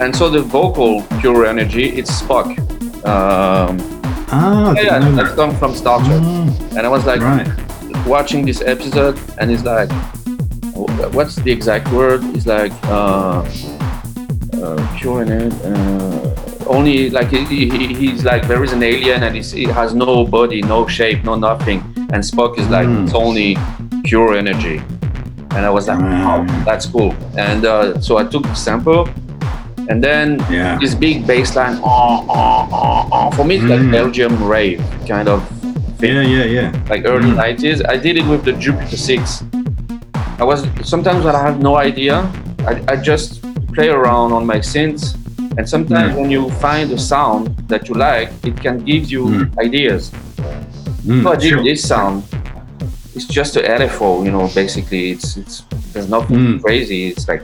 [0.00, 2.46] And so the vocal pure energy, it's Spock.
[3.04, 3.78] Um,
[4.34, 6.22] Ah, yeah, didn't that's come from Star Trek.
[6.76, 7.48] And I was like Right.
[8.06, 9.90] watching this episode, and it's like,
[11.12, 12.22] what's the exact word?
[12.34, 13.44] It's like uh,
[14.54, 15.54] uh, pure energy.
[15.64, 16.31] Uh,
[16.72, 20.60] only like he, he, he's like there is an alien and he has no body,
[20.62, 21.80] no shape, no nothing.
[22.12, 23.04] And Spock is like Hmm.
[23.04, 23.56] it's only
[24.04, 24.80] pure energy.
[25.54, 27.14] And I was like, wow, that's cool.
[27.36, 29.06] And uh, so I took the sample,
[29.90, 30.78] and then Yeah.
[30.80, 31.78] this big bass line.
[31.84, 33.30] Oh, oh, oh.
[33.36, 33.92] For me, it's like Mm.
[33.92, 35.42] Belgium rave kind of
[35.98, 36.68] thing Yeah, yeah, yeah.
[36.88, 37.82] like early 90s.
[37.86, 39.44] I did it with the Jupiter 6.
[40.40, 42.24] I was sometimes when I have no idea,
[42.66, 43.42] I, I just
[43.74, 45.11] play around on my synths.
[45.58, 46.20] And sometimes Mm.
[46.20, 50.10] when you find a sound that you like, it can give you ideas.
[51.06, 51.62] Mm, so I did sure.
[51.64, 52.22] this sound.
[53.14, 55.10] It's just a LFO, you know, basically.
[55.10, 56.62] It's it's there's nothing Mm.
[56.62, 57.08] crazy.
[57.08, 57.42] It's like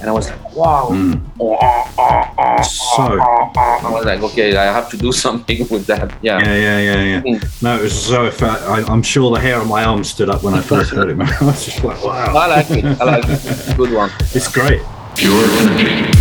[0.00, 0.88] and I was like, wow.
[0.90, 1.20] Mm.
[1.40, 3.86] Oh, oh, oh, oh, So oh, oh.
[3.86, 6.10] I was like, okay, I have to do something with that.
[6.22, 6.40] Yeah.
[6.42, 7.38] Yeah, yeah, yeah, yeah.
[7.62, 8.30] No, it was so.
[8.30, 8.58] Fat.
[8.62, 11.20] I, I'm sure the hair on my arm stood up when I first heard it.
[11.40, 12.34] I was just like, wow.
[12.44, 12.84] I like it.
[13.00, 13.76] I like it.
[13.76, 14.10] Good one.
[14.34, 14.82] It's great.
[15.16, 16.13] Pure energy.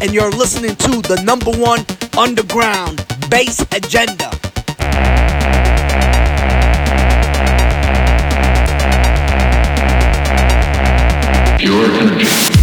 [0.00, 1.84] And you're listening to the number one
[2.16, 4.30] underground bass agenda.
[11.58, 12.59] Pure energy.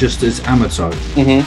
[0.00, 0.90] Just as Amato.
[1.16, 1.40] Mhm.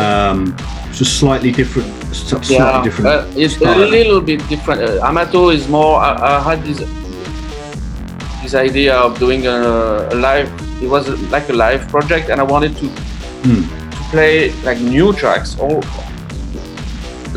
[0.00, 0.56] Um,
[0.98, 3.06] just slightly different, slightly Yeah, different.
[3.06, 4.80] uh, it's a little bit different.
[4.82, 6.00] Uh, Amato is more.
[6.00, 6.78] I, I had this
[8.42, 9.58] this idea of doing a,
[10.12, 10.48] a live.
[10.82, 12.86] It was like a live project, and I wanted to
[13.44, 13.62] Hmm.
[13.96, 14.34] to play
[14.68, 15.80] like new tracks, all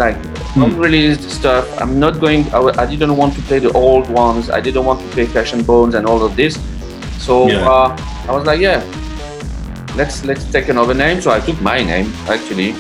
[0.04, 0.18] like
[0.54, 0.64] Hmm.
[0.64, 1.66] unreleased stuff.
[1.82, 2.42] I'm not going.
[2.58, 4.50] I, I, didn't want to play the old ones.
[4.50, 6.54] I didn't want to play Flesh and Bones and all of this.
[7.26, 7.70] So Yeah.
[7.74, 7.88] uh,
[8.30, 8.80] I was like, yeah,
[10.00, 11.22] let's let's take another name.
[11.22, 12.72] So I took my name actually,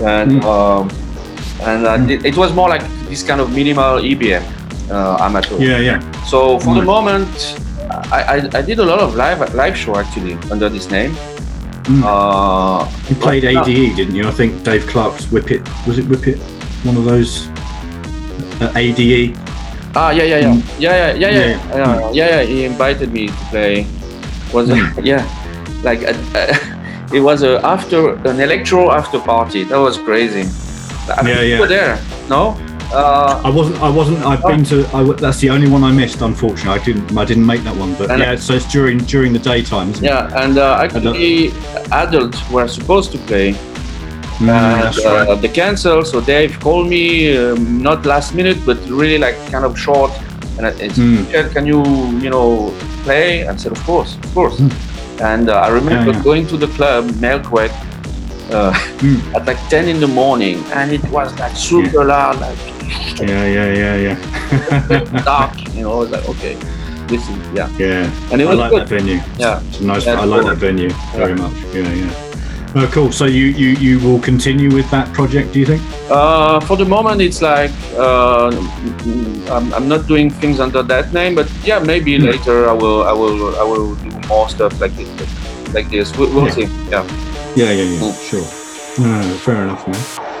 [0.00, 0.48] and Hmm.
[0.54, 0.84] um,
[1.68, 4.42] and I did, it was more like this kind of minimal EBM
[4.90, 5.56] uh, amateur.
[5.60, 5.98] Yeah, yeah.
[6.24, 7.28] So for the moment,
[8.10, 11.12] I, I, I did a lot of live live show actually under this name.
[11.84, 12.02] Mm.
[12.06, 14.24] Uh, You played uh, ADE, didn't you?
[14.26, 15.62] I think Dave Clarke's Whip It.
[15.86, 16.38] Was it Whip It?
[16.86, 17.48] One of those
[18.62, 19.34] uh, ADE.
[19.94, 20.62] Ah, yeah, yeah, yeah, Mm.
[20.78, 22.42] yeah, yeah, yeah, yeah, Yeah, yeah, yeah, yeah.
[22.46, 23.86] He invited me to play.
[24.54, 24.70] Was
[25.02, 25.26] yeah,
[25.82, 26.21] like uh, uh,
[27.12, 29.64] it was a after an electro after party.
[29.64, 30.48] That was crazy.
[31.10, 31.60] I mean, Yeah, you yeah.
[31.60, 32.56] were there, no?
[32.94, 33.80] Uh, I wasn't.
[33.82, 34.18] I wasn't.
[34.24, 34.86] I've been to.
[34.94, 36.20] I, that's the only one I missed.
[36.20, 37.16] Unfortunately, I didn't.
[37.16, 37.94] I didn't make that one.
[37.94, 39.90] But And- yeah, so it's during during the daytime.
[39.92, 41.52] Isn't yeah, and uh, actually,
[41.90, 43.54] adults were supposed to play.
[44.38, 45.40] Mm, and uh, right.
[45.40, 46.06] they canceled.
[46.06, 50.10] So Dave called me, um, not last minute, but really like kind of short.
[50.58, 51.52] And I- it's, Mm.
[51.54, 51.82] Can you,
[52.20, 53.46] you know, play?
[53.48, 54.60] I said, of course, of course.
[55.22, 56.10] And uh, I remember.
[56.10, 56.22] Yeah, yeah.
[56.24, 57.70] going to the club, Melkweg,
[58.52, 59.34] uh, Mm.
[59.34, 62.58] at like 10 in the morning, and it was like super loud, like
[63.20, 65.22] Yeah, yeah, yeah, yeah.
[65.24, 65.54] dark.
[65.74, 66.54] You know, I was like, okay,
[67.08, 67.68] this is yeah.
[67.78, 68.10] yeah.
[68.30, 68.82] And it I was like good.
[68.82, 69.20] that venue.
[69.38, 69.62] Yeah.
[69.68, 70.06] It's nice.
[70.06, 70.50] Yeah, I like cool.
[70.50, 71.42] that venue very Yeah.
[71.42, 71.56] much.
[71.74, 72.21] Yeah, yeah.
[72.74, 73.12] Oh, cool.
[73.12, 75.52] So you you you will continue with that project?
[75.52, 75.82] Do you think?
[76.10, 81.12] Uh, for the moment, it's like uh, mm, I'm, I'm not doing things under that
[81.12, 82.24] name, but yeah, maybe Hmm.
[82.24, 85.08] later I will I will I will do more stuff like this.
[85.74, 86.52] Like this, we'll, we'll Yeah.
[86.56, 86.68] see.
[86.90, 87.04] Yeah.
[87.56, 88.00] Yeah, yeah, yeah.
[88.00, 88.14] Mm.
[88.30, 88.48] Sure.
[89.04, 90.31] No, fair enough, man.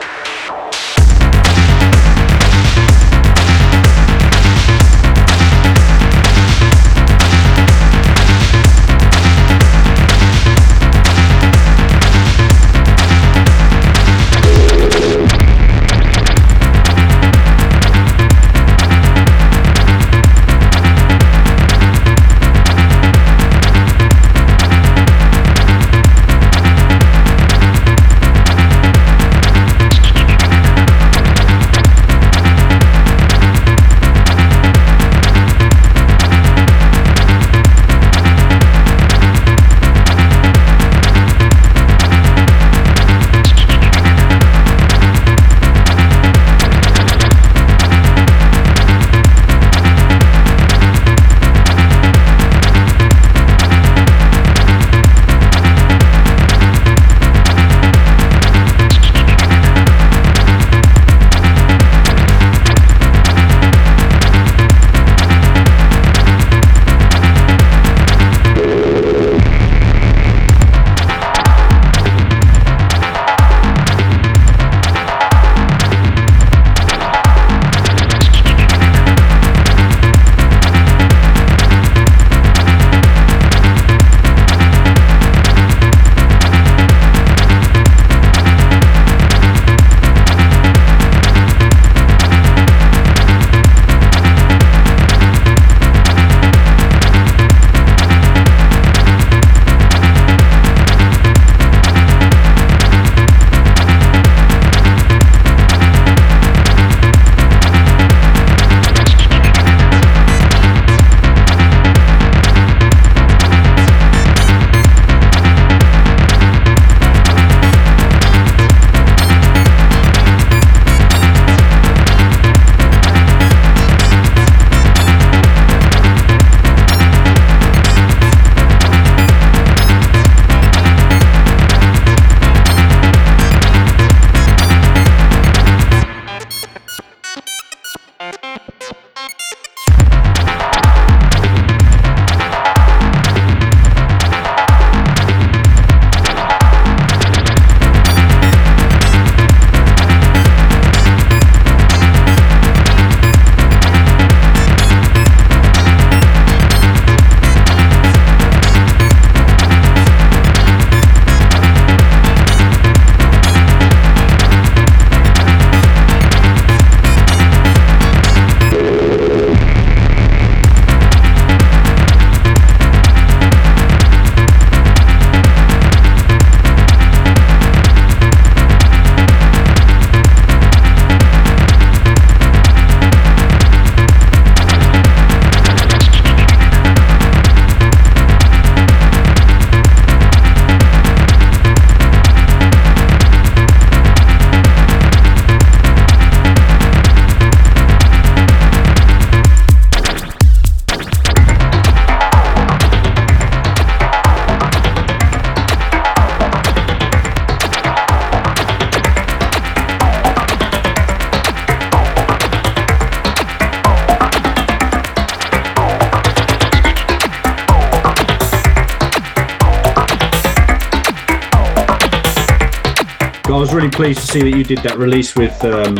[224.02, 225.94] Pleased to see that you did that release with um,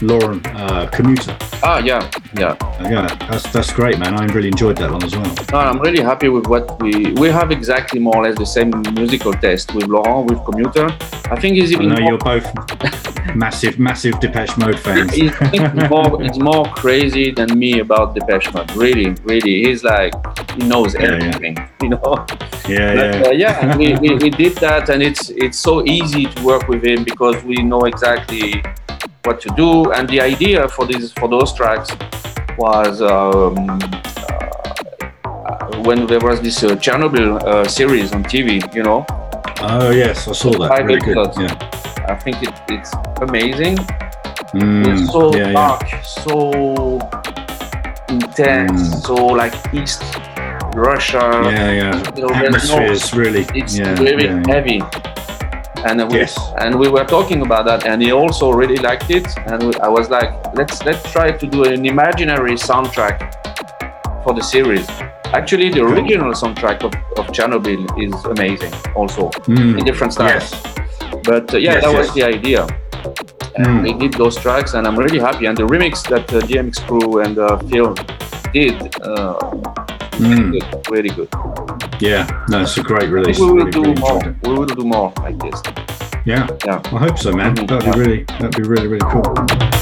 [0.00, 1.36] Laurent uh, Commuter.
[1.64, 2.54] Ah, yeah, yeah.
[2.80, 4.14] Yeah, that's that's great, man.
[4.14, 5.34] I really enjoyed that one as well.
[5.50, 8.70] No, I'm really happy with what we we have exactly more or less the same
[8.94, 10.86] musical taste with Laurent with Commuter.
[11.32, 12.46] I think he's I even know more, you're both
[13.34, 15.12] massive, massive Depeche Mode fans.
[15.12, 18.70] he's, he's more he's more crazy than me about Depeche Mode.
[18.76, 20.14] Really, really, he's like
[20.52, 21.24] he knows Yeah, yeah.
[21.26, 21.56] everything.
[21.82, 22.24] You know.
[22.72, 23.58] Yeah, But, yeah.
[23.58, 26.84] uh, yeah, we, we, we did that, and it's it's so easy to work with
[26.84, 28.62] him because we know exactly
[29.24, 29.92] what to do.
[29.92, 31.90] And the idea for these for those tracks
[32.58, 33.78] was um,
[35.24, 38.60] uh, when there was this uh, Chernobyl uh, series on TV.
[38.74, 39.06] You know,
[39.60, 40.68] Oh yes, I saw that.
[40.68, 41.30] Five Really good.
[41.38, 41.54] Yeah.
[42.08, 43.76] I think it, it's amazing.
[44.54, 45.52] Mm, it's so yeah, yeah.
[45.52, 46.98] dark, so
[48.08, 50.02] intense, so like East
[50.74, 51.18] Russia.
[51.44, 52.12] Yeah, yeah.
[52.16, 53.46] You know, there's Atmosphere is really.
[53.54, 54.80] it's yeah, very yeah, heavy.
[55.84, 56.38] And we, Yes.
[56.58, 59.26] and we were talking about that, and he also really liked it.
[59.46, 63.16] And we, I was like, let's let's try to do an imaginary soundtrack
[64.22, 64.88] for the series.
[65.34, 70.52] Actually, the original soundtrack of, of Chernobyl is amazing, also Mm, in different styles.
[70.52, 70.74] yes.
[71.24, 72.66] But uh, yeah, Yes, that was the idea.
[73.56, 73.82] And Mm.
[73.82, 75.46] we did those tracks, and I'm really happy.
[75.46, 77.94] And the remix that uh, DMX Crew and uh, Phil
[78.52, 78.91] did,
[80.22, 80.52] Mm.
[80.52, 81.28] good, really good.
[82.00, 83.38] Yeah, no, it's a great release.
[83.38, 84.36] we will Really, do really more.
[84.44, 85.60] We will do more like this.
[86.24, 86.80] Yeah, Yeah.
[86.84, 87.54] I hope so, man.
[87.56, 89.81] Mhm, That'd be really, that'd be really, really cool.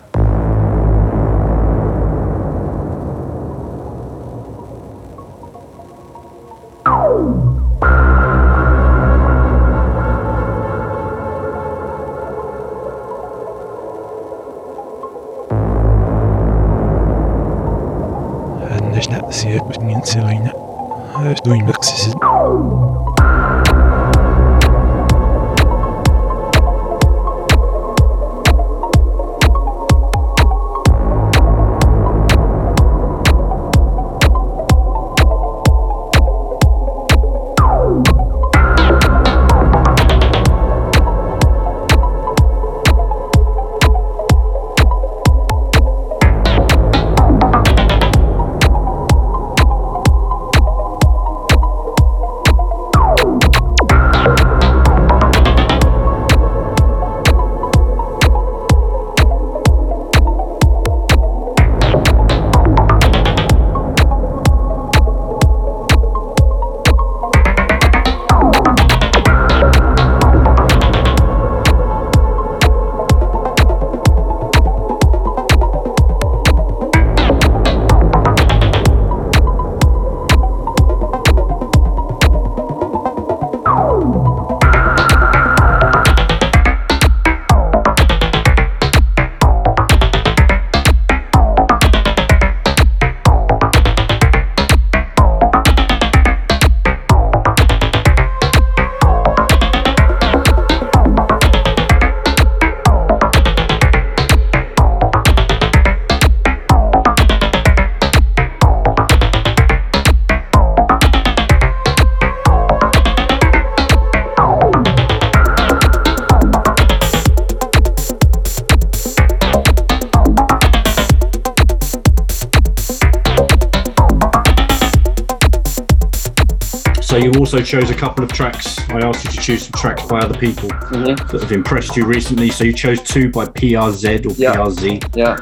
[127.53, 128.79] Also chose a couple of tracks.
[128.89, 132.49] I asked you to choose some tracks by other people that have impressed you recently.
[132.49, 134.55] So you chose two by PRZ or Yeah.
[134.55, 135.03] PRZ.
[135.17, 135.35] Yeah.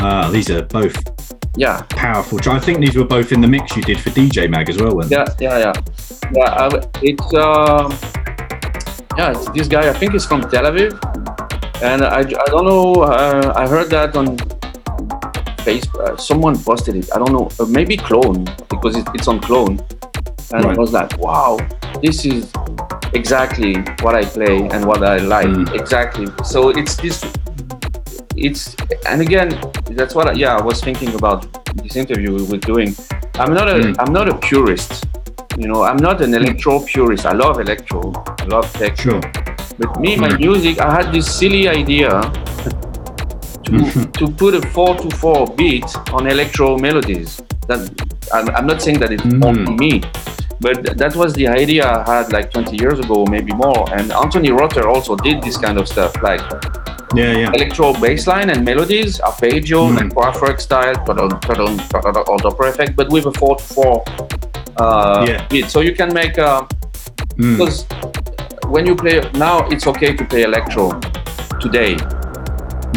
[0.00, 0.96] Uh, these are both
[1.56, 1.82] Yeah.
[1.90, 2.38] powerful.
[2.50, 4.96] I think these were both in the mix you did for DJ Mag as well.
[4.96, 5.16] weren't they?
[5.16, 5.72] Yeah, yeah, yeah.
[6.34, 7.92] Yeah, I, w- it's um,
[9.18, 9.90] yeah, it's this guy.
[9.90, 10.92] I think he's from Tel Aviv,
[11.82, 13.02] and I, I don't know.
[13.02, 14.38] Uh, I heard that on
[15.66, 16.00] Facebook.
[16.00, 17.10] Uh, someone posted it.
[17.14, 17.50] I don't know.
[17.60, 19.78] Uh, maybe Clone because it, it's on Clone,
[20.52, 21.58] and I was like, wow,
[22.02, 22.52] this is
[23.14, 25.46] exactly what I play and what I like.
[25.46, 25.78] Mm.
[25.78, 26.26] Exactly.
[26.44, 27.24] So it's this.
[28.36, 28.74] It's
[29.06, 29.50] and again,
[29.90, 32.94] that's what I, yeah I was thinking about this interview we were doing.
[33.34, 33.98] I'm not a mm.
[33.98, 35.06] am not a purist.
[35.58, 36.40] You know, I'm not an mm.
[36.40, 37.26] electro purist.
[37.26, 38.12] I love electro.
[38.38, 38.98] I love tech.
[38.98, 39.20] Sure.
[39.78, 42.08] But me, my music, I had this silly idea
[43.64, 44.10] to mm-hmm.
[44.12, 47.40] to put a four to four beat on electro melodies.
[47.68, 47.80] That
[48.32, 50.02] I'm, I'm not saying that it's only me,
[50.62, 53.84] but that was the idea I had like 20 years ago, maybe more.
[53.96, 56.40] And Anthony Rother also did this kind of stuff, like
[57.14, 57.50] Yeah, yeah.
[57.58, 60.00] electro bassline and melodies, arpeggio Mm.
[60.00, 64.04] and Kraftwerk style, or Dopplereffekt, but with a four to four
[64.76, 65.46] uh, Yeah.
[65.50, 65.66] beat.
[65.74, 66.62] So you can make uh,
[67.38, 67.52] Mm.
[67.52, 67.76] because
[68.74, 70.84] when you play now, it's okay to play electro
[71.64, 71.96] today.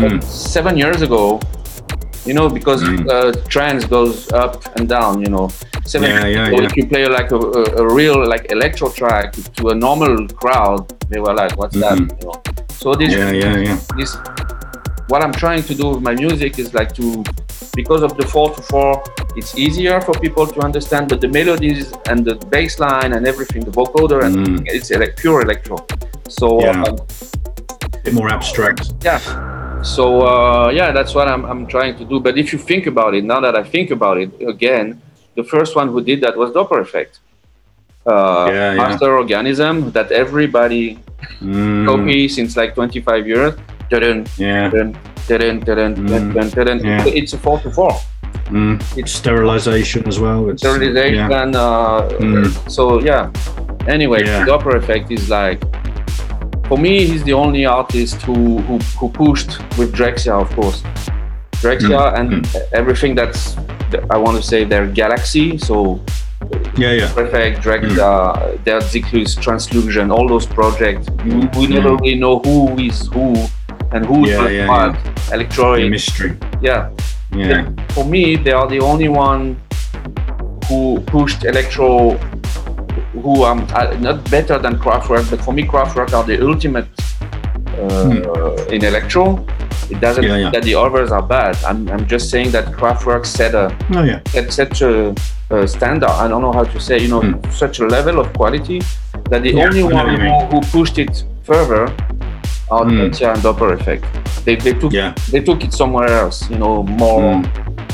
[0.02, 0.24] But Mm.
[0.24, 1.40] seven years ago,
[2.26, 5.48] you know, because uh, trends goes up and down, you know.
[6.02, 6.66] Yeah, yeah, yeah.
[6.66, 10.82] if you play like a, a, a real like electro track to a normal crowd,
[11.10, 12.42] they were like, "What's that?" You know.
[12.70, 13.80] So this, Yeah, yeah, yeah.
[13.98, 14.16] this,
[15.08, 17.24] what I'm trying to do with my music is like to,
[17.76, 19.04] because of the four to four,
[19.36, 21.10] it's easier for people to understand.
[21.10, 25.42] But the melodies and the bass line and everything, the vocoder, and it's like pure
[25.42, 25.78] electro.
[26.30, 26.62] So Mm.
[26.62, 26.84] Yeah.
[26.84, 26.96] um,
[28.04, 28.94] bit more abstract.
[29.04, 29.20] yeah.
[29.82, 32.20] So uh, yeah, that's what I'm, I'm trying to do.
[32.20, 35.02] But if you think about it, now that I think about it again,
[35.36, 37.20] the first one who did that was Dopplereffekt.
[38.06, 38.76] Uh, Yeah, yeah.
[38.76, 41.00] Master organism that everybody
[41.42, 41.86] Mm.
[41.88, 43.54] copy since like 25 years.
[43.90, 44.70] Dun, Yeah.
[44.70, 44.96] dun,
[45.28, 46.80] dun, dun.
[46.84, 47.04] Yeah.
[47.20, 47.92] It's a four to four.
[48.50, 48.82] Mm.
[48.98, 50.50] It's sterilization as well.
[50.50, 51.30] It's, Sterilization.
[51.30, 51.60] Yeah.
[51.60, 52.70] Uh, Mm.
[52.70, 53.30] So yeah.
[53.88, 54.46] Anyway, Yeah.
[54.46, 55.60] Dopplereffekt is like,
[56.68, 60.84] for me, he's the only artist who who, who pushed with Drexciya, of course.
[61.62, 62.20] Drexciya Mm.
[62.20, 62.30] and
[62.74, 63.56] everything that's
[64.10, 65.58] I want to say their galaxy.
[65.58, 66.00] So
[66.78, 67.10] Yeah, yeah.
[67.16, 68.12] Perfect, Drexciya,
[68.66, 71.08] Der Zyklus, Transllusion, all those projects.
[71.26, 72.00] We, we never Mm.
[72.02, 73.28] really know who is who
[73.94, 74.94] and who's Yeah, what yeah, what.
[75.30, 75.90] The Electronic.
[75.90, 76.32] mystery.
[76.62, 76.90] Yeah.
[77.32, 77.64] Yeah.
[77.96, 79.56] For me, they are the only one
[80.68, 82.18] who pushed electro.
[83.24, 86.88] Who um are not better than Kraftwerk, but for me, Kraftwerk are the ultimate
[87.80, 89.46] uh, in electro.
[89.90, 90.24] It doesn't.
[90.24, 90.52] Yeah, mean yeah.
[90.52, 91.56] that the others are bad.
[91.64, 94.20] I'm, I'm just saying that Kraftwerk set a Oh yeah.
[94.28, 95.14] set such a,
[95.52, 96.10] a standard.
[96.10, 96.98] I don't know how to say.
[97.00, 98.82] You know, such a level of quality
[99.30, 101.84] that the only I know what one who, who pushed it further
[102.72, 103.12] are Mm.
[103.12, 104.04] Katia and Dopplereffekt.
[104.44, 104.92] They, they took
[105.32, 106.50] they took it somewhere else.
[106.50, 107.44] You know, more.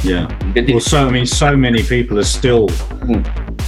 [0.03, 0.27] Yeah.
[0.55, 2.69] Well, so I mean, so many people are still,
[3.05, 3.21] Hmm.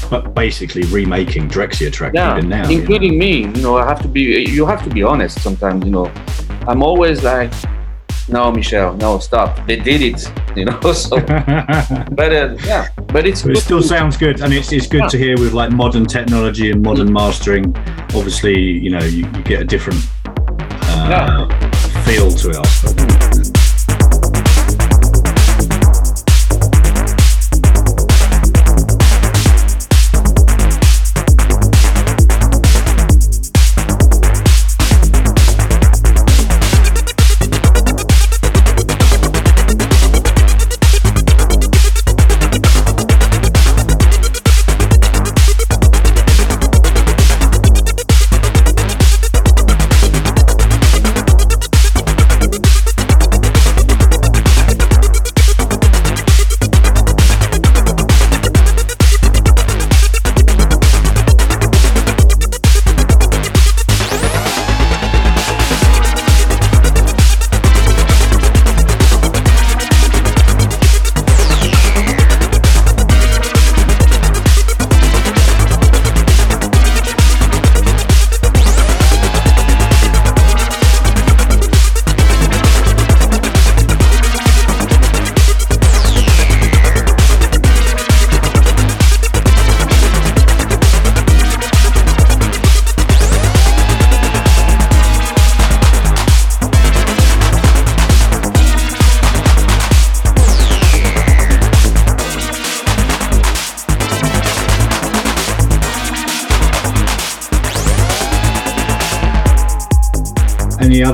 [0.09, 2.67] but basically remaking Drexciya tracks yeah, even now.
[2.67, 2.81] you know.
[2.81, 3.41] including me.
[3.41, 4.21] You know, I have to be.
[4.49, 5.83] You have to be honest sometimes.
[5.85, 6.11] You know,
[6.67, 7.51] I'm always like,
[8.29, 9.65] no, Michel no, stop.
[9.67, 10.31] They did it.
[10.55, 11.19] You know, so.
[11.19, 15.07] but uh, yeah, but it's it still to- sounds good, and it's, it's good Yeah.
[15.07, 17.75] to hear with like modern technology and modern mastering.
[18.15, 21.47] Obviously, you know, you, you get a different uh,
[22.05, 23.12] feel to it.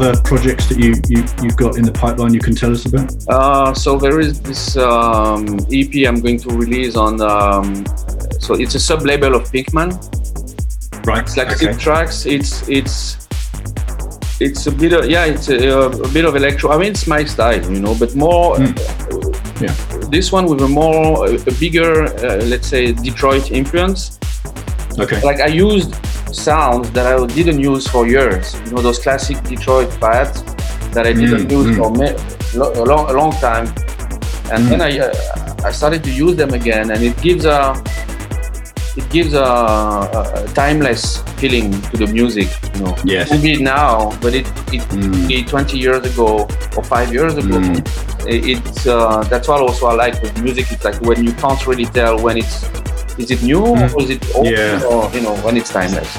[0.10, 0.18] I suppose.
[0.18, 2.86] Any other projects that you, you you've got in the pipeline you can tell us
[2.86, 3.14] about?
[3.28, 7.22] Uh, so there is this um, EP I'm going to release on.
[7.22, 7.86] Um,
[8.40, 9.98] so it's a sub label of Pinkman.
[11.06, 11.24] Right.
[11.24, 11.58] It's like okay.
[11.58, 12.26] six tracks.
[12.26, 13.28] It's it's
[14.40, 15.26] it's a bit of yeah.
[15.26, 16.72] It's a, a bit of electro.
[16.72, 18.60] I mean, it's my style, you know, but more.
[18.60, 19.76] Yeah.
[20.10, 24.18] This one with a more a bigger, uh, let's say, Detroit influence.
[24.98, 25.22] Okay.
[25.22, 25.94] Like I used
[26.54, 28.46] sounds that I didn't use for years.
[28.66, 30.38] You know, those classic Detroit pads
[30.96, 31.78] that I didn't Mm, use mm.
[31.80, 32.16] for me-
[32.82, 33.66] a long, a long time.
[34.54, 37.60] And then I, uh, I started to use them again, and it gives a,
[39.00, 39.50] it gives a,
[40.20, 40.22] a,
[40.62, 41.04] timeless
[41.42, 42.50] feeling to the music.
[42.74, 43.26] You know, Yes.
[43.34, 43.92] maybe now,
[44.24, 44.82] but it, it
[45.30, 46.30] maybe 20 years ago
[46.78, 47.58] or five years ago.
[47.62, 47.78] Mm.
[48.34, 50.66] It, it's uh, that's what also I like with music.
[50.74, 52.56] It's like when you can't really tell when it's
[53.22, 53.94] is it new Mm.
[53.94, 54.92] or is it old Yeah.
[54.92, 56.12] or you know when it's timeless.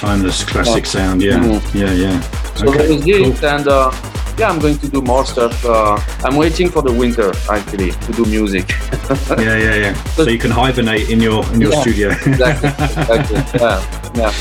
[0.00, 1.20] Timeless classic sound.
[1.22, 1.60] Yeah, Mhm.
[1.74, 2.20] yeah, yeah.
[2.54, 3.90] So that is it, and uh,
[4.38, 5.62] yeah, I'm going to do more stuff.
[5.64, 8.64] Uh, I'm waiting for the winter actually to do music.
[9.36, 9.94] yeah, yeah, yeah.
[10.16, 12.08] So you can hibernate in your in your Yeah, studio.
[12.26, 13.60] exactly, exactly.
[13.60, 14.32] Yeah, yeah.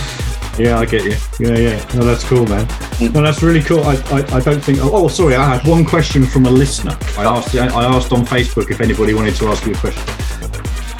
[0.58, 1.16] Yeah, I get you.
[1.40, 1.78] Yeah, yeah.
[1.96, 2.66] No, that's cool, man.
[3.00, 3.84] No, that's really cool.
[3.84, 4.80] I, I, I don't think.
[4.82, 5.36] Oh, oh, sorry.
[5.36, 6.98] I had one question from a listener.
[7.18, 7.56] I asked.
[7.56, 10.04] I asked on Facebook if anybody wanted to ask you a question.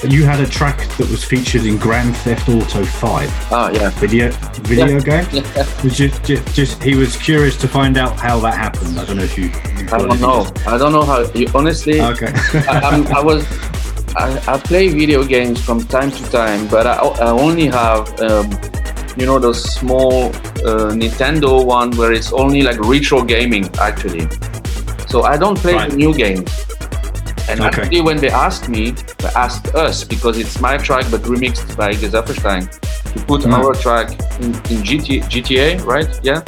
[0.08, 3.30] You had a track that was featured in Grand Theft Auto Five.
[3.52, 3.90] Ah, yeah.
[4.00, 4.32] Video
[4.64, 5.00] video Yeah.
[5.00, 5.28] game.
[5.34, 5.84] Yeah.
[5.84, 8.98] Was Just, just, just, he was curious to find out how that happened.
[8.98, 9.52] I don't know if you.
[9.92, 10.48] I don't know.
[10.66, 11.30] I don't know how.
[11.34, 12.32] You, honestly, Okay.
[12.70, 12.80] I,
[13.14, 13.46] I'm, was.
[14.16, 18.50] I, I play video games from time to time, but I, I only have, um,
[19.18, 20.28] you know, those small
[20.66, 24.28] uh, Nintendo one where it's only like retro gaming actually.
[25.10, 25.94] So I don't play Right.
[25.94, 26.50] new games.
[27.50, 27.68] And Okay.
[27.82, 31.94] actually, when they asked me, they asked us because it's my track but remixed by
[31.94, 32.70] Gesaffelstein
[33.14, 33.54] to put Mm.
[33.58, 34.08] our track
[34.40, 36.08] in, in GT, GTA, right?
[36.24, 36.42] Yeah.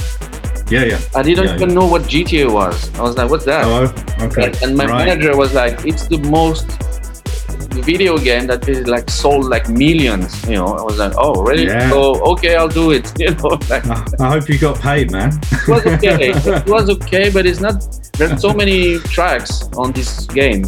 [0.69, 0.99] Yeah, yeah.
[1.15, 1.75] I didn't Yeah, even yeah.
[1.75, 2.75] know what GTA was.
[2.97, 3.65] I was like, what's that?
[3.65, 3.91] Oh,
[4.25, 4.45] okay.
[4.45, 5.05] And, and my Right.
[5.05, 6.67] manager was like, it's the most
[7.73, 10.43] video game that is like sold like millions.
[10.47, 11.65] You know, I was like, oh, really?
[11.67, 11.89] Yeah.
[11.89, 13.11] So okay, I'll do it.
[13.19, 13.85] You know, like,
[14.19, 15.31] I hope you got paid, man.
[15.51, 16.31] it was okay.
[16.35, 17.75] it was okay, but it's not.
[18.17, 20.63] There's so many tracks on this game.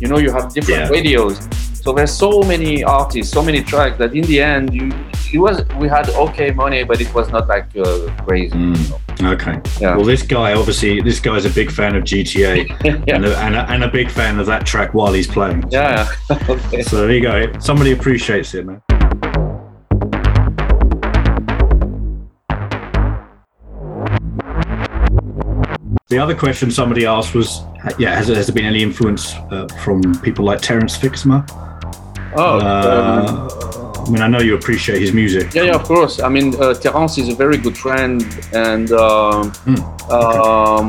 [0.00, 0.88] You know, you have different Yeah.
[0.90, 1.38] radios.
[1.82, 4.90] So there's so many artists, so many tracks that in the end, you
[5.32, 8.56] it was we had okay money, but it was not like uh, crazy.
[8.58, 9.00] you know.
[9.22, 9.60] Okay.
[9.80, 9.96] Yeah.
[9.96, 12.68] Well, this guy obviously, this guy's a big fan of GTA
[13.12, 15.64] and, a, and, a, and a big fan of that track while he's playing.
[15.70, 16.08] Yeah.
[16.48, 16.82] okay.
[16.82, 17.58] So there you go.
[17.58, 18.82] Somebody appreciates it, man.
[26.08, 27.62] The other question somebody asked was,
[27.98, 31.44] yeah, has, has there been any influence uh, from people like Terence Fixmer?
[32.36, 32.60] Oh.
[32.60, 35.52] um, Uh, I mean, I know you appreciate his music.
[35.54, 36.20] Yeah, yeah, of course.
[36.20, 40.84] I mean, uh, Terence is a very good friend, and um, Hmm, um,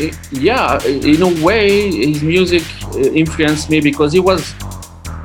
[0.00, 2.62] i- yeah, in a way, his music
[2.94, 4.54] uh, influenced me because he was.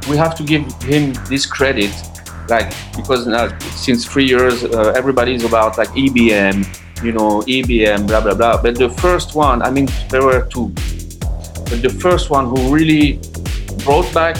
[0.09, 1.91] We have to give him this credit,
[2.49, 3.47] like because now,
[3.85, 6.65] since three years, uh, everybody is about like EBM,
[7.01, 8.61] you know, EBM, blah blah blah.
[8.61, 10.67] But the first one, I mean, there were two,
[11.69, 13.19] but the first one who really
[13.85, 14.35] brought back,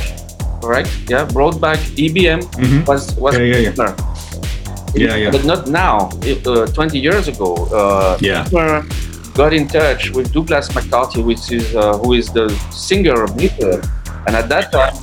[0.64, 0.90] correct?
[1.12, 2.88] Yeah, brought back EBM Mhm.
[2.88, 3.96] was was Yeah, yeah, yeah.
[4.96, 5.32] Yeah, yeah.
[5.36, 6.10] But not now.
[6.22, 8.44] It, uh, 20 years ago, uh, Yeah.
[8.44, 8.86] Hitler
[9.36, 13.82] got in touch with Douglas McCarthy, which is uh, who is the singer of Nitzer.
[14.28, 14.94] And at that time,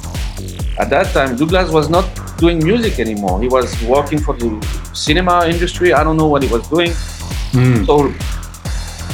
[0.79, 2.07] at that time, Douglas was not
[2.39, 3.37] doing music anymore.
[3.45, 4.51] He was working for the
[4.95, 5.93] cinema industry.
[5.93, 6.93] I don't know what he was doing.
[7.53, 7.85] Mm.
[7.89, 7.95] So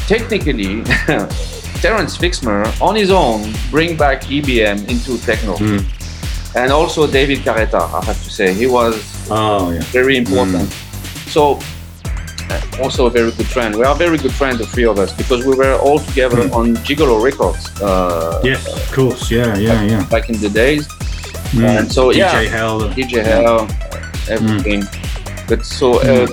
[0.06, 0.84] technically,
[1.82, 5.56] Terence Fixmer on his own bring back EBM into techno.
[5.56, 5.84] Mm.
[6.56, 8.94] And also David Carretta, I have to say, he was
[9.30, 9.80] Oh, yeah.
[9.92, 10.70] very important.
[11.34, 11.58] So
[12.48, 13.74] uh, also a very good friend.
[13.76, 16.76] We are very good friends, the three of us, because we were all together on
[16.86, 17.64] Gigolo Records.
[17.82, 19.30] Uh, Yes, of course.
[19.30, 20.04] Yeah, yeah, yeah.
[20.08, 20.86] Back in the days.
[21.52, 21.78] Mm.
[21.78, 22.80] And so yeah, DJ Hell.
[22.98, 23.68] DJ Hell,
[24.28, 24.82] everything.
[25.48, 26.26] But so uh,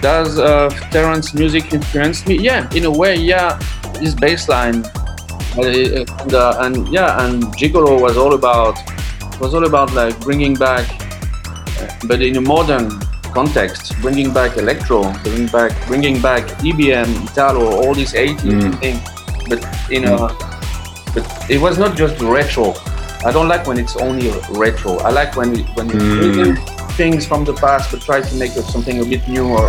[0.00, 2.38] does uh, Terence music influence me?
[2.38, 3.58] Yeah, in a way, yeah.
[4.00, 4.84] His bass line,
[5.56, 8.76] uh, and, uh, and yeah, and Gigolo was all about
[9.40, 10.86] was all about like bringing back,
[12.06, 12.90] but in a modern
[13.34, 18.78] context, bringing back electro, bringing back bringing back EBM, Italo, all these 80s Mm.
[18.80, 19.00] things.
[19.48, 20.16] But in a
[21.14, 22.74] but it was not just retro.
[23.24, 24.98] I don't like when it's only retro.
[24.98, 26.56] I like when when you Mm.
[26.96, 29.68] things from the past but try to make it something a bit newer.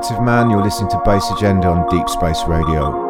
[0.00, 0.48] Radioactive Man.
[0.48, 3.09] You're listening to Bass Agenda on Deep Space Radio.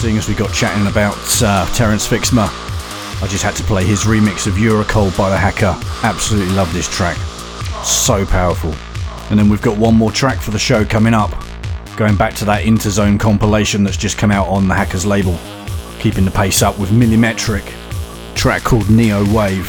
[0.00, 2.48] Seeing as we got chatting about uh, Terence Fixmer,
[3.22, 5.78] I just had to play his remix of Eurocold by the Hacker.
[6.02, 7.18] Absolutely love this track.
[7.84, 8.74] So powerful.
[9.28, 11.30] And then we've got one more track for the show coming up,
[11.98, 15.38] going back to that Interzone compilation that's just come out on the Hackers label.
[15.98, 17.70] Keeping the pace up with Millimetric,
[18.34, 19.66] track called Neo Wave.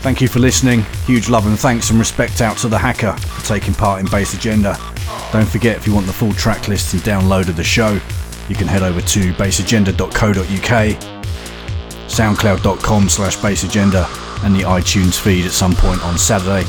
[0.00, 0.84] Thank you for listening.
[1.04, 4.32] Huge love and thanks and respect out to the Hacker for taking part in Bass
[4.32, 4.74] Agenda.
[5.32, 8.00] Don't forget if you want the full track list and download of the show,
[8.48, 10.96] you can head over to bassagenda.co.uk,
[12.08, 14.06] soundcloud.com slash baseagenda,
[14.44, 16.60] and the iTunes feed at some point on Saturday.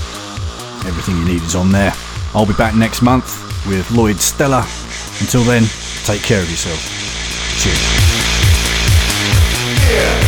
[0.88, 1.94] Everything you need is on there.
[2.34, 4.66] I'll be back next month with Lloyd Stella.
[5.20, 5.64] Until then,
[6.04, 6.80] take care of yourself.
[7.60, 7.80] Cheers.
[9.90, 10.25] Yeah.